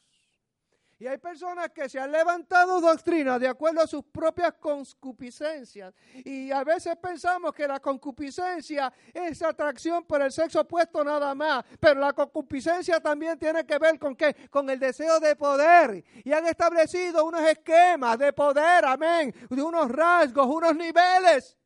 Y 1.02 1.06
hay 1.08 1.18
personas 1.18 1.70
que 1.70 1.88
se 1.88 1.98
han 1.98 2.12
levantado 2.12 2.80
doctrina 2.80 3.36
de 3.36 3.48
acuerdo 3.48 3.80
a 3.80 3.88
sus 3.88 4.04
propias 4.04 4.52
concupiscencias. 4.52 5.92
Y 6.24 6.52
a 6.52 6.62
veces 6.62 6.94
pensamos 6.94 7.52
que 7.52 7.66
la 7.66 7.80
concupiscencia 7.80 8.92
es 9.12 9.42
atracción 9.42 10.04
por 10.04 10.22
el 10.22 10.30
sexo 10.30 10.60
opuesto 10.60 11.02
nada 11.02 11.34
más. 11.34 11.64
Pero 11.80 11.98
la 11.98 12.12
concupiscencia 12.12 13.00
también 13.00 13.36
tiene 13.36 13.66
que 13.66 13.78
ver 13.80 13.98
con 13.98 14.14
qué? 14.14 14.48
Con 14.48 14.70
el 14.70 14.78
deseo 14.78 15.18
de 15.18 15.34
poder. 15.34 16.04
Y 16.22 16.32
han 16.32 16.46
establecido 16.46 17.24
unos 17.24 17.42
esquemas 17.48 18.16
de 18.16 18.32
poder, 18.32 18.84
amén, 18.84 19.34
de 19.50 19.60
unos 19.60 19.90
rasgos, 19.90 20.46
unos 20.46 20.76
niveles. 20.76 21.58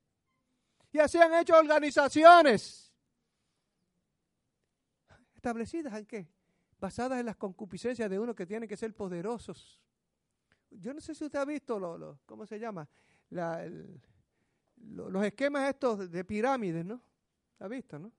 Y 0.93 0.99
así 0.99 1.19
han 1.19 1.35
hecho 1.35 1.59
organizaciones. 1.59 2.91
¿Establecidas 5.35 5.93
en 5.93 6.07
qué? 6.07 6.36
Basadas 6.79 7.21
en 7.21 7.27
las 7.27 7.37
concupiscencias 7.37 8.09
de 8.11 8.19
uno 8.19 8.35
que 8.35 8.47
tiene 8.47 8.69
que 8.69 8.77
ser 8.77 8.95
poderosos. 8.95 9.81
Yo 10.71 10.93
no 10.93 11.01
sé 11.01 11.15
si 11.15 11.25
usted 11.25 11.39
ha 11.39 11.45
visto, 11.45 11.79
lo, 11.79 12.21
¿cómo 12.27 12.47
se 12.47 12.59
llama? 12.59 12.89
los 14.77 15.25
esquemas 15.25 15.69
estos 15.69 16.11
de 16.11 16.25
pirámides, 16.25 16.85
¿no? 16.85 17.01
¿Ha 17.59 17.69
visto, 17.69 17.99
no? 17.99 18.13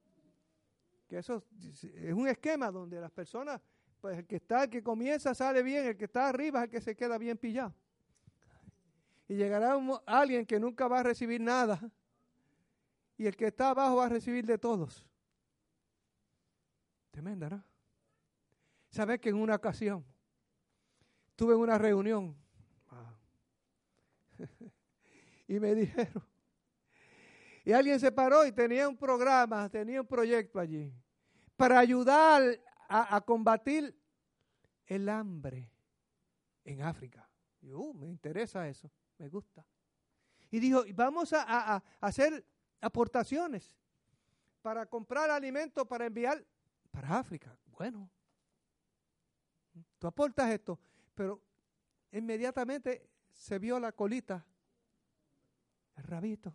Que 1.08 1.20
eso 1.20 1.43
es 1.62 2.14
un 2.14 2.28
esquema 2.28 2.70
donde 2.72 2.99
las 2.99 3.12
personas, 3.12 3.62
pues 4.01 4.18
el 4.18 4.26
que 4.26 4.38
está, 4.38 4.64
el 4.64 4.70
que 4.70 4.84
comienza 4.84 5.34
sale 5.34 5.64
bien, 5.64 5.86
el 5.86 5.95
que 5.95 6.05
está 6.05 6.28
arriba 6.28 6.60
es 6.60 6.66
el 6.66 6.72
que 6.72 6.82
se 6.82 6.95
queda 6.95 7.18
bien 7.18 7.38
pillado. 7.38 7.74
Y 9.30 9.36
llegará 9.36 9.78
alguien 10.05 10.45
que 10.45 10.60
nunca 10.60 10.88
va 10.88 10.99
a 10.99 11.03
recibir 11.03 11.39
nada. 11.39 11.80
Y 13.18 13.26
el 13.26 13.36
que 13.36 13.47
está 13.47 13.70
abajo 13.70 13.97
va 13.97 14.05
a 14.05 14.10
recibir 14.10 14.45
de 14.45 14.58
todos. 14.58 15.05
Tremenda, 17.12 17.49
¿no? 17.49 17.64
¿Sabes 18.90 19.20
que 19.20 19.30
en 19.30 19.36
una 19.36 19.56
ocasión 19.56 20.06
tuve 21.36 21.56
una 21.56 21.78
reunión 21.78 22.36
y 25.48 25.60
me 25.60 25.74
dijeron, 25.76 26.24
y 27.64 27.72
alguien 27.72 28.00
se 28.00 28.12
paró 28.12 28.46
y 28.46 28.52
tenía 28.52 28.88
un 28.88 28.98
programa, 28.98 29.70
tenía 29.70 30.02
un 30.02 30.08
proyecto 30.08 30.60
allí 30.60 30.94
para 31.56 31.80
ayudar 31.80 32.60
a, 32.88 33.20
combatir 33.22 34.00
el 34.86 35.10
hambre 35.10 35.70
en 36.64 36.82
África. 36.82 37.28
Y, 37.62 37.74
uh, 37.74 37.94
me 37.94 38.08
interesa 38.08 38.68
eso, 38.70 38.90
me 39.18 39.28
gusta. 39.28 39.66
Y 40.50 40.60
dijo, 40.60 40.84
vamos 40.94 41.34
a 41.34 41.84
hacer 42.00 42.46
aportaciones 42.80 43.76
para 44.62 44.86
comprar 44.86 45.30
alimentos 45.30 45.88
para 45.88 46.06
enviar 46.06 46.44
para 46.92 47.20
África. 47.20 47.58
Bueno, 47.68 48.10
Tú 49.99 50.07
aportas 50.07 50.49
esto, 50.51 50.80
pero 51.13 51.41
inmediatamente 52.11 53.09
se 53.34 53.59
vio 53.59 53.80
la 53.80 53.91
colita, 53.91 54.45
el 55.95 56.03
rabito. 56.03 56.53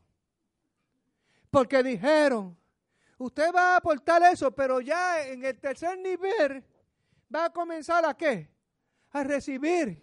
Porque 1.50 1.82
dijeron, 1.82 2.56
usted 3.18 3.52
va 3.54 3.74
a 3.74 3.76
aportar 3.76 4.22
eso, 4.32 4.50
pero 4.52 4.80
ya 4.80 5.26
en 5.26 5.44
el 5.44 5.58
tercer 5.58 5.98
nivel 5.98 6.64
va 7.34 7.46
a 7.46 7.52
comenzar 7.52 8.04
a 8.04 8.14
qué? 8.14 8.50
A 9.10 9.22
recibir. 9.24 10.02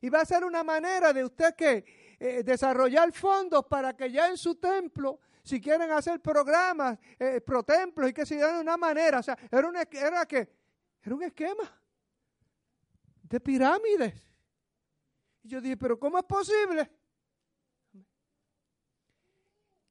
Y 0.00 0.08
va 0.08 0.20
a 0.20 0.24
ser 0.24 0.44
una 0.44 0.62
manera 0.62 1.12
de 1.12 1.24
usted 1.24 1.54
que 1.54 2.16
eh, 2.20 2.42
desarrollar 2.42 3.12
fondos 3.12 3.64
para 3.66 3.96
que 3.96 4.10
ya 4.10 4.28
en 4.28 4.36
su 4.36 4.54
templo, 4.56 5.20
si 5.42 5.60
quieren 5.60 5.90
hacer 5.90 6.20
programas, 6.20 6.98
eh, 7.18 7.40
pro 7.40 7.62
templos 7.62 8.10
y 8.10 8.12
que 8.12 8.26
se 8.26 8.36
den 8.36 8.54
de 8.54 8.60
una 8.60 8.76
manera, 8.76 9.20
o 9.20 9.22
sea, 9.22 9.36
era, 9.50 9.70
era, 9.92 10.26
que, 10.26 10.48
era 11.02 11.14
un 11.14 11.22
esquema 11.22 11.78
de 13.28 13.40
pirámides. 13.40 14.14
Y 15.42 15.48
yo 15.48 15.60
dije, 15.60 15.76
pero 15.76 15.98
¿cómo 15.98 16.18
es 16.18 16.24
posible 16.24 16.90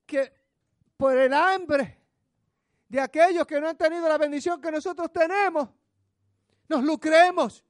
que 0.05 0.33
por 0.95 1.17
el 1.17 1.33
hambre 1.33 2.01
de 2.87 2.99
aquellos 2.99 3.45
que 3.45 3.59
no 3.59 3.67
han 3.67 3.77
tenido 3.77 4.07
la 4.07 4.17
bendición 4.17 4.61
que 4.61 4.71
nosotros 4.71 5.11
tenemos, 5.11 5.69
nos 6.67 6.83
lucremos? 6.83 7.63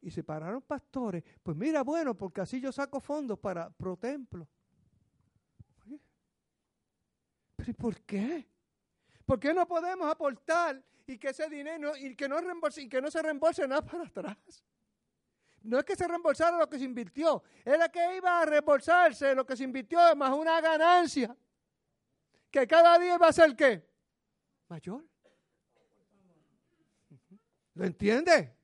Y 0.00 0.10
se 0.10 0.22
pararon 0.22 0.62
pastores. 0.62 1.24
Pues 1.42 1.56
mira, 1.56 1.82
bueno, 1.82 2.16
porque 2.16 2.40
así 2.40 2.60
yo 2.60 2.70
saco 2.72 3.00
fondos 3.00 3.38
para 3.38 3.68
pro 3.70 3.96
templo. 3.96 4.48
¿Pero 7.56 7.74
por 7.74 8.00
qué? 8.02 8.48
¿Por 9.26 9.40
qué 9.40 9.52
no 9.52 9.66
podemos 9.66 10.08
aportar 10.08 10.82
y 11.08 11.18
que 11.18 11.28
ese 11.28 11.48
dinero 11.48 11.96
y 11.96 12.14
que 12.14 12.28
no 12.28 12.38
reembolse, 12.38 12.82
y 12.82 12.88
que 12.88 13.00
no 13.00 13.10
se 13.10 13.22
reembolse 13.22 13.66
nada 13.66 13.84
para 13.84 14.04
atrás. 14.04 14.64
No 15.62 15.78
es 15.78 15.84
que 15.84 15.96
se 15.96 16.06
reembolsara 16.06 16.56
lo 16.58 16.68
que 16.68 16.78
se 16.78 16.84
invirtió, 16.84 17.42
era 17.64 17.88
que 17.88 18.16
iba 18.16 18.40
a 18.40 18.44
reembolsarse 18.44 19.34
lo 19.34 19.44
que 19.44 19.56
se 19.56 19.64
invirtió 19.64 19.98
más 20.16 20.32
una 20.32 20.60
ganancia. 20.60 21.34
Que 22.50 22.66
cada 22.66 22.98
día 22.98 23.14
iba 23.16 23.26
a 23.26 23.32
ser 23.32 23.56
qué? 23.56 23.86
Mayor. 24.68 25.04
¿Lo 27.74 27.84
entiende? 27.84 28.56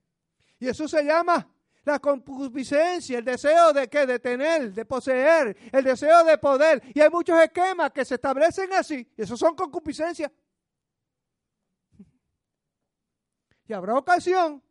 Y 0.58 0.68
eso 0.68 0.86
se 0.86 1.02
llama 1.02 1.48
la 1.84 1.98
concupiscencia, 1.98 3.18
el 3.18 3.24
deseo 3.24 3.72
de 3.72 3.88
qué, 3.88 4.06
de 4.06 4.18
tener, 4.18 4.72
de 4.72 4.84
poseer, 4.84 5.56
el 5.72 5.84
deseo 5.84 6.24
de 6.24 6.38
poder. 6.38 6.82
Y 6.94 7.00
hay 7.00 7.10
muchos 7.10 7.38
esquemas 7.40 7.90
que 7.90 8.04
se 8.04 8.14
establecen 8.14 8.72
así. 8.72 9.06
Y 9.16 9.22
eso 9.22 9.36
son 9.36 9.54
concupiscencias. 9.54 10.30
Y 13.66 13.72
habrá 13.72 13.96
ocasión 13.96 14.62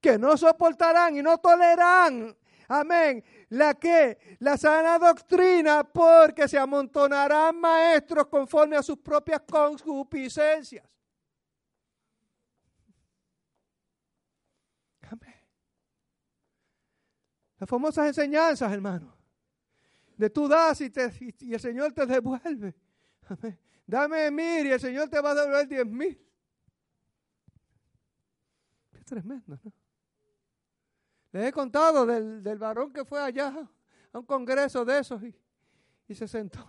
que 0.00 0.18
no 0.18 0.36
soportarán 0.36 1.16
y 1.16 1.22
no 1.22 1.38
tolerarán, 1.38 2.36
amén, 2.68 3.24
la 3.48 3.74
que, 3.74 4.36
la 4.38 4.56
sana 4.56 4.98
doctrina, 4.98 5.84
porque 5.84 6.46
se 6.46 6.58
amontonarán 6.58 7.58
maestros 7.58 8.26
conforme 8.28 8.76
a 8.76 8.82
sus 8.82 8.98
propias 8.98 9.42
concupiscencias. 9.50 10.88
Amén. 15.10 15.34
Las 17.58 17.68
famosas 17.68 18.06
enseñanzas, 18.06 18.72
hermano, 18.72 19.16
de 20.16 20.30
tú 20.30 20.46
das 20.46 20.80
y, 20.80 20.92
y, 21.40 21.54
el 21.54 21.60
Señor 21.60 21.92
te 21.92 22.06
devuelve. 22.06 22.74
Amén. 23.28 23.58
Dame 23.86 24.30
mil 24.30 24.66
y 24.66 24.70
el 24.70 24.80
Señor 24.80 25.08
te 25.08 25.20
va 25.20 25.30
a 25.30 25.34
devolver 25.34 25.68
diez 25.68 25.86
mil. 25.86 26.25
Tremendo, 29.06 29.58
¿no? 29.62 29.72
Les 31.30 31.46
he 31.46 31.52
contado 31.52 32.04
del, 32.04 32.42
del 32.42 32.58
varón 32.58 32.92
que 32.92 33.04
fue 33.04 33.22
allá 33.22 33.68
a 34.12 34.18
un 34.18 34.26
congreso 34.26 34.84
de 34.84 34.98
esos 34.98 35.22
y, 35.22 35.34
y 36.08 36.14
se 36.14 36.26
sentó. 36.26 36.66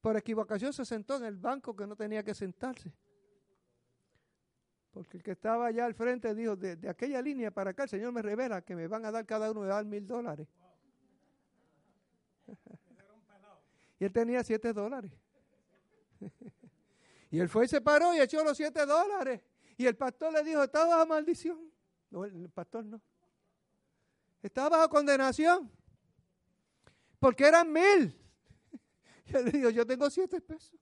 Por 0.00 0.16
equivocación 0.16 0.72
se 0.72 0.84
sentó 0.84 1.16
en 1.16 1.24
el 1.24 1.36
banco 1.36 1.74
que 1.74 1.86
no 1.86 1.96
tenía 1.96 2.22
que 2.22 2.32
sentarse. 2.32 2.92
Porque 4.92 5.16
el 5.16 5.22
que 5.22 5.32
estaba 5.32 5.66
allá 5.66 5.84
al 5.84 5.94
frente 5.94 6.32
dijo, 6.32 6.54
de, 6.54 6.76
de, 6.76 6.88
aquella 6.88 7.20
línea 7.20 7.50
para 7.50 7.70
acá 7.70 7.82
el 7.84 7.88
Señor 7.88 8.12
me 8.12 8.22
revela 8.22 8.62
que 8.62 8.76
me 8.76 8.86
van 8.86 9.04
a 9.04 9.10
dar 9.10 9.26
cada 9.26 9.50
uno 9.50 9.62
de 9.62 9.68
dar 9.68 9.84
mil 9.84 10.06
dólares. 10.06 10.46
y 13.98 14.04
él 14.04 14.12
tenía 14.12 14.44
siete 14.44 14.72
dólares. 14.72 15.10
y 17.30 17.40
él 17.40 17.48
fue 17.48 17.64
y 17.64 17.68
se 17.68 17.80
paró 17.80 18.14
y 18.14 18.20
echó 18.20 18.44
los 18.44 18.56
siete 18.56 18.86
dólares. 18.86 19.40
Y 19.78 19.86
el 19.86 19.96
pastor 19.96 20.32
le 20.32 20.42
dijo, 20.42 20.62
estaba 20.62 20.96
bajo 20.96 21.06
maldición. 21.06 21.72
No, 22.10 22.24
el 22.24 22.50
pastor 22.50 22.84
no. 22.84 23.00
Estaba 24.42 24.76
bajo 24.76 24.90
condenación. 24.90 25.70
Porque 27.18 27.46
eran 27.46 27.72
mil. 27.72 28.14
Y 29.26 29.36
él 29.36 29.44
le 29.44 29.50
dijo, 29.52 29.70
yo 29.70 29.86
tengo 29.86 30.10
siete 30.10 30.40
pesos. 30.40 30.74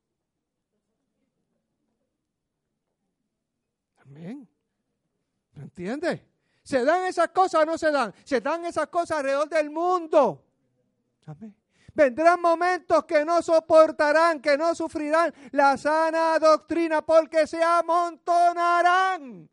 Amén. 3.98 4.48
¿Me 5.52 5.64
entiendes? 5.64 6.22
¿Se 6.62 6.84
dan 6.84 7.06
esas 7.06 7.28
cosas 7.30 7.62
o 7.62 7.66
no 7.66 7.76
se 7.76 7.90
dan? 7.90 8.14
Se 8.24 8.40
dan 8.40 8.64
esas 8.64 8.86
cosas 8.86 9.18
alrededor 9.18 9.48
del 9.48 9.68
mundo. 9.68 10.42
Amén. 11.26 11.54
Vendrán 11.96 12.40
momentos 12.42 13.06
que 13.06 13.24
no 13.24 13.40
soportarán, 13.40 14.42
que 14.42 14.58
no 14.58 14.74
sufrirán 14.74 15.32
la 15.52 15.78
sana 15.78 16.38
doctrina 16.38 17.00
porque 17.00 17.46
se 17.46 17.64
amontonarán. 17.64 19.48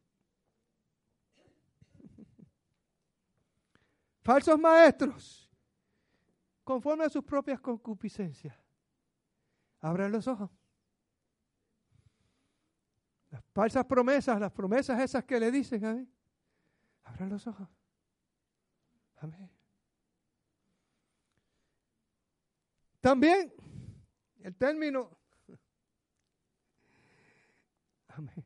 falsos 4.21 4.59
maestros, 4.59 5.49
conforme 6.65 7.05
a 7.05 7.09
sus 7.09 7.23
propias 7.23 7.61
concupiscencias. 7.61 8.53
Abran 9.79 10.11
los 10.11 10.27
ojos. 10.27 10.49
Las 13.29 13.41
falsas 13.53 13.85
promesas, 13.85 14.37
las 14.37 14.51
promesas 14.51 14.99
esas 14.99 15.23
que 15.23 15.39
le 15.39 15.49
dicen, 15.49 15.85
amén. 15.85 16.13
Abran 17.05 17.29
los 17.29 17.47
ojos. 17.47 17.69
Amén. 19.15 19.52
También 23.03 23.53
el 24.39 24.55
término, 24.55 25.11
amén. 28.07 28.45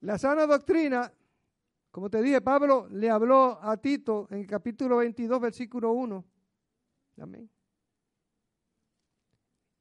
La 0.00 0.16
sana 0.16 0.46
doctrina 0.46 1.12
como 1.90 2.08
te 2.08 2.22
dije, 2.22 2.40
Pablo 2.40 2.86
le 2.90 3.10
habló 3.10 3.58
a 3.60 3.76
Tito 3.76 4.28
en 4.30 4.38
el 4.38 4.46
capítulo 4.46 4.98
22, 4.98 5.40
versículo 5.40 5.90
1. 5.92 6.24
Amén. 7.20 7.50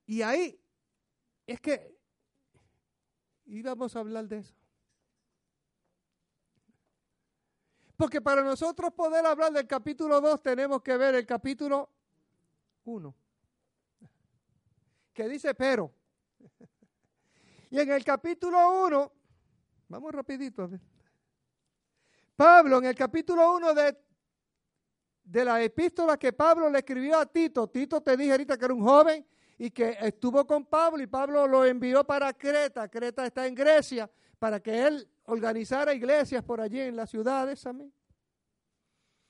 Y 0.07 0.23
ahí 0.23 0.59
es 1.45 1.61
que 1.61 1.95
íbamos 3.45 3.95
a 3.95 3.99
hablar 3.99 4.27
de 4.27 4.39
eso. 4.39 4.55
Porque 7.95 8.19
para 8.19 8.41
nosotros 8.41 8.91
poder 8.93 9.25
hablar 9.25 9.53
del 9.53 9.67
capítulo 9.67 10.19
2 10.19 10.41
tenemos 10.41 10.81
que 10.81 10.97
ver 10.97 11.15
el 11.15 11.25
capítulo 11.25 11.96
1. 12.87 13.15
Que 15.13 15.27
dice 15.27 15.53
pero. 15.53 15.93
Y 17.69 17.81
en 17.81 17.91
el 17.91 18.01
capítulo 18.05 18.85
1, 18.85 19.11
vamos 19.89 20.13
rapidito. 20.13 20.69
Pablo 22.33 22.77
en 22.77 22.85
el 22.85 22.95
capítulo 22.95 23.55
1 23.55 23.73
de, 23.73 23.97
de 25.25 25.43
la 25.43 25.61
epístola 25.61 26.17
que 26.17 26.31
Pablo 26.31 26.69
le 26.69 26.79
escribió 26.79 27.19
a 27.19 27.25
Tito, 27.25 27.67
Tito 27.67 27.99
te 27.99 28.15
dije 28.15 28.31
ahorita 28.31 28.57
que 28.57 28.63
era 28.63 28.73
un 28.73 28.83
joven 28.83 29.27
y 29.57 29.69
que 29.71 29.97
estuvo 29.99 30.47
con 30.47 30.65
Pablo 30.65 31.03
y 31.03 31.07
Pablo 31.07 31.45
lo 31.45 31.65
envió 31.65 32.05
para 32.05 32.31
Creta, 32.31 32.87
Creta 32.87 33.25
está 33.25 33.45
en 33.45 33.55
Grecia, 33.55 34.09
para 34.39 34.61
que 34.61 34.87
él 34.87 35.09
organizara 35.25 35.93
iglesias 35.93 36.43
por 36.43 36.61
allí 36.61 36.79
en 36.79 36.95
las 36.95 37.09
ciudades, 37.09 37.65
amén. 37.65 37.91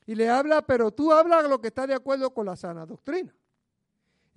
Y 0.06 0.16
le 0.16 0.30
habla, 0.30 0.62
pero 0.62 0.92
tú 0.92 1.12
hablas 1.12 1.50
lo 1.50 1.60
que 1.60 1.68
está 1.68 1.88
de 1.88 1.94
acuerdo 1.94 2.34
con 2.34 2.46
la 2.46 2.56
sana 2.56 2.86
doctrina. 2.86 3.34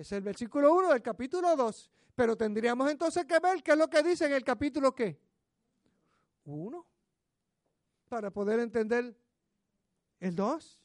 Es 0.01 0.11
el 0.13 0.23
versículo 0.23 0.75
1 0.77 0.95
del 0.95 1.03
capítulo 1.03 1.55
2. 1.55 1.91
Pero 2.15 2.35
tendríamos 2.35 2.91
entonces 2.91 3.27
que 3.27 3.39
ver 3.39 3.63
qué 3.63 3.73
es 3.73 3.77
lo 3.77 3.91
que 3.91 4.03
dice 4.03 4.25
en 4.25 4.33
el 4.33 4.43
capítulo 4.43 4.95
qué. 4.95 5.21
1 6.45 6.87
para 8.09 8.31
poder 8.31 8.61
entender 8.61 9.15
el 10.19 10.35
2. 10.35 10.81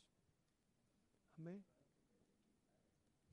Amén. 1.38 1.64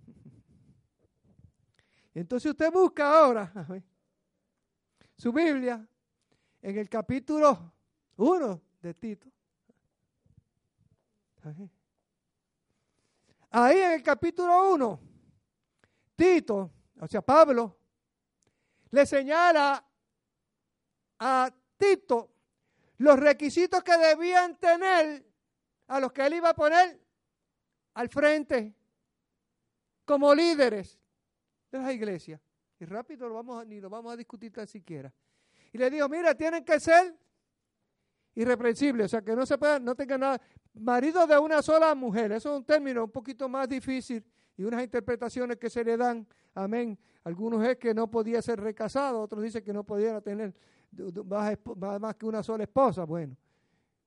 Entonces 2.14 2.52
usted 2.52 2.70
busca 2.70 3.18
ahora 3.18 3.52
su 5.16 5.32
Biblia 5.32 5.84
en 6.62 6.78
el 6.78 6.88
capítulo 6.88 7.72
1 8.18 8.62
de 8.82 8.94
Tito. 8.94 9.26
Ahí 13.50 13.78
en 13.78 13.92
el 13.94 14.02
capítulo 14.04 14.74
1, 14.74 15.11
Tito, 16.22 16.70
o 17.00 17.08
sea, 17.08 17.20
Pablo, 17.20 17.76
le 18.92 19.04
señala 19.04 19.84
a 21.18 21.52
Tito 21.76 22.30
los 22.98 23.18
requisitos 23.18 23.82
que 23.82 23.98
debían 23.98 24.56
tener 24.56 25.26
a 25.88 25.98
los 25.98 26.12
que 26.12 26.24
él 26.24 26.34
iba 26.34 26.50
a 26.50 26.54
poner 26.54 27.00
al 27.94 28.08
frente 28.08 28.72
como 30.04 30.32
líderes 30.32 30.96
de 31.72 31.80
la 31.80 31.92
iglesia. 31.92 32.40
Y 32.78 32.84
rápido 32.84 33.28
lo 33.28 33.34
vamos 33.34 33.66
ni 33.66 33.80
lo 33.80 33.90
vamos 33.90 34.12
a 34.12 34.16
discutir 34.16 34.52
tan 34.52 34.68
siquiera. 34.68 35.12
Y 35.72 35.78
le 35.78 35.90
dijo, 35.90 36.08
mira, 36.08 36.36
tienen 36.36 36.64
que 36.64 36.78
ser 36.78 37.18
irreprensibles, 38.36 39.06
o 39.06 39.08
sea, 39.08 39.22
que 39.22 39.34
no 39.34 39.44
se 39.44 39.58
puedan, 39.58 39.84
no 39.84 39.96
tengan 39.96 40.20
nada, 40.20 40.40
marido 40.74 41.26
de 41.26 41.36
una 41.36 41.62
sola 41.62 41.92
mujer, 41.96 42.30
eso 42.30 42.52
es 42.52 42.58
un 42.58 42.64
término 42.64 43.02
un 43.02 43.10
poquito 43.10 43.48
más 43.48 43.68
difícil 43.68 44.24
y 44.56 44.64
unas 44.64 44.82
interpretaciones 44.82 45.56
que 45.56 45.70
se 45.70 45.84
le 45.84 45.96
dan, 45.96 46.26
amén. 46.54 46.98
Algunos 47.24 47.64
es 47.66 47.76
que 47.78 47.94
no 47.94 48.10
podía 48.10 48.42
ser 48.42 48.60
recasado, 48.60 49.20
otros 49.20 49.42
dicen 49.42 49.62
que 49.64 49.72
no 49.72 49.84
podía 49.84 50.20
tener 50.20 50.54
más, 51.24 51.56
que 52.16 52.26
una 52.26 52.42
sola 52.42 52.64
esposa. 52.64 53.04
Bueno, 53.04 53.36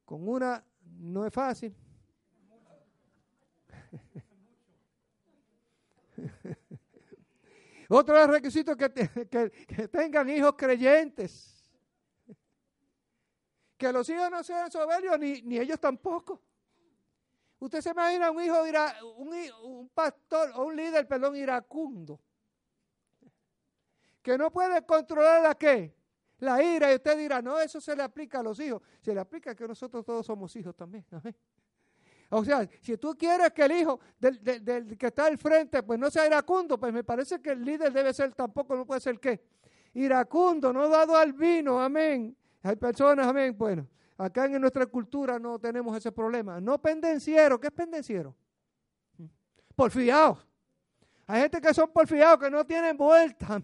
con 0.04 0.28
una 0.28 0.64
no 0.84 1.26
es 1.26 1.34
fácil. 1.34 1.74
Otro 7.90 8.28
requisito 8.28 8.76
que, 8.76 8.92
que, 8.92 9.52
que 9.68 9.88
tengan 9.88 10.30
hijos 10.30 10.56
creyentes. 10.58 11.52
Que 13.78 13.92
los 13.92 14.10
hijos 14.10 14.32
no 14.32 14.44
sean 14.44 14.72
soberbios, 14.72 15.20
ni, 15.20 15.42
ni 15.42 15.58
ellos 15.58 15.80
tampoco. 15.80 16.42
Usted 17.60 17.82
se 17.82 17.90
imagina 17.92 18.32
un 18.32 18.44
hijo, 18.44 18.58
un, 19.64 19.90
pastor 19.90 20.52
o 20.56 20.66
un 20.66 20.76
líder, 20.76 21.08
perdón, 21.08 21.36
iracundo, 21.36 22.20
que 24.22 24.38
no 24.38 24.52
puede 24.52 24.86
controlar 24.86 25.42
la 25.42 25.56
qué, 25.56 25.96
la 26.40 26.62
ira, 26.62 26.92
y 26.92 26.96
usted 26.96 27.18
dirá, 27.18 27.42
no, 27.42 27.60
eso 27.60 27.80
se 27.80 27.96
le 27.96 28.04
aplica 28.04 28.40
a 28.40 28.44
los 28.44 28.60
hijos. 28.60 28.82
Se 29.02 29.14
le 29.14 29.20
aplica 29.22 29.56
que 29.56 29.68
nosotros 29.68 30.04
todos 30.04 30.26
somos 30.26 30.56
hijos 30.56 30.76
también. 30.76 31.06
O 32.30 32.44
sea, 32.44 32.68
si 32.82 32.98
tú 32.98 33.16
quieres 33.18 33.52
que 33.52 33.64
el 33.64 33.72
hijo 33.72 34.00
del, 34.20 34.44
del, 34.44 34.98
que 34.98 35.08
está 35.08 35.28
al 35.28 35.38
frente, 35.38 35.84
pues 35.84 36.00
no 36.00 36.10
sea 36.10 36.26
iracundo, 36.26 36.78
pues 36.80 36.92
me 36.92 37.04
parece 37.04 37.40
que 37.40 37.52
el 37.52 37.64
líder 37.64 37.94
debe 37.94 38.14
ser 38.14 38.34
tampoco, 38.34 38.76
no 38.76 38.86
puede 38.86 39.00
ser 39.00 39.20
qué. 39.20 39.42
Iracundo, 39.94 40.74
no 40.74 40.90
dado 40.90 41.16
al 41.16 41.34
vino, 41.34 41.80
amén. 41.80 42.36
Hay 42.64 42.76
personas, 42.76 43.28
amén, 43.28 43.56
bueno, 43.56 43.88
acá 44.18 44.46
en 44.46 44.60
nuestra 44.60 44.86
cultura 44.86 45.40
no 45.40 45.60
tenemos 45.60 45.96
ese 45.98 46.12
problema. 46.12 46.60
No 46.62 46.82
pendenciero, 46.82 47.60
¿qué 47.60 47.68
es 47.68 47.74
pendenciero? 47.74 48.36
Porfiados. 49.76 50.46
Hay 51.28 51.42
gente 51.42 51.60
que 51.60 51.74
son 51.74 51.92
porfiados, 51.92 52.40
que 52.40 52.50
no 52.50 52.66
tienen 52.66 52.96
vuelta. 52.96 53.62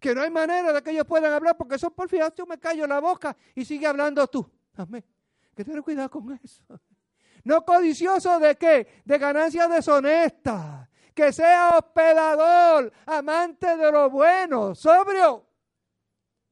Que 0.00 0.14
no 0.14 0.22
hay 0.22 0.30
manera 0.30 0.72
de 0.72 0.82
que 0.82 0.90
ellos 0.90 1.06
puedan 1.06 1.32
hablar 1.32 1.56
porque 1.56 1.78
son 1.78 1.92
porfiados. 1.92 2.34
Yo 2.34 2.46
me 2.46 2.58
callo 2.58 2.86
la 2.86 3.00
boca 3.00 3.36
y 3.54 3.64
sigue 3.64 3.86
hablando 3.86 4.26
tú. 4.26 4.48
Amén. 4.76 5.04
Que 5.54 5.64
tener 5.64 5.82
cuidado 5.82 6.10
con 6.10 6.38
eso. 6.42 6.62
No 7.44 7.64
codicioso 7.64 8.38
de 8.38 8.56
qué? 8.56 9.02
De 9.04 9.18
ganancias 9.18 9.70
deshonestas. 9.70 10.88
Que 11.14 11.32
sea 11.32 11.78
hospedador, 11.78 12.92
amante 13.06 13.76
de 13.76 13.92
lo 13.92 14.10
bueno, 14.10 14.74
sobrio. 14.74 15.46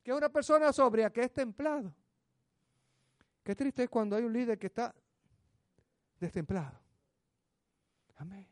Que 0.03 0.13
es 0.13 0.17
una 0.17 0.29
persona 0.29 0.73
sobria, 0.73 1.11
que 1.11 1.23
es 1.23 1.33
templado. 1.33 1.93
Qué 3.43 3.55
triste 3.55 3.83
es 3.83 3.91
cuando 3.91 4.17
hay 4.17 4.25
un 4.25 4.33
líder 4.33 4.59
que 4.59 4.69
está 4.69 4.95
destemplado. 6.19 6.79
Amén. 8.17 8.47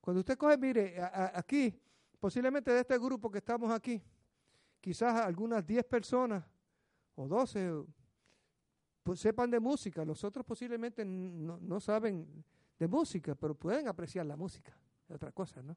Cuando 0.00 0.20
usted 0.20 0.36
coge, 0.36 0.56
mire, 0.56 0.96
aquí, 1.34 1.78
posiblemente 2.18 2.70
de 2.70 2.80
este 2.80 2.98
grupo 2.98 3.30
que 3.30 3.38
estamos 3.38 3.70
aquí, 3.70 4.02
quizás 4.80 5.20
algunas 5.20 5.66
10 5.66 5.84
personas 5.84 6.44
o 7.14 7.26
12 7.26 7.84
pues, 9.02 9.20
sepan 9.20 9.50
de 9.50 9.60
música, 9.60 10.04
los 10.04 10.24
otros 10.24 10.44
posiblemente 10.44 11.04
no, 11.04 11.80
saben 11.80 12.44
de 12.78 12.88
música, 12.88 13.34
pero 13.34 13.54
pueden 13.54 13.88
apreciar 13.88 14.26
la 14.26 14.36
música, 14.36 14.76
es 15.08 15.14
otra 15.14 15.32
cosa, 15.32 15.62
¿no? 15.62 15.76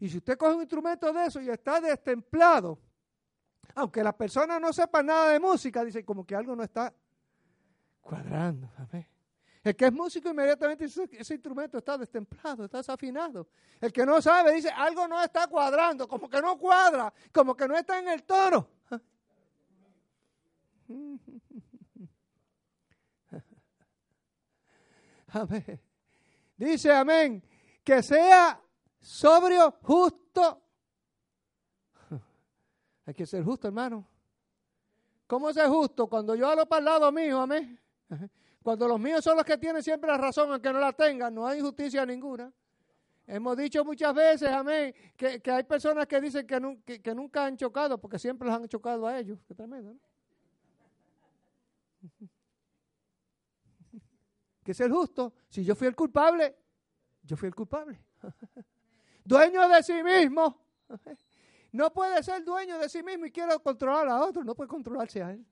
Y 0.00 0.08
si 0.08 0.18
usted 0.18 0.38
coge 0.38 0.54
un 0.54 0.60
instrumento 0.60 1.12
de 1.12 1.26
eso 1.26 1.40
y 1.40 1.50
está 1.50 1.80
destemplado, 1.80 2.78
aunque 3.74 4.02
la 4.02 4.16
persona 4.16 4.58
no 4.60 4.72
sepa 4.72 5.02
nada 5.02 5.32
de 5.32 5.40
música, 5.40 5.84
dice 5.84 6.04
como 6.04 6.24
que 6.24 6.34
algo 6.34 6.54
no 6.54 6.62
está 6.62 6.94
cuadrando. 8.08 8.70
Amén. 8.78 9.06
El 9.62 9.76
que 9.76 9.84
es 9.86 9.92
músico 9.92 10.30
inmediatamente 10.30 10.84
dice, 10.84 11.06
ese 11.12 11.34
instrumento 11.34 11.76
está 11.76 11.98
destemplado, 11.98 12.64
está 12.64 12.78
desafinado. 12.78 13.48
El 13.78 13.92
que 13.92 14.06
no 14.06 14.22
sabe 14.22 14.54
dice, 14.54 14.70
algo 14.70 15.06
no 15.06 15.22
está 15.22 15.46
cuadrando, 15.46 16.08
como 16.08 16.30
que 16.30 16.40
no 16.40 16.56
cuadra, 16.56 17.12
como 17.32 17.54
que 17.54 17.68
no 17.68 17.76
está 17.76 17.98
en 17.98 18.08
el 18.08 18.22
tono. 18.22 18.66
Amén. 25.28 25.78
Dice, 26.56 26.90
amén, 26.90 27.44
que 27.84 28.02
sea 28.02 28.58
sobrio, 28.98 29.76
justo. 29.82 30.62
Hay 33.04 33.12
que 33.12 33.26
ser 33.26 33.44
justo, 33.44 33.68
hermano. 33.68 34.08
¿Cómo 35.26 35.52
ser 35.52 35.68
justo? 35.68 36.06
Cuando 36.06 36.34
yo 36.34 36.48
hablo 36.48 36.66
para 36.66 36.78
el 36.78 36.84
lado 36.86 37.12
mío, 37.12 37.42
amén. 37.42 37.78
Cuando 38.62 38.88
los 38.88 39.00
míos 39.00 39.24
son 39.24 39.36
los 39.36 39.44
que 39.44 39.56
tienen 39.56 39.82
siempre 39.82 40.10
la 40.10 40.18
razón, 40.18 40.50
aunque 40.50 40.72
no 40.72 40.80
la 40.80 40.92
tengan, 40.92 41.34
no 41.34 41.46
hay 41.46 41.58
injusticia 41.58 42.04
ninguna. 42.04 42.52
Hemos 43.26 43.56
dicho 43.56 43.84
muchas 43.84 44.14
veces, 44.14 44.48
amén, 44.48 44.94
que, 45.16 45.42
hay 45.44 45.62
personas 45.64 46.06
que 46.06 46.18
dicen 46.20 46.46
que, 46.46 47.02
que, 47.02 47.14
nunca 47.14 47.44
han 47.44 47.58
chocado 47.58 47.98
porque 48.00 48.18
siempre 48.18 48.48
los 48.48 48.56
han 48.56 48.66
chocado 48.68 49.06
a 49.06 49.18
ellos. 49.18 49.38
Qué 49.46 49.54
tremendo, 49.54 49.94
¿no? 49.94 50.00
Que 54.64 54.72
es 54.72 54.80
el 54.80 54.92
justo. 54.92 55.32
Si 55.48 55.64
yo 55.64 55.74
fui 55.74 55.86
el 55.86 55.96
culpable, 55.96 56.54
yo 57.22 57.36
fui 57.36 57.48
el 57.48 57.54
culpable. 57.54 57.98
dueño 59.24 59.66
de 59.68 59.82
sí 59.82 60.02
mismo. 60.02 60.60
No 61.70 61.92
puede 61.92 62.22
ser 62.22 62.42
dueño 62.42 62.78
de 62.78 62.88
sí 62.88 63.02
mismo 63.02 63.26
y 63.26 63.30
quiere 63.30 63.54
controlar 63.58 64.08
a 64.08 64.24
otro. 64.24 64.42
No 64.42 64.54
puede 64.54 64.68
controlarse 64.68 65.22
a 65.22 65.32
él. 65.32 65.44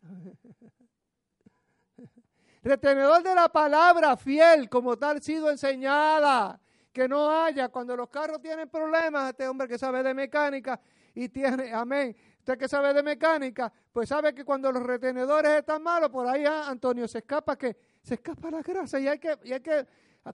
Retenedor 2.67 3.23
de 3.23 3.33
la 3.33 3.49
palabra, 3.49 4.17
fiel, 4.17 4.69
como 4.69 4.97
tal 4.97 5.23
sido 5.23 5.53
enseñada. 5.53 6.61
Que 6.93 7.07
no 7.07 7.31
haya, 7.31 7.69
cuando 7.69 7.97
los 7.97 8.09
carros 8.09 8.43
tienen 8.43 8.69
problemas, 8.69 9.31
este 9.31 9.47
hombre 9.47 9.69
que 9.69 9.79
sabe 9.79 10.03
de 10.03 10.13
mecánica 10.13 10.81
y 11.15 11.29
tiene, 11.29 11.73
amén, 11.73 12.17
usted 12.41 12.59
que 12.59 12.67
sabe 12.67 12.93
de 12.93 13.05
mecánica, 13.05 13.73
pues 13.93 14.09
sabe 14.09 14.35
que 14.35 14.45
cuando 14.45 14.73
los 14.73 14.83
retenedores 14.83 15.53
están 15.53 15.81
malos, 15.81 16.11
por 16.11 16.27
ahí 16.27 16.45
ah, 16.45 16.65
Antonio 16.69 17.07
se 17.07 17.19
escapa 17.19 17.57
que 17.57 17.77
se 18.03 18.15
escapa 18.15 18.51
la 18.51 18.63
grasa 18.63 18.99
y 18.99 19.07
hay 19.07 19.21
que, 19.21 19.39
y 19.45 19.53
hay 19.53 19.61
que 19.61 19.87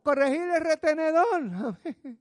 corregir 0.03 0.41
el 0.41 0.61
retenedor. 0.63 1.79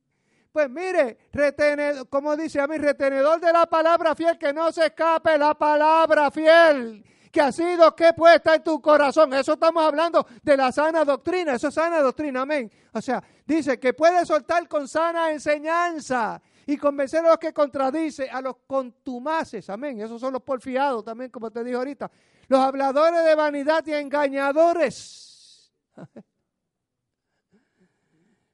Pues 0.52 0.70
mire, 0.70 1.30
retenedor, 1.32 2.10
como 2.10 2.36
dice 2.36 2.60
a 2.60 2.68
mí, 2.68 2.78
retenedor 2.78 3.40
de 3.40 3.54
la 3.54 3.66
palabra 3.68 4.14
fiel, 4.16 4.38
que 4.38 4.52
no 4.52 4.70
se 4.74 4.88
escape 4.88 5.38
la 5.38 5.54
palabra 5.54 6.30
fiel 6.30 7.06
que 7.32 7.42
ha 7.42 7.52
sido 7.52 7.96
que 7.96 8.14
puesta 8.14 8.56
en 8.56 8.64
tu 8.64 8.82
corazón. 8.82 9.34
Eso 9.34 9.54
estamos 9.54 9.84
hablando 9.84 10.28
de 10.44 10.58
la 10.58 10.72
sana 10.72 11.06
doctrina, 11.06 11.56
eso 11.56 11.70
es 11.70 11.74
sana 11.74 12.02
doctrina, 12.02 12.42
amén. 12.42 12.70
O 12.94 13.02
sea, 13.02 13.24
dice 13.46 13.80
que 13.80 13.94
puede 13.94 14.26
soltar 14.26 14.68
con 14.68 14.88
sana 14.88 15.32
enseñanza 15.32 16.42
y 16.66 16.78
convencer 16.78 17.26
a 17.26 17.30
los 17.30 17.38
que 17.38 17.54
contradice, 17.54 18.30
a 18.30 18.42
los 18.42 18.58
contumaces, 18.68 19.70
amén. 19.70 20.02
Esos 20.02 20.20
son 20.20 20.34
los 20.34 20.44
porfiados 20.44 21.06
también, 21.06 21.32
como 21.32 21.50
te 21.50 21.64
dije 21.64 21.78
ahorita. 21.78 22.12
Los 22.48 22.60
habladores 22.60 23.24
de 23.24 23.36
vanidad 23.36 23.86
y 23.88 23.94
engañadores. 23.94 25.72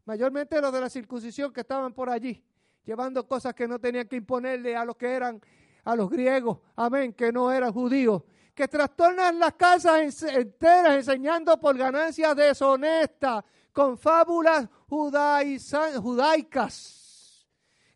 Mayormente 0.06 0.62
los 0.62 0.72
de 0.72 0.82
la 0.82 0.90
circuncisión 0.90 1.52
que 1.52 1.62
estaban 1.62 1.94
por 1.94 2.10
allí, 2.10 2.42
llevando 2.86 3.28
cosas 3.28 3.54
que 3.54 3.68
no 3.68 3.78
tenían 3.78 4.08
que 4.08 4.16
imponerle 4.16 4.76
a 4.76 4.86
los 4.86 4.96
que 4.96 5.08
eran, 5.08 5.42
a 5.84 5.96
los 5.96 6.10
griegos, 6.10 6.60
amén, 6.78 7.12
que 7.12 7.32
no 7.34 7.52
eran 7.52 7.74
judíos 7.74 8.24
que 8.58 8.68
trastornan 8.68 9.38
las 9.38 9.54
casas 9.54 10.24
enteras 10.24 10.96
enseñando 10.96 11.60
por 11.60 11.78
ganancias 11.78 12.36
deshonestas, 12.36 13.44
con 13.72 14.00
fábulas 14.00 14.68
judaicas, 14.88 15.96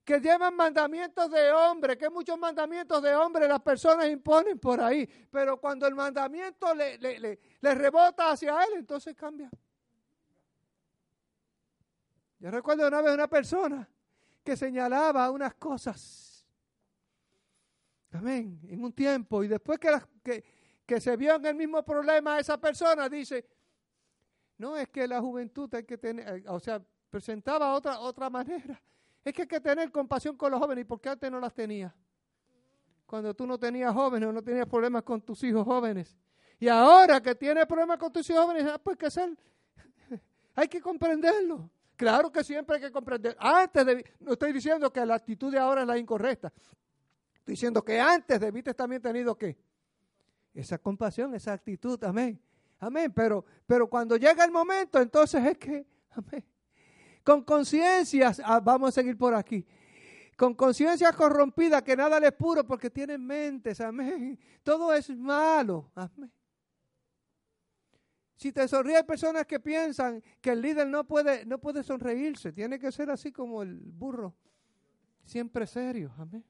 que 0.05 0.19
llevan 0.19 0.55
mandamientos 0.55 1.31
de 1.31 1.51
hombre, 1.51 1.97
que 1.97 2.11
muchos 2.11 2.37
mandamientos 2.37 3.01
de 3.01 3.15
hombre 3.15 3.47
las 3.47 3.59
personas 3.61 4.07
imponen 4.07 4.59
por 4.59 4.79
ahí, 4.79 5.09
pero 5.31 5.59
cuando 5.59 5.87
el 5.87 5.95
mandamiento 5.95 6.75
le, 6.75 6.99
le, 6.99 7.39
rebota 7.73 8.29
hacia 8.29 8.63
él, 8.65 8.73
entonces 8.75 9.15
cambia. 9.15 9.49
Yo 12.37 12.51
recuerdo 12.51 12.87
una 12.87 13.01
vez 13.01 13.15
una 13.15 13.27
persona 13.27 13.89
que 14.43 14.55
señalaba 14.55 15.31
unas 15.31 15.55
cosas 15.55 16.30
Amén. 18.11 18.59
En 18.69 18.83
un 18.83 18.93
tiempo. 18.93 19.43
Y 19.43 19.47
después 19.47 19.79
que, 19.79 20.43
que, 20.85 21.01
se 21.01 21.15
vio 21.15 21.35
en 21.35 21.45
el 21.45 21.55
mismo 21.55 21.83
problema 21.83 22.39
esa 22.39 22.59
persona, 22.59 23.07
dice, 23.07 23.45
no 24.57 24.75
es 24.77 24.89
que 24.89 25.07
la 25.07 25.21
juventud 25.21 25.73
hay 25.73 25.83
que 25.83 25.97
tener, 25.97 26.27
eh, 26.27 26.43
o 26.47 26.59
sea, 26.59 26.81
presentaba 27.09 27.73
otra, 27.73 27.99
otra 27.99 28.29
manera. 28.29 28.81
Es 29.23 29.33
que 29.33 29.43
hay 29.43 29.47
que 29.47 29.61
tener 29.61 29.91
compasión 29.91 30.35
con 30.35 30.51
los 30.51 30.59
jóvenes. 30.59 30.83
¿Y 30.83 30.85
por 30.85 30.99
qué 30.99 31.09
antes 31.09 31.31
no 31.31 31.39
las 31.39 31.53
tenía? 31.53 31.93
Cuando 33.05 33.33
tú 33.33 33.45
no 33.45 33.57
tenías 33.57 33.93
jóvenes 33.93 34.29
o 34.29 34.31
no 34.31 34.41
tenías 34.41 34.67
problemas 34.67 35.03
con 35.03 35.21
tus 35.21 35.43
hijos 35.43 35.65
jóvenes. 35.65 36.17
Y 36.59 36.67
ahora 36.67 37.21
que 37.21 37.35
tienes 37.35 37.65
problemas 37.65 37.97
con 37.97 38.11
tus 38.11 38.29
hijos 38.29 38.45
jóvenes, 38.45 38.65
ah, 38.71 38.77
pues 38.77 38.97
que 38.97 39.09
ser, 39.09 39.37
hay 40.55 40.67
que 40.67 40.81
comprenderlo. 40.81 41.69
Claro 41.95 42.31
que 42.31 42.43
siempre 42.43 42.77
hay 42.77 42.81
que 42.81 42.91
comprender. 42.91 43.35
Antes 43.39 43.85
no 44.19 44.33
estoy 44.33 44.51
diciendo 44.51 44.91
que 44.91 45.05
la 45.05 45.15
actitud 45.15 45.51
de 45.51 45.59
ahora 45.59 45.81
es 45.81 45.87
la 45.87 45.97
incorrecta, 45.97 46.51
Estoy 47.41 47.53
diciendo 47.53 47.83
que 47.83 47.99
antes 47.99 48.39
debiste 48.39 48.71
también 48.75 49.01
tenido 49.01 49.35
que 49.35 49.57
esa 50.53 50.77
compasión, 50.77 51.33
esa 51.33 51.53
actitud, 51.53 52.01
amén. 52.03 52.39
Amén, 52.77 53.11
pero, 53.11 53.43
pero 53.65 53.89
cuando 53.89 54.15
llega 54.15 54.45
el 54.45 54.51
momento, 54.51 55.01
entonces 55.01 55.43
es 55.43 55.57
que, 55.57 55.87
amén. 56.11 56.45
Con 57.23 57.43
conciencias, 57.43 58.39
ah, 58.45 58.59
vamos 58.59 58.89
a 58.89 58.91
seguir 58.91 59.17
por 59.17 59.33
aquí. 59.33 59.65
Con 60.37 60.53
conciencia 60.53 61.11
corrompida, 61.13 61.83
que 61.83 61.95
nada 61.95 62.19
les 62.19 62.31
puro 62.31 62.63
porque 62.63 62.91
tienen 62.91 63.25
mentes, 63.25 63.81
amén. 63.81 64.39
Todo 64.61 64.93
es 64.93 65.09
malo, 65.09 65.91
amén. 65.95 66.31
Si 68.35 68.51
te 68.51 68.67
sonríe, 68.67 68.97
hay 68.97 69.03
personas 69.03 69.47
que 69.47 69.59
piensan 69.59 70.23
que 70.39 70.51
el 70.51 70.61
líder 70.61 70.87
no 70.87 71.07
puede, 71.07 71.43
no 71.45 71.57
puede 71.59 71.81
sonreírse, 71.81 72.51
tiene 72.51 72.77
que 72.77 72.91
ser 72.91 73.09
así 73.09 73.31
como 73.31 73.63
el 73.63 73.79
burro, 73.79 74.35
siempre 75.23 75.65
serio, 75.65 76.13
amén. 76.19 76.45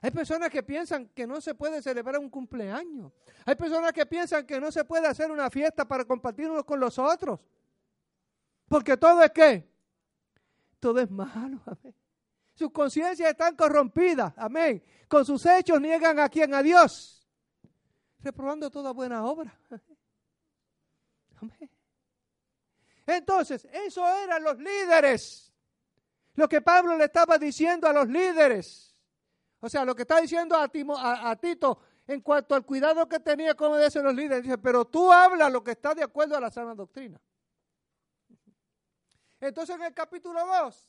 Hay 0.00 0.10
personas 0.10 0.50
que 0.50 0.62
piensan 0.62 1.08
que 1.08 1.26
no 1.26 1.40
se 1.40 1.54
puede 1.54 1.82
celebrar 1.82 2.18
un 2.18 2.30
cumpleaños. 2.30 3.12
Hay 3.44 3.54
personas 3.54 3.92
que 3.92 4.06
piensan 4.06 4.46
que 4.46 4.60
no 4.60 4.70
se 4.70 4.84
puede 4.84 5.06
hacer 5.06 5.30
una 5.30 5.50
fiesta 5.50 5.86
para 5.86 6.04
compartir 6.04 6.50
unos 6.50 6.64
con 6.64 6.78
los 6.78 6.98
otros. 6.98 7.40
Porque 8.68 8.96
todo 8.96 9.22
es 9.22 9.30
qué? 9.30 9.68
Todo 10.80 11.00
es 11.00 11.10
malo, 11.10 11.60
amén. 11.66 11.94
Sus 12.54 12.70
conciencias 12.70 13.30
están 13.30 13.54
corrompidas, 13.54 14.32
amén. 14.36 14.82
Con 15.08 15.24
sus 15.24 15.44
hechos 15.44 15.80
niegan 15.80 16.18
a 16.18 16.28
quien, 16.28 16.54
a 16.54 16.62
Dios. 16.62 17.28
Reprobando 18.20 18.70
toda 18.70 18.92
buena 18.92 19.24
obra. 19.24 19.58
Entonces, 23.06 23.66
eso 23.72 24.06
eran 24.08 24.42
los 24.42 24.58
líderes. 24.58 25.52
Lo 26.34 26.48
que 26.48 26.60
Pablo 26.60 26.96
le 26.96 27.04
estaba 27.04 27.38
diciendo 27.38 27.86
a 27.86 27.92
los 27.92 28.08
líderes. 28.08 28.95
O 29.60 29.68
sea, 29.68 29.84
lo 29.84 29.94
que 29.94 30.02
está 30.02 30.20
diciendo 30.20 30.56
a, 30.56 31.36
Tito 31.36 31.78
en 32.06 32.20
cuanto 32.20 32.54
al 32.54 32.64
cuidado 32.64 33.08
que 33.08 33.18
tenía 33.20 33.54
como 33.54 33.76
de 33.76 34.02
los 34.02 34.14
líderes, 34.14 34.42
dice, 34.42 34.58
pero 34.58 34.84
tú 34.84 35.12
hablas 35.12 35.50
lo 35.50 35.64
que 35.64 35.72
está 35.72 35.94
de 35.94 36.02
acuerdo 36.02 36.36
a 36.36 36.40
la 36.40 36.50
sana 36.50 36.74
doctrina. 36.74 37.20
Entonces 39.40 39.76
en 39.76 39.82
el 39.82 39.94
capítulo 39.94 40.44
2, 40.46 40.88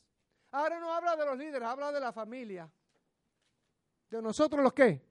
ahora 0.52 0.80
no 0.80 0.94
habla 0.94 1.16
de 1.16 1.26
los 1.26 1.38
líderes, 1.38 1.68
habla 1.68 1.92
de 1.92 2.00
la 2.00 2.12
familia. 2.12 2.70
De 4.10 4.22
nosotros 4.22 4.64
los 4.64 4.74
qué? 4.74 5.02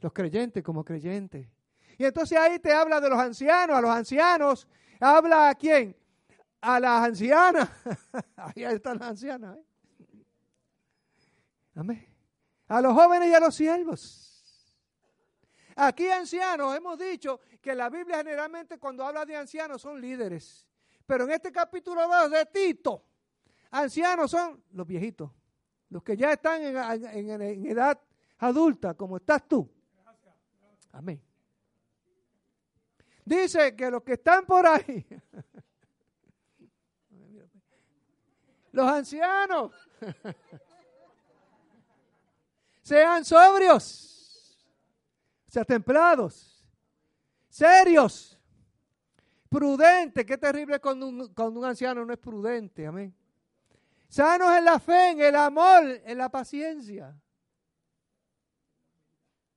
Los 0.00 0.12
creyentes 0.12 0.62
como 0.62 0.84
creyentes. 0.84 1.48
Y 1.98 2.04
entonces 2.04 2.38
ahí 2.38 2.58
te 2.58 2.72
habla 2.72 3.00
de 3.00 3.10
los 3.10 3.18
ancianos, 3.18 3.76
a 3.76 3.80
los 3.80 3.90
ancianos. 3.90 4.66
Habla 5.00 5.50
a 5.50 5.54
quién? 5.54 5.96
A 6.60 6.80
las 6.80 7.04
ancianas. 7.04 7.68
ahí 8.36 8.64
están 8.64 8.98
las 8.98 9.10
ancianas. 9.10 9.58
¿eh? 9.58 9.64
Amén. 11.74 12.11
A 12.72 12.80
los 12.80 12.94
jóvenes 12.94 13.28
y 13.28 13.34
a 13.34 13.40
los 13.40 13.54
siervos. 13.54 14.42
Aquí 15.76 16.08
ancianos, 16.08 16.74
hemos 16.74 16.98
dicho 16.98 17.38
que 17.60 17.74
la 17.74 17.90
Biblia 17.90 18.16
generalmente 18.16 18.78
cuando 18.78 19.04
habla 19.04 19.26
de 19.26 19.36
ancianos 19.36 19.82
son 19.82 20.00
líderes. 20.00 20.66
Pero 21.04 21.24
en 21.24 21.32
este 21.32 21.52
capítulo 21.52 22.08
2 22.08 22.30
de 22.30 22.46
Tito, 22.46 23.04
ancianos 23.72 24.30
son 24.30 24.64
los 24.70 24.86
viejitos, 24.86 25.30
los 25.90 26.02
que 26.02 26.16
ya 26.16 26.32
están 26.32 26.62
en 26.62 27.66
edad 27.66 28.00
adulta, 28.38 28.94
como 28.94 29.18
estás 29.18 29.46
tú. 29.46 29.70
Amén. 30.92 31.22
Dice 33.22 33.76
que 33.76 33.90
los 33.90 34.02
que 34.02 34.14
están 34.14 34.46
por 34.46 34.66
ahí, 34.66 35.06
los 38.72 38.88
ancianos, 38.88 39.72
sean 42.92 43.24
sobrios, 43.24 44.54
sean 45.46 45.64
templados, 45.64 46.62
serios, 47.48 48.38
prudentes. 49.48 50.26
Qué 50.26 50.36
terrible 50.36 50.78
cuando 50.78 51.08
un, 51.08 51.32
cuando 51.32 51.60
un 51.60 51.64
anciano 51.64 52.04
no 52.04 52.12
es 52.12 52.18
prudente. 52.18 52.86
Amén. 52.86 53.14
Sanos 54.08 54.54
en 54.58 54.66
la 54.66 54.78
fe, 54.78 55.12
en 55.12 55.22
el 55.22 55.34
amor, 55.36 55.84
en 56.04 56.18
la 56.18 56.28
paciencia. 56.28 57.18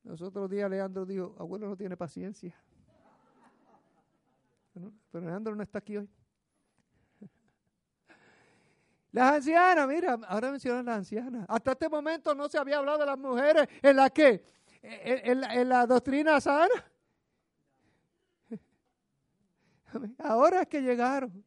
Los 0.04 0.22
otros 0.22 0.48
días 0.48 0.70
Leandro 0.70 1.04
dijo, 1.04 1.36
abuelo 1.38 1.68
no 1.68 1.76
tiene 1.76 1.94
paciencia. 1.94 2.54
Pero 5.12 5.26
Leandro 5.26 5.54
no 5.54 5.62
está 5.62 5.80
aquí 5.80 5.98
hoy. 5.98 6.08
Las 9.16 9.36
ancianas, 9.36 9.88
mira, 9.88 10.18
ahora 10.28 10.50
mencionan 10.50 10.84
las 10.84 10.98
ancianas. 10.98 11.46
Hasta 11.48 11.72
este 11.72 11.88
momento 11.88 12.34
no 12.34 12.50
se 12.50 12.58
había 12.58 12.76
hablado 12.76 12.98
de 12.98 13.06
las 13.06 13.16
mujeres 13.16 13.66
en 13.80 13.96
la 13.96 14.10
que, 14.10 14.44
en, 14.82 15.40
la, 15.70 15.86
doctrina 15.86 16.38
sana. 16.38 16.74
Ahora 20.18 20.60
es 20.60 20.68
que 20.68 20.82
llegaron. 20.82 21.42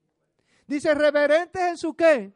Dice, 0.66 0.96
reverentes 0.96 1.62
en 1.62 1.78
su 1.78 1.96
qué? 1.96 2.34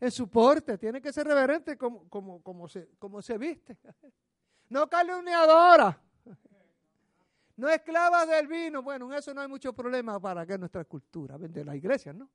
En 0.00 0.10
su 0.10 0.28
porte. 0.28 0.76
Tiene 0.78 1.00
que 1.00 1.12
ser 1.12 1.28
reverente 1.28 1.78
como, 1.78 2.08
como, 2.08 2.42
como, 2.42 2.66
se, 2.66 2.88
como 2.98 3.22
se 3.22 3.38
viste. 3.38 3.78
No 4.68 4.88
calumniadora. 4.88 5.96
No 7.54 7.68
esclavas 7.68 8.26
del 8.26 8.48
vino. 8.48 8.82
Bueno, 8.82 9.06
en 9.12 9.16
eso 9.16 9.32
no 9.32 9.42
hay 9.42 9.48
mucho 9.48 9.72
problema 9.72 10.18
para 10.18 10.44
que 10.44 10.58
nuestra 10.58 10.84
cultura, 10.84 11.38
de 11.38 11.64
las 11.64 11.76
iglesias, 11.76 12.16
¿no? 12.16 12.28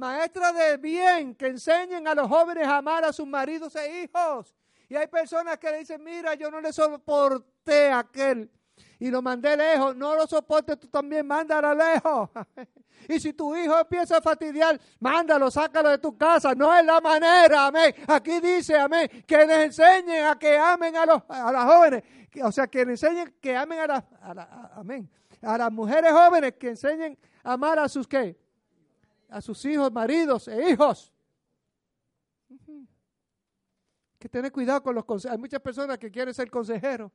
Maestras 0.00 0.54
de 0.56 0.78
bien 0.78 1.34
que 1.34 1.48
enseñen 1.48 2.08
a 2.08 2.14
los 2.14 2.26
jóvenes 2.26 2.66
a 2.66 2.78
amar 2.78 3.04
a 3.04 3.12
sus 3.12 3.26
maridos 3.26 3.76
e 3.76 4.02
hijos. 4.02 4.54
Y 4.88 4.96
hay 4.96 5.06
personas 5.08 5.58
que 5.58 5.70
le 5.70 5.80
dicen, 5.80 6.02
mira, 6.02 6.32
yo 6.36 6.50
no 6.50 6.58
le 6.58 6.72
soporté 6.72 7.90
a 7.90 7.98
aquel 7.98 8.50
y 8.98 9.10
lo 9.10 9.20
mandé 9.20 9.54
lejos. 9.58 9.94
No 9.94 10.14
lo 10.14 10.26
soportes, 10.26 10.80
tú 10.80 10.88
también 10.88 11.26
mándalo 11.26 11.74
lejos. 11.74 12.30
y 13.10 13.20
si 13.20 13.34
tu 13.34 13.54
hijo 13.54 13.78
empieza 13.78 14.16
a 14.16 14.22
fastidiar, 14.22 14.80
mándalo, 15.00 15.50
sácalo 15.50 15.90
de 15.90 15.98
tu 15.98 16.16
casa. 16.16 16.54
No 16.54 16.74
es 16.74 16.82
la 16.82 16.98
manera, 17.02 17.66
amén. 17.66 17.94
Aquí 18.08 18.40
dice, 18.40 18.78
amén, 18.78 19.06
que 19.26 19.36
les 19.44 19.66
enseñen 19.66 20.24
a 20.24 20.38
que 20.38 20.56
amen 20.56 20.96
a, 20.96 21.04
los, 21.04 21.22
a 21.28 21.52
las 21.52 21.64
jóvenes. 21.66 22.04
O 22.42 22.50
sea, 22.50 22.66
que 22.68 22.86
les 22.86 23.02
enseñen 23.02 23.34
que 23.38 23.54
amen 23.54 23.80
a 23.80 23.86
las, 23.86 24.04
amén. 24.76 25.10
A 25.42 25.58
las 25.58 25.70
mujeres 25.70 26.10
jóvenes 26.10 26.54
que 26.58 26.70
enseñen 26.70 27.18
a 27.44 27.52
amar 27.52 27.78
a 27.78 27.86
sus 27.86 28.08
qué? 28.08 28.34
A 29.30 29.40
sus 29.40 29.64
hijos, 29.64 29.92
maridos 29.92 30.48
e 30.48 30.70
hijos. 30.70 31.12
que 34.18 34.28
tener 34.28 34.52
cuidado 34.52 34.82
con 34.82 34.94
los 34.94 35.04
consejos. 35.06 35.32
Hay 35.32 35.40
muchas 35.40 35.62
personas 35.62 35.98
que 35.98 36.10
quieren 36.10 36.34
ser 36.34 36.50
consejeros 36.50 37.10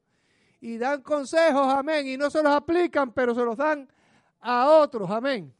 y 0.59 0.77
dan 0.77 1.03
consejos, 1.03 1.67
amén, 1.71 2.07
y 2.07 2.17
no 2.17 2.31
se 2.31 2.41
los 2.41 2.51
aplican, 2.51 3.13
pero 3.13 3.35
se 3.35 3.45
los 3.45 3.55
dan 3.55 3.87
a 4.41 4.69
otros, 4.69 5.09
amén. 5.11 5.53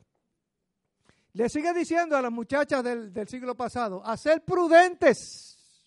Le 1.34 1.47
sigue 1.49 1.72
diciendo 1.74 2.18
a 2.18 2.22
las 2.22 2.32
muchachas 2.32 2.84
del, 2.84 3.14
del 3.14 3.28
siglo 3.28 3.56
pasado, 3.56 4.03
a 4.03 4.18
ser 4.18 4.43
prudentes, 4.43 5.84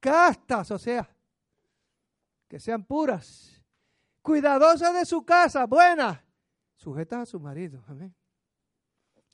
castas, 0.00 0.70
o 0.70 0.78
sea, 0.78 1.06
que 2.48 2.58
sean 2.58 2.84
puras, 2.84 3.62
cuidadosas 4.22 4.94
de 4.94 5.04
su 5.04 5.24
casa, 5.24 5.66
buenas, 5.66 6.18
sujetas 6.76 7.20
a 7.20 7.26
su 7.26 7.40
marido, 7.40 7.82
amén. 7.88 8.14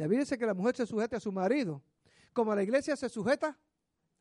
Dice 0.07 0.39
que 0.39 0.47
la 0.47 0.55
mujer 0.55 0.77
se 0.77 0.87
sujete 0.87 1.17
a 1.17 1.21
su 1.21 1.33
marido, 1.33 1.83
como 2.33 2.55
la 2.55 2.63
iglesia 2.63 2.95
se 2.95 3.09
sujeta 3.09 3.59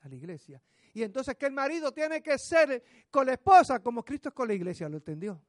a 0.02 0.10
la 0.10 0.16
iglesia. 0.16 0.62
Y 0.94 1.04
entonces 1.04 1.36
que 1.36 1.46
el 1.46 1.52
marido 1.52 1.92
tiene 1.92 2.24
que 2.24 2.40
ser 2.40 2.84
con 3.12 3.28
la 3.28 3.34
esposa 3.34 3.80
como 3.80 4.04
Cristo 4.04 4.30
es 4.30 4.36
con 4.36 4.48
la 4.48 4.56
iglesia, 4.56 4.90
¿lo 4.90 4.98
entendió? 4.98 5.40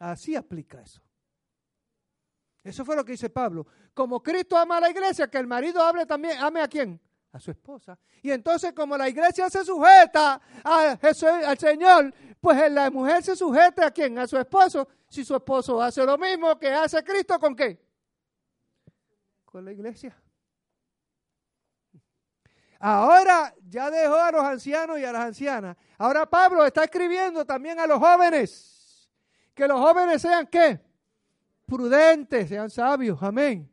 Así 0.00 0.34
aplica 0.34 0.80
eso. 0.80 1.00
Eso 2.64 2.84
fue 2.84 2.96
lo 2.96 3.04
que 3.04 3.12
dice 3.12 3.30
Pablo. 3.30 3.66
Como 3.94 4.20
Cristo 4.20 4.56
ama 4.56 4.78
a 4.78 4.80
la 4.80 4.90
iglesia, 4.90 5.28
que 5.28 5.38
el 5.38 5.46
marido 5.46 5.80
hable 5.80 6.04
también, 6.04 6.38
ame 6.38 6.60
a 6.60 6.66
quién? 6.66 7.00
A 7.30 7.38
su 7.38 7.52
esposa. 7.52 7.96
Y 8.20 8.32
entonces 8.32 8.72
como 8.72 8.96
la 8.96 9.08
iglesia 9.08 9.48
se 9.48 9.64
sujeta 9.64 10.40
al 10.64 11.58
Señor, 11.58 12.12
pues 12.40 12.70
la 12.72 12.90
mujer 12.90 13.22
se 13.22 13.36
sujeta 13.36 13.86
a 13.86 13.90
quién? 13.92 14.18
A 14.18 14.26
su 14.26 14.36
esposo. 14.36 14.88
Si 15.08 15.24
su 15.24 15.36
esposo 15.36 15.80
hace 15.80 16.04
lo 16.04 16.18
mismo 16.18 16.58
que 16.58 16.68
hace 16.68 17.02
Cristo, 17.04 17.38
¿con 17.38 17.54
qué? 17.54 17.87
Con 19.50 19.64
la 19.64 19.72
iglesia. 19.72 20.14
Ahora 22.78 23.54
ya 23.66 23.90
dejó 23.90 24.14
a 24.14 24.30
los 24.30 24.42
ancianos 24.44 24.98
y 24.98 25.04
a 25.04 25.12
las 25.12 25.24
ancianas. 25.24 25.76
Ahora 25.96 26.28
Pablo 26.28 26.64
está 26.64 26.84
escribiendo 26.84 27.44
también 27.46 27.80
a 27.80 27.86
los 27.86 27.98
jóvenes. 27.98 29.08
Que 29.54 29.66
los 29.66 29.80
jóvenes 29.80 30.20
sean 30.20 30.46
qué? 30.46 30.78
Prudentes, 31.66 32.48
sean 32.48 32.68
sabios. 32.68 33.20
Amén. 33.22 33.68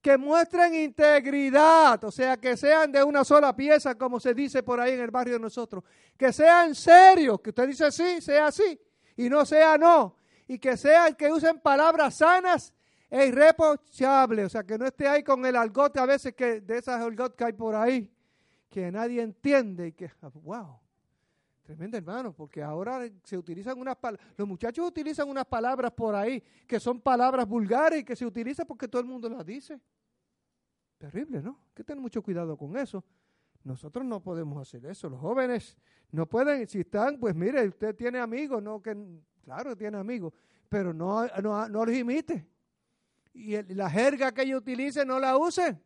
Que 0.00 0.16
muestren 0.16 0.74
integridad, 0.74 2.02
o 2.04 2.10
sea, 2.10 2.36
que 2.36 2.56
sean 2.56 2.92
de 2.92 3.02
una 3.02 3.24
sola 3.24 3.54
pieza, 3.56 3.96
como 3.96 4.20
se 4.20 4.32
dice 4.32 4.62
por 4.62 4.80
ahí 4.80 4.92
en 4.92 5.00
el 5.00 5.10
barrio 5.10 5.34
de 5.34 5.40
nosotros. 5.40 5.82
Que 6.16 6.32
sean 6.32 6.74
serios, 6.74 7.40
que 7.40 7.50
usted 7.50 7.66
dice 7.66 7.90
sí, 7.90 8.20
sea 8.20 8.46
así, 8.46 8.80
y 9.16 9.28
no 9.28 9.44
sea 9.44 9.76
no. 9.76 10.16
Y 10.46 10.58
que 10.58 10.76
sean, 10.76 11.14
que 11.14 11.30
usen 11.30 11.58
palabras 11.58 12.16
sanas 12.16 12.72
e 13.10 13.26
irreprochables, 13.26 14.46
o 14.46 14.48
sea, 14.48 14.62
que 14.62 14.78
no 14.78 14.86
esté 14.86 15.08
ahí 15.08 15.22
con 15.24 15.44
el 15.44 15.56
algote 15.56 15.98
a 15.98 16.06
veces 16.06 16.32
que 16.34 16.60
de 16.60 16.78
esas 16.78 17.00
algotes 17.02 17.36
que 17.36 17.44
hay 17.44 17.52
por 17.52 17.74
ahí 17.74 18.10
que 18.70 18.90
nadie 18.90 19.20
entiende 19.20 19.88
y 19.88 19.92
que, 19.92 20.10
wow, 20.44 20.78
tremendo 21.64 21.96
hermano, 21.96 22.32
porque 22.32 22.62
ahora 22.62 23.00
se 23.24 23.36
utilizan 23.36 23.78
unas 23.78 23.96
palabras, 23.96 24.26
los 24.36 24.46
muchachos 24.46 24.86
utilizan 24.86 25.28
unas 25.28 25.44
palabras 25.44 25.90
por 25.90 26.14
ahí 26.14 26.42
que 26.66 26.78
son 26.78 27.00
palabras 27.00 27.46
vulgares 27.46 28.00
y 28.00 28.04
que 28.04 28.14
se 28.14 28.24
utilizan 28.24 28.66
porque 28.66 28.86
todo 28.86 29.02
el 29.02 29.08
mundo 29.08 29.28
las 29.28 29.44
dice. 29.44 29.80
Terrible, 30.98 31.42
¿no? 31.42 31.50
Hay 31.50 31.74
que 31.74 31.82
tener 31.84 32.00
mucho 32.00 32.22
cuidado 32.22 32.56
con 32.56 32.76
eso. 32.76 33.02
Nosotros 33.64 34.04
no 34.04 34.22
podemos 34.22 34.60
hacer 34.60 34.86
eso. 34.86 35.08
Los 35.08 35.20
jóvenes 35.20 35.76
no 36.12 36.26
pueden, 36.26 36.66
si 36.68 36.80
están, 36.80 37.18
pues 37.18 37.34
mire, 37.34 37.66
usted 37.66 37.96
tiene 37.96 38.20
amigos, 38.20 38.62
no 38.62 38.80
que, 38.80 38.96
claro, 39.42 39.76
tiene 39.76 39.98
amigos, 39.98 40.32
pero 40.68 40.94
no, 40.94 41.26
no, 41.42 41.68
no 41.68 41.84
los 41.84 41.94
imite. 41.94 42.46
Y 43.32 43.62
la 43.74 43.88
jerga 43.88 44.32
que 44.32 44.42
ellos 44.42 44.60
utilicen 44.60 45.08
no 45.08 45.18
la 45.18 45.36
use 45.36 45.80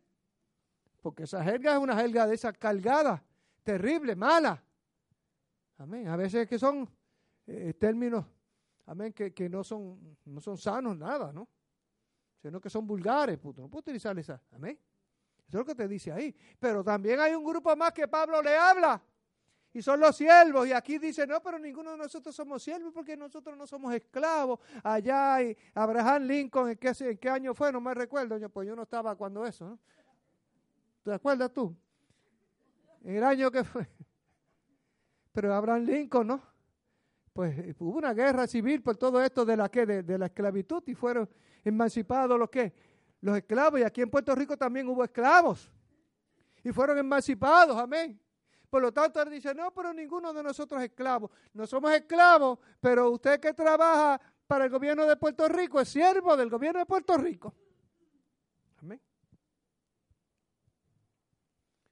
porque 1.05 1.21
esa 1.21 1.43
jerga 1.43 1.73
es 1.73 1.77
una 1.77 1.95
jerga 1.95 2.25
de 2.25 2.33
esa 2.33 2.51
cargada, 2.51 3.23
terrible, 3.61 4.15
mala. 4.15 4.59
Amén. 5.77 6.07
A 6.07 6.15
veces 6.15 6.47
que 6.47 6.57
son 6.57 6.89
eh, 7.45 7.75
términos, 7.75 8.25
amén, 8.87 9.13
que, 9.13 9.47
no, 9.47 9.63
son, 9.63 10.17
no 10.25 10.41
son 10.41 10.57
sanos 10.57 10.97
nada, 10.97 11.31
¿no? 11.31 11.47
Sino 12.41 12.59
que 12.59 12.71
son 12.71 12.87
vulgares, 12.87 13.37
puto. 13.37 13.61
No 13.61 13.69
puedo 13.69 13.81
utilizar 13.81 14.17
esa. 14.17 14.41
Amén. 14.51 14.79
Eso 15.47 15.47
es 15.47 15.53
lo 15.53 15.63
que 15.63 15.75
te 15.75 15.87
dice 15.87 16.11
ahí. 16.11 16.35
Pero 16.57 16.83
también 16.83 17.19
hay 17.19 17.35
un 17.35 17.45
grupo 17.45 17.75
más 17.75 17.91
que 17.91 18.07
Pablo 18.07 18.41
le 18.41 18.57
habla. 18.57 18.99
Y 19.75 19.81
son 19.81 19.99
los 19.99 20.15
siervos. 20.15 20.65
Y 20.69 20.71
aquí 20.71 20.97
dice, 20.97 21.27
no, 21.27 21.43
pero 21.43 21.59
ninguno 21.59 21.91
de 21.91 21.97
nosotros 21.97 22.33
somos 22.33 22.63
siervos 22.63 22.93
porque 22.93 23.17
nosotros 23.17 23.57
no 23.57 23.67
somos 23.67 23.93
esclavos. 23.93 24.61
Allá 24.81 25.35
hay 25.35 25.57
Abraham 25.73 26.23
Lincoln, 26.23 26.69
¿en 26.69 26.77
qué, 26.77 26.93
en 26.97 27.17
qué 27.17 27.29
año 27.29 27.53
fue? 27.53 27.73
No 27.73 27.81
me 27.81 27.93
recuerdo. 27.93 28.39
Pues 28.49 28.69
yo 28.69 28.73
no 28.73 28.83
estaba 28.83 29.17
cuando 29.17 29.45
eso, 29.45 29.67
¿no? 29.67 29.79
¿Te 31.03 31.13
acuerdas 31.13 31.51
tú? 31.51 31.75
En 33.03 33.17
el 33.17 33.23
año 33.25 33.51
que 33.51 33.65
fue. 33.65 33.85
Pero 35.33 35.53
Abraham 35.53 35.83
Lincoln, 35.83 36.27
¿no? 36.27 36.41
Pues 37.33 37.59
eh, 37.59 37.75
hubo 37.79 37.97
una 37.97 38.13
guerra 38.13 38.47
civil 38.47 38.81
por 38.81 38.95
todo 38.95 39.21
esto 39.21 39.43
de 39.43 39.57
la 39.57 39.67
que 39.67 39.85
de, 39.85 40.17
la 40.17 40.27
esclavitud 40.27 40.83
y 40.87 40.95
fueron 40.95 41.29
emancipados 41.65 42.39
los 42.39 42.49
que 42.49 42.73
los 43.19 43.35
esclavos 43.35 43.81
y 43.81 43.83
aquí 43.83 44.01
en 44.01 44.09
Puerto 44.09 44.33
Rico 44.35 44.55
también 44.55 44.87
hubo 44.87 45.03
esclavos 45.03 45.69
y 46.63 46.71
fueron 46.71 46.97
emancipados, 46.97 47.75
amén. 47.75 48.17
Por 48.69 48.81
lo 48.81 48.91
tanto, 48.91 49.21
él 49.21 49.29
dice, 49.29 49.53
no, 49.53 49.73
pero 49.73 49.93
ninguno 49.93 50.33
de 50.33 50.43
nosotros 50.43 50.81
es 50.81 50.89
esclavo. 50.89 51.31
No 51.53 51.65
somos 51.67 51.91
esclavos, 51.91 52.59
pero 52.79 53.09
usted 53.11 53.39
que 53.39 53.53
trabaja 53.53 54.19
para 54.47 54.65
el 54.65 54.71
gobierno 54.71 55.05
de 55.05 55.15
Puerto 55.15 55.47
Rico 55.47 55.79
es 55.79 55.89
siervo 55.89 56.35
del 56.35 56.49
gobierno 56.49 56.79
de 56.79 56.85
Puerto 56.85 57.17
Rico. 57.17 57.53
Amén. 58.77 59.01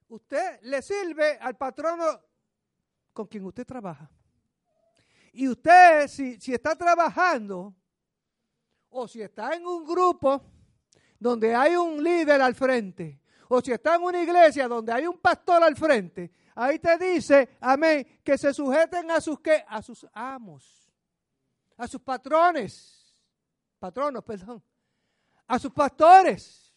Usted 0.09 0.59
le 0.63 0.81
sirve 0.81 1.37
al 1.39 1.57
patrono 1.57 2.21
con 3.13 3.27
quien 3.27 3.45
usted 3.45 3.65
trabaja. 3.65 4.09
Y 5.31 5.47
usted, 5.47 6.07
si, 6.07 6.39
si 6.39 6.53
está 6.53 6.75
trabajando 6.75 7.73
o 8.89 9.07
si 9.07 9.21
está 9.21 9.55
en 9.55 9.65
un 9.65 9.83
grupo 9.83 10.43
donde 11.17 11.55
hay 11.55 11.75
un 11.75 12.03
líder 12.03 12.41
al 12.41 12.53
frente, 12.53 13.19
o 13.47 13.61
si 13.61 13.71
está 13.71 13.95
en 13.95 14.03
una 14.03 14.21
iglesia 14.21 14.67
donde 14.67 14.91
hay 14.91 15.07
un 15.07 15.17
pastor 15.17 15.63
al 15.63 15.75
frente, 15.75 16.31
ahí 16.55 16.79
te 16.79 16.97
dice, 16.97 17.57
amén, 17.59 18.21
que 18.23 18.37
se 18.37 18.53
sujeten 18.53 19.09
a 19.11 19.21
sus 19.21 19.39
qué? 19.39 19.63
A 19.67 19.81
sus 19.81 20.05
amos, 20.13 20.91
a 21.77 21.87
sus 21.87 22.01
patrones, 22.01 23.13
patronos, 23.79 24.23
perdón, 24.23 24.63
a 25.47 25.59
sus 25.59 25.71
pastores. 25.71 26.73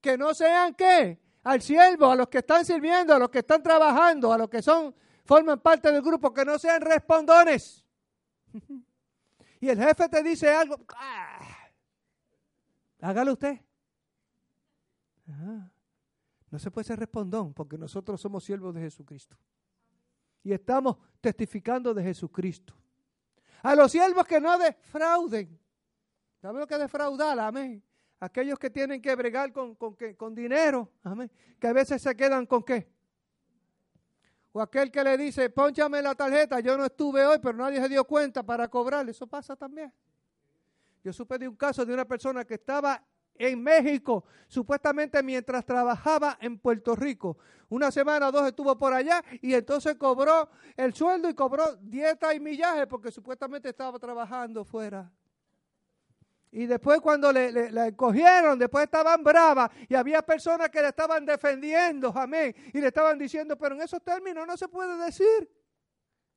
Que 0.00 0.18
no 0.18 0.34
sean 0.34 0.74
qué? 0.74 1.20
Al 1.44 1.62
siervo, 1.62 2.10
a 2.10 2.16
los 2.16 2.28
que 2.28 2.38
están 2.38 2.64
sirviendo, 2.64 3.14
a 3.14 3.18
los 3.18 3.30
que 3.30 3.38
están 3.38 3.62
trabajando, 3.62 4.32
a 4.32 4.38
los 4.38 4.48
que 4.48 4.62
son 4.62 4.94
forman 5.24 5.60
parte 5.60 5.90
del 5.90 6.02
grupo, 6.02 6.32
que 6.32 6.44
no 6.44 6.58
sean 6.58 6.80
respondones. 6.80 7.84
Y 9.60 9.68
el 9.68 9.78
jefe 9.78 10.08
te 10.08 10.24
dice 10.24 10.52
algo, 10.52 10.76
¡ah! 10.96 11.38
hágalo 13.00 13.34
usted. 13.34 13.60
No 16.52 16.58
se 16.58 16.70
puede 16.70 16.84
ser 16.84 16.98
respondón 16.98 17.54
porque 17.54 17.78
nosotros 17.78 18.20
somos 18.20 18.44
siervos 18.44 18.74
de 18.74 18.82
Jesucristo. 18.82 19.38
Y 20.44 20.52
estamos 20.52 20.98
testificando 21.18 21.94
de 21.94 22.02
Jesucristo. 22.02 22.74
A 23.62 23.74
los 23.74 23.90
siervos 23.90 24.26
que 24.26 24.38
no 24.38 24.58
defrauden. 24.58 25.58
¿Saben 26.42 26.60
lo 26.60 26.66
que 26.66 26.76
defraudar? 26.76 27.38
Amén. 27.38 27.82
Aquellos 28.20 28.58
que 28.58 28.68
tienen 28.68 29.00
que 29.00 29.14
bregar 29.14 29.50
con, 29.50 29.74
con, 29.76 29.96
con 30.14 30.34
dinero. 30.34 30.92
Amén. 31.02 31.30
Que 31.58 31.68
a 31.68 31.72
veces 31.72 32.02
se 32.02 32.14
quedan 32.14 32.44
con 32.44 32.62
qué. 32.62 32.86
O 34.52 34.60
aquel 34.60 34.90
que 34.90 35.02
le 35.02 35.16
dice, 35.16 35.48
ponchame 35.48 36.02
la 36.02 36.14
tarjeta, 36.14 36.60
yo 36.60 36.76
no 36.76 36.84
estuve 36.84 37.24
hoy, 37.24 37.38
pero 37.42 37.56
nadie 37.56 37.80
se 37.80 37.88
dio 37.88 38.04
cuenta 38.04 38.42
para 38.42 38.68
cobrar. 38.68 39.08
Eso 39.08 39.26
pasa 39.26 39.56
también. 39.56 39.90
Yo 41.02 41.14
supe 41.14 41.38
de 41.38 41.48
un 41.48 41.56
caso 41.56 41.86
de 41.86 41.94
una 41.94 42.04
persona 42.04 42.44
que 42.44 42.54
estaba 42.54 43.02
en 43.34 43.62
México, 43.62 44.24
supuestamente 44.48 45.22
mientras 45.22 45.64
trabajaba 45.64 46.38
en 46.40 46.58
Puerto 46.58 46.94
Rico. 46.94 47.38
Una 47.68 47.90
semana 47.90 48.28
o 48.28 48.32
dos 48.32 48.46
estuvo 48.46 48.76
por 48.76 48.92
allá 48.92 49.24
y 49.40 49.54
entonces 49.54 49.96
cobró 49.96 50.50
el 50.76 50.92
sueldo 50.92 51.28
y 51.28 51.34
cobró 51.34 51.76
dieta 51.76 52.34
y 52.34 52.40
millaje 52.40 52.86
porque 52.86 53.10
supuestamente 53.10 53.70
estaba 53.70 53.98
trabajando 53.98 54.64
fuera. 54.64 55.10
Y 56.50 56.66
después 56.66 57.00
cuando 57.00 57.32
le, 57.32 57.70
le, 57.70 57.96
cogieron, 57.96 58.58
después 58.58 58.84
estaban 58.84 59.24
bravas 59.24 59.70
y 59.88 59.94
había 59.94 60.20
personas 60.20 60.68
que 60.68 60.82
le 60.82 60.88
estaban 60.88 61.24
defendiendo, 61.24 62.12
amén, 62.14 62.54
y 62.74 62.80
le 62.80 62.88
estaban 62.88 63.18
diciendo, 63.18 63.56
pero 63.56 63.74
en 63.74 63.80
esos 63.80 64.02
términos 64.02 64.46
no 64.46 64.54
se 64.58 64.68
puede 64.68 65.02
decir. 65.02 65.50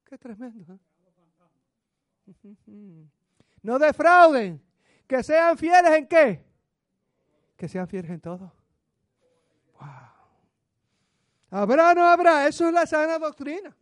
Qué 0.06 0.18
tremendo. 0.18 0.74
¿eh? 0.74 0.80
No 3.62 3.80
defrauden, 3.80 4.62
que 5.08 5.24
sean 5.24 5.58
fieles 5.58 5.92
en 5.92 6.08
qué? 6.08 6.46
Que 7.56 7.68
sean 7.68 7.88
fieles 7.88 8.12
en 8.12 8.22
todo. 8.22 8.54
Wow. 9.80 10.16
¿Habrá 11.52 11.94
no 11.94 12.04
habrá? 12.04 12.48
Eso 12.48 12.68
es 12.68 12.74
la 12.74 12.86
sana 12.86 13.18
doctrina. 13.18 13.76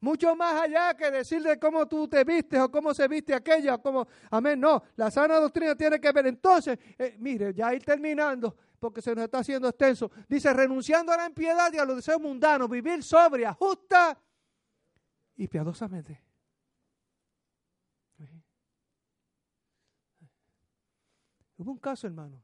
Mucho 0.00 0.36
más 0.36 0.62
allá 0.62 0.94
que 0.94 1.10
decirle 1.10 1.58
cómo 1.58 1.86
tú 1.88 2.06
te 2.06 2.22
vistes 2.22 2.60
o 2.60 2.70
cómo 2.70 2.94
se 2.94 3.08
viste 3.08 3.34
aquella, 3.34 3.74
o 3.74 3.82
cómo, 3.82 4.06
amén, 4.30 4.60
no, 4.60 4.82
la 4.94 5.10
sana 5.10 5.40
doctrina 5.40 5.74
tiene 5.74 6.00
que 6.00 6.12
ver. 6.12 6.26
Entonces, 6.28 6.78
eh, 6.96 7.16
mire, 7.18 7.52
ya 7.52 7.74
ir 7.74 7.84
terminando, 7.84 8.54
porque 8.78 9.02
se 9.02 9.12
nos 9.14 9.24
está 9.24 9.38
haciendo 9.38 9.68
extenso, 9.68 10.10
dice, 10.28 10.52
renunciando 10.52 11.10
a 11.12 11.16
la 11.16 11.26
impiedad 11.26 11.72
y 11.72 11.78
a 11.78 11.84
los 11.84 11.96
deseos 11.96 12.20
mundanos, 12.20 12.70
vivir 12.70 13.02
sobria, 13.02 13.52
justa 13.54 14.16
y 15.36 15.48
piadosamente. 15.48 16.27
Hubo 21.58 21.72
un 21.72 21.78
caso, 21.78 22.06
hermano. 22.06 22.40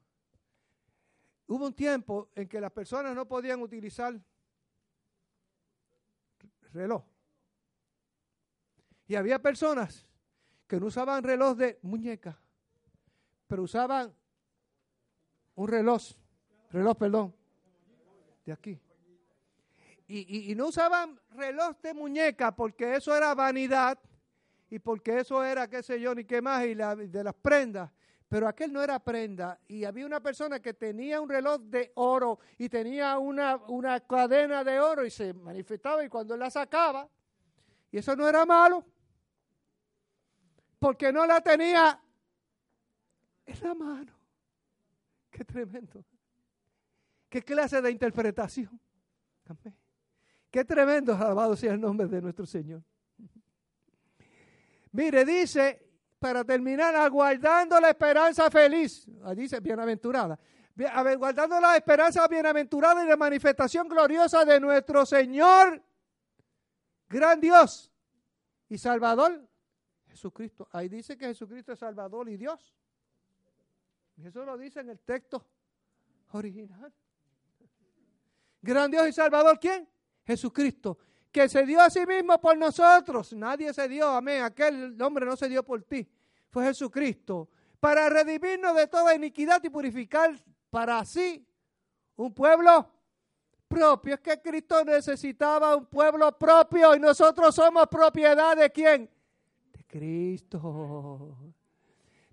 Hubo 1.47 1.67
un 1.67 1.75
tiempo 1.75 2.29
en 2.35 2.49
que 2.49 2.61
las 2.61 2.73
personas 2.73 3.15
no 3.15 3.27
podían 3.27 3.63
utilizar 3.63 4.21
reloj. 6.73 7.05
Y 9.07 9.15
había 9.15 9.41
personas 9.41 10.07
que 10.67 10.81
no 10.81 10.87
usaban 10.87 11.23
reloj 11.23 11.57
de 11.57 11.79
muñeca, 11.83 12.39
pero 13.47 13.63
usaban 13.63 14.13
un 15.55 15.69
reloj, 15.69 16.03
reloj, 16.71 16.97
perdón, 16.97 17.35
de 18.45 18.53
aquí. 18.53 18.81
Y, 20.07 20.51
y, 20.51 20.55
no 20.55 20.69
usaban 20.69 21.19
reloj 21.31 21.77
de 21.81 21.95
muñeca 21.95 22.55
porque 22.55 22.97
eso 22.97 23.17
era 23.17 23.35
vanidad 23.35 23.99
y 24.69 24.79
porque 24.79 25.21
eso 25.21 25.43
era, 25.43 25.69
qué 25.69 25.83
sé 25.83 25.99
yo, 25.99 26.15
ni 26.15 26.25
qué 26.25 26.43
más, 26.43 26.65
y 26.65 26.75
de 26.75 27.25
las 27.25 27.35
prendas. 27.35 27.91
Pero 28.35 28.49
aquel 28.49 28.73
no 28.73 28.83
era 28.83 28.99
prenda 28.99 29.61
y 29.69 29.85
había 29.85 30.05
una 30.05 30.19
persona 30.19 30.59
que 30.59 30.75
tenía 30.75 31.21
un 31.21 31.29
reloj 31.29 31.61
de 31.61 31.93
oro 31.95 32.41
y 32.59 32.69
tenía 32.69 33.17
una, 33.17 33.55
una 33.69 34.01
cadena 34.01 34.65
de 34.65 34.81
oro 34.81 35.07
y 35.07 35.11
se 35.13 35.33
manifestaba 35.33 36.05
y 36.05 36.09
cuando 36.09 36.37
la 36.37 36.51
sacaba, 36.51 37.09
y 37.93 37.99
eso 37.99 38.17
no 38.17 38.29
era 38.29 38.45
malo, 38.45 38.85
porque 40.81 41.13
no 41.13 41.25
la 41.27 41.41
tenía 41.43 42.03
en 43.47 43.61
la 43.61 43.73
mano. 43.73 44.13
Qué 45.31 45.45
tremendo. 45.45 46.05
Qué 47.29 47.41
clase 47.41 47.81
de 47.81 47.89
interpretación. 47.93 48.81
Qué 50.51 50.65
tremendo, 50.65 51.15
alabado 51.15 51.55
sea 51.55 51.73
el 51.73 51.81
nombre 51.81 52.09
de 52.09 52.21
nuestro 52.21 52.47
Señor. 52.47 52.83
Mire, 54.91 55.25
dice, 55.25 55.84
para 56.25 56.43
terminar, 56.43 56.97
aguardando 56.97 57.79
la 57.79 57.91
esperanza 57.91 58.51
feliz. 58.51 59.07
Ah, 59.25 59.35
dice 59.35 59.61
bienaventurada. 59.61 60.41
Aguardando 60.91 61.61
la 61.61 61.77
esperanza 61.77 62.27
bienaventurada 62.27 63.05
y 63.05 63.09
la 63.09 63.17
manifestación 63.19 63.87
gloriosa 63.87 64.43
de 64.43 64.59
nuestro 64.59 65.05
Señor, 65.05 65.83
gran 67.11 67.39
Dios 67.39 67.93
y 68.71 68.79
Salvador, 68.79 69.47
Jesucristo. 70.07 70.67
Ahí 70.73 70.89
dice 70.89 71.15
que 71.19 71.27
Jesucristo 71.27 71.75
es 71.75 71.79
Salvador 71.79 72.27
y 72.31 72.39
Dios. 72.39 72.75
Y 74.17 74.27
eso 74.27 74.47
lo 74.47 74.57
dice 74.57 74.81
en 74.81 74.89
el 74.89 75.01
texto 75.01 75.47
original. 76.33 76.91
Gran 78.63 78.91
Dios 78.91 79.07
y 79.09 79.13
Salvador, 79.13 79.61
¿quién? 79.61 79.87
Jesucristo 80.25 80.97
que 81.35 81.49
se 81.49 81.67
dio 81.67 81.81
a 81.81 81.91
sí 81.91 82.07
mismo 82.07 82.41
por 82.41 82.57
nosotros. 82.57 83.33
Nadie 83.33 83.75
se 83.75 83.89
dio, 83.89 84.09
amén. 84.09 84.45
Aquel 84.45 84.97
hombre 85.03 85.27
no 85.27 85.37
se 85.37 85.49
dio 85.49 85.65
por 85.65 85.83
ti. 85.83 86.09
Fue 86.49 86.65
Jesucristo. 86.65 87.49
Para 87.81 88.09
redimirnos 88.09 88.77
de 88.77 88.87
toda 88.87 89.17
iniquidad 89.17 89.61
y 89.65 89.69
purificar 89.69 90.33
para 90.71 91.05
sí 91.05 91.45
un 92.15 92.33
pueblo 92.33 92.89
propio. 93.67 94.15
Es 94.15 94.21
que 94.21 94.41
Cristo 94.41 94.85
necesitaba 94.85 95.75
un 95.75 95.87
pueblo 95.87 96.39
propio 96.39 96.95
y 96.95 97.01
nosotros 97.01 97.53
somos 97.53 97.89
propiedad 97.89 98.57
de 98.57 98.71
quién? 98.71 99.11
De 99.73 99.85
Cristo. 99.89 101.37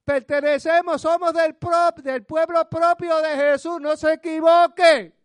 Pertenecemos, 0.06 1.02
somos 1.02 1.34
del, 1.34 1.58
del 2.04 2.24
pueblo 2.24 2.70
propio 2.70 3.20
de 3.20 3.36
Jesús. 3.36 3.82
No 3.82 3.98
se 3.98 4.14
equivoque. 4.14 5.21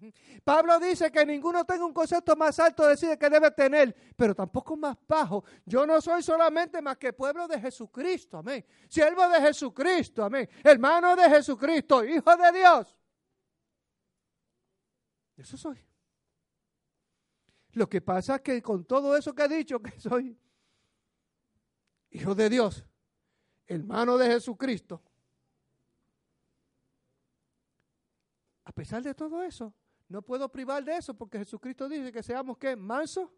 Pablo 0.44 0.78
dice 0.78 1.10
que 1.10 1.24
ninguno 1.24 1.64
tenga 1.64 1.84
un 1.84 1.92
concepto 1.92 2.36
más 2.36 2.58
alto 2.58 2.84
de 2.84 2.90
decir 2.90 3.18
que 3.18 3.30
debe 3.30 3.50
tener, 3.50 3.94
pero 4.16 4.34
tampoco 4.34 4.76
más 4.76 4.96
bajo. 5.06 5.44
Yo 5.64 5.86
no 5.86 6.00
soy 6.00 6.22
solamente 6.22 6.80
más 6.80 6.96
que 6.96 7.12
pueblo 7.12 7.46
de 7.48 7.60
Jesucristo, 7.60 8.38
amén. 8.38 8.64
Siervo 8.88 9.28
de 9.28 9.40
Jesucristo, 9.40 10.24
amén. 10.24 10.48
Hermano 10.62 11.16
de 11.16 11.28
Jesucristo, 11.28 12.04
hijo 12.04 12.36
de 12.36 12.52
Dios. 12.52 12.96
Eso 15.36 15.56
soy. 15.56 15.84
Lo 17.72 17.88
que 17.88 18.00
pasa 18.00 18.36
es 18.36 18.42
que 18.42 18.62
con 18.62 18.84
todo 18.84 19.16
eso 19.16 19.34
que 19.34 19.44
he 19.44 19.48
dicho, 19.48 19.80
que 19.80 19.98
soy 19.98 20.38
hijo 22.10 22.34
de 22.34 22.50
Dios, 22.50 22.84
hermano 23.66 24.18
de 24.18 24.26
Jesucristo, 24.26 25.02
a 28.64 28.72
pesar 28.72 29.02
de 29.02 29.14
todo 29.14 29.42
eso, 29.42 29.74
no 30.12 30.20
puedo 30.20 30.46
privar 30.50 30.84
de 30.84 30.94
eso 30.94 31.14
porque 31.14 31.38
Jesucristo 31.38 31.88
dice 31.88 32.12
que 32.12 32.22
seamos 32.22 32.58
que 32.58 32.76
mansos 32.76 33.30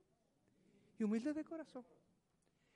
y 0.98 1.04
humildes 1.04 1.34
de 1.36 1.44
corazón. 1.44 1.86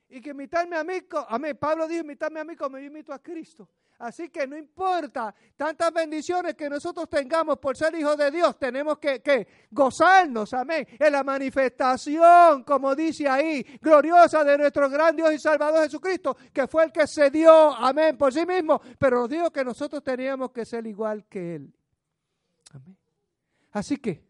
Y 0.08 0.20
que 0.20 0.30
imitarme 0.30 0.76
a 0.76 0.84
mí, 0.84 0.94
amén, 1.28 1.56
Pablo 1.58 1.86
dijo 1.88 2.02
imitarme 2.02 2.38
a 2.38 2.44
mí 2.44 2.54
como 2.54 2.78
yo 2.78 2.84
imito 2.84 3.12
a 3.12 3.18
Cristo. 3.18 3.68
Así 3.98 4.28
que 4.28 4.46
no 4.46 4.56
importa 4.56 5.34
tantas 5.56 5.92
bendiciones 5.92 6.54
que 6.54 6.70
nosotros 6.70 7.10
tengamos 7.10 7.58
por 7.58 7.76
ser 7.76 7.92
hijos 7.96 8.16
de 8.16 8.30
Dios, 8.30 8.56
tenemos 8.56 8.98
que, 8.98 9.20
que, 9.20 9.48
gozarnos, 9.72 10.54
amén, 10.54 10.86
en 10.96 11.12
la 11.12 11.24
manifestación, 11.24 12.62
como 12.62 12.94
dice 12.94 13.28
ahí, 13.28 13.64
gloriosa 13.80 14.44
de 14.44 14.56
nuestro 14.56 14.88
gran 14.88 15.16
Dios 15.16 15.34
y 15.34 15.38
Salvador 15.40 15.82
Jesucristo, 15.82 16.36
que 16.52 16.68
fue 16.68 16.84
el 16.84 16.92
que 16.92 17.08
se 17.08 17.28
dio, 17.30 17.74
amén, 17.74 18.16
por 18.16 18.32
sí 18.32 18.46
mismo, 18.46 18.80
pero 18.96 19.22
nos 19.22 19.28
dijo 19.28 19.50
que 19.50 19.64
nosotros 19.64 20.04
teníamos 20.04 20.52
que 20.52 20.64
ser 20.64 20.86
igual 20.86 21.26
que 21.28 21.56
Él. 21.56 21.77
Así 23.78 23.96
que, 23.96 24.24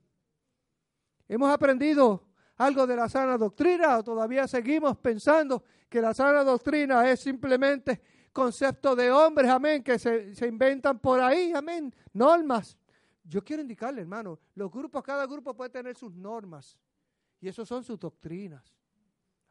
hemos 1.26 1.50
aprendido 1.50 2.28
algo 2.56 2.86
de 2.86 2.96
la 2.96 3.08
sana 3.08 3.38
doctrina 3.38 3.98
o 3.98 4.04
todavía 4.04 4.46
seguimos 4.46 4.98
pensando 4.98 5.64
que 5.88 6.02
la 6.02 6.12
sana 6.12 6.44
doctrina 6.44 7.08
es 7.10 7.20
simplemente 7.20 8.02
conceptos 8.30 8.94
de 8.96 9.10
hombres, 9.10 9.48
amén, 9.50 9.82
que 9.82 9.98
se, 9.98 10.34
se 10.34 10.46
inventan 10.46 10.98
por 10.98 11.20
ahí, 11.20 11.52
amén, 11.54 11.94
normas. 12.12 12.76
Yo 13.24 13.42
quiero 13.42 13.62
indicarle, 13.62 14.02
hermano, 14.02 14.38
los 14.54 14.70
grupos, 14.70 15.02
cada 15.02 15.26
grupo 15.26 15.54
puede 15.54 15.70
tener 15.70 15.96
sus 15.96 16.14
normas 16.14 16.76
y 17.40 17.48
eso 17.48 17.64
son 17.64 17.82
sus 17.82 17.98
doctrinas. 17.98 18.76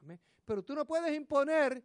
Amén. 0.04 0.20
Pero 0.46 0.64
tú 0.64 0.76
no 0.76 0.86
puedes 0.86 1.16
imponer 1.16 1.84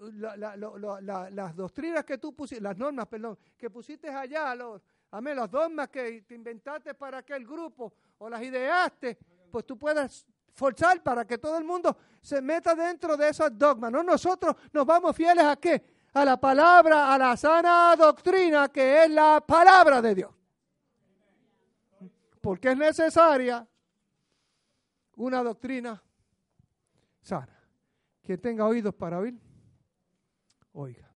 las 0.00 1.54
doctrinas 1.54 2.04
que 2.04 2.18
tú 2.18 2.34
pusiste, 2.34 2.60
las 2.60 2.76
normas, 2.76 3.06
perdón, 3.06 3.38
que 3.56 3.70
pusiste 3.70 4.08
allá, 4.08 4.52
los, 4.56 4.82
amén, 5.12 5.36
las 5.36 5.50
normas 5.50 5.88
que 5.88 6.22
te 6.22 6.34
inventaste 6.34 6.92
para 6.94 7.18
aquel 7.18 7.46
grupo 7.46 7.92
o 8.18 8.28
las 8.28 8.42
ideaste, 8.42 9.16
pues 9.50 9.64
tú 9.64 9.78
puedes 9.78 10.26
forzar 10.52 11.02
para 11.02 11.24
que 11.24 11.38
todo 11.38 11.56
el 11.56 11.64
mundo 11.64 11.96
se 12.20 12.42
meta 12.42 12.74
dentro 12.74 13.16
de 13.16 13.28
esas 13.28 13.56
dogmas. 13.56 13.92
No, 13.92 14.02
nosotros 14.02 14.56
nos 14.72 14.84
vamos 14.84 15.14
fieles 15.16 15.44
a 15.44 15.56
qué? 15.56 15.82
a 16.14 16.24
la 16.24 16.36
palabra, 16.38 17.12
a 17.12 17.18
la 17.18 17.36
sana 17.36 17.96
doctrina 17.96 18.68
que 18.68 19.04
es 19.04 19.10
la 19.10 19.40
palabra 19.40 20.02
de 20.02 20.14
Dios. 20.14 20.30
Porque 22.40 22.72
es 22.72 22.76
necesaria 22.76 23.66
una 25.16 25.42
doctrina 25.42 26.02
sana. 27.22 27.58
Quien 28.22 28.40
tenga 28.40 28.66
oídos 28.66 28.94
para 28.94 29.18
oír, 29.18 29.38
oiga. 30.72 31.08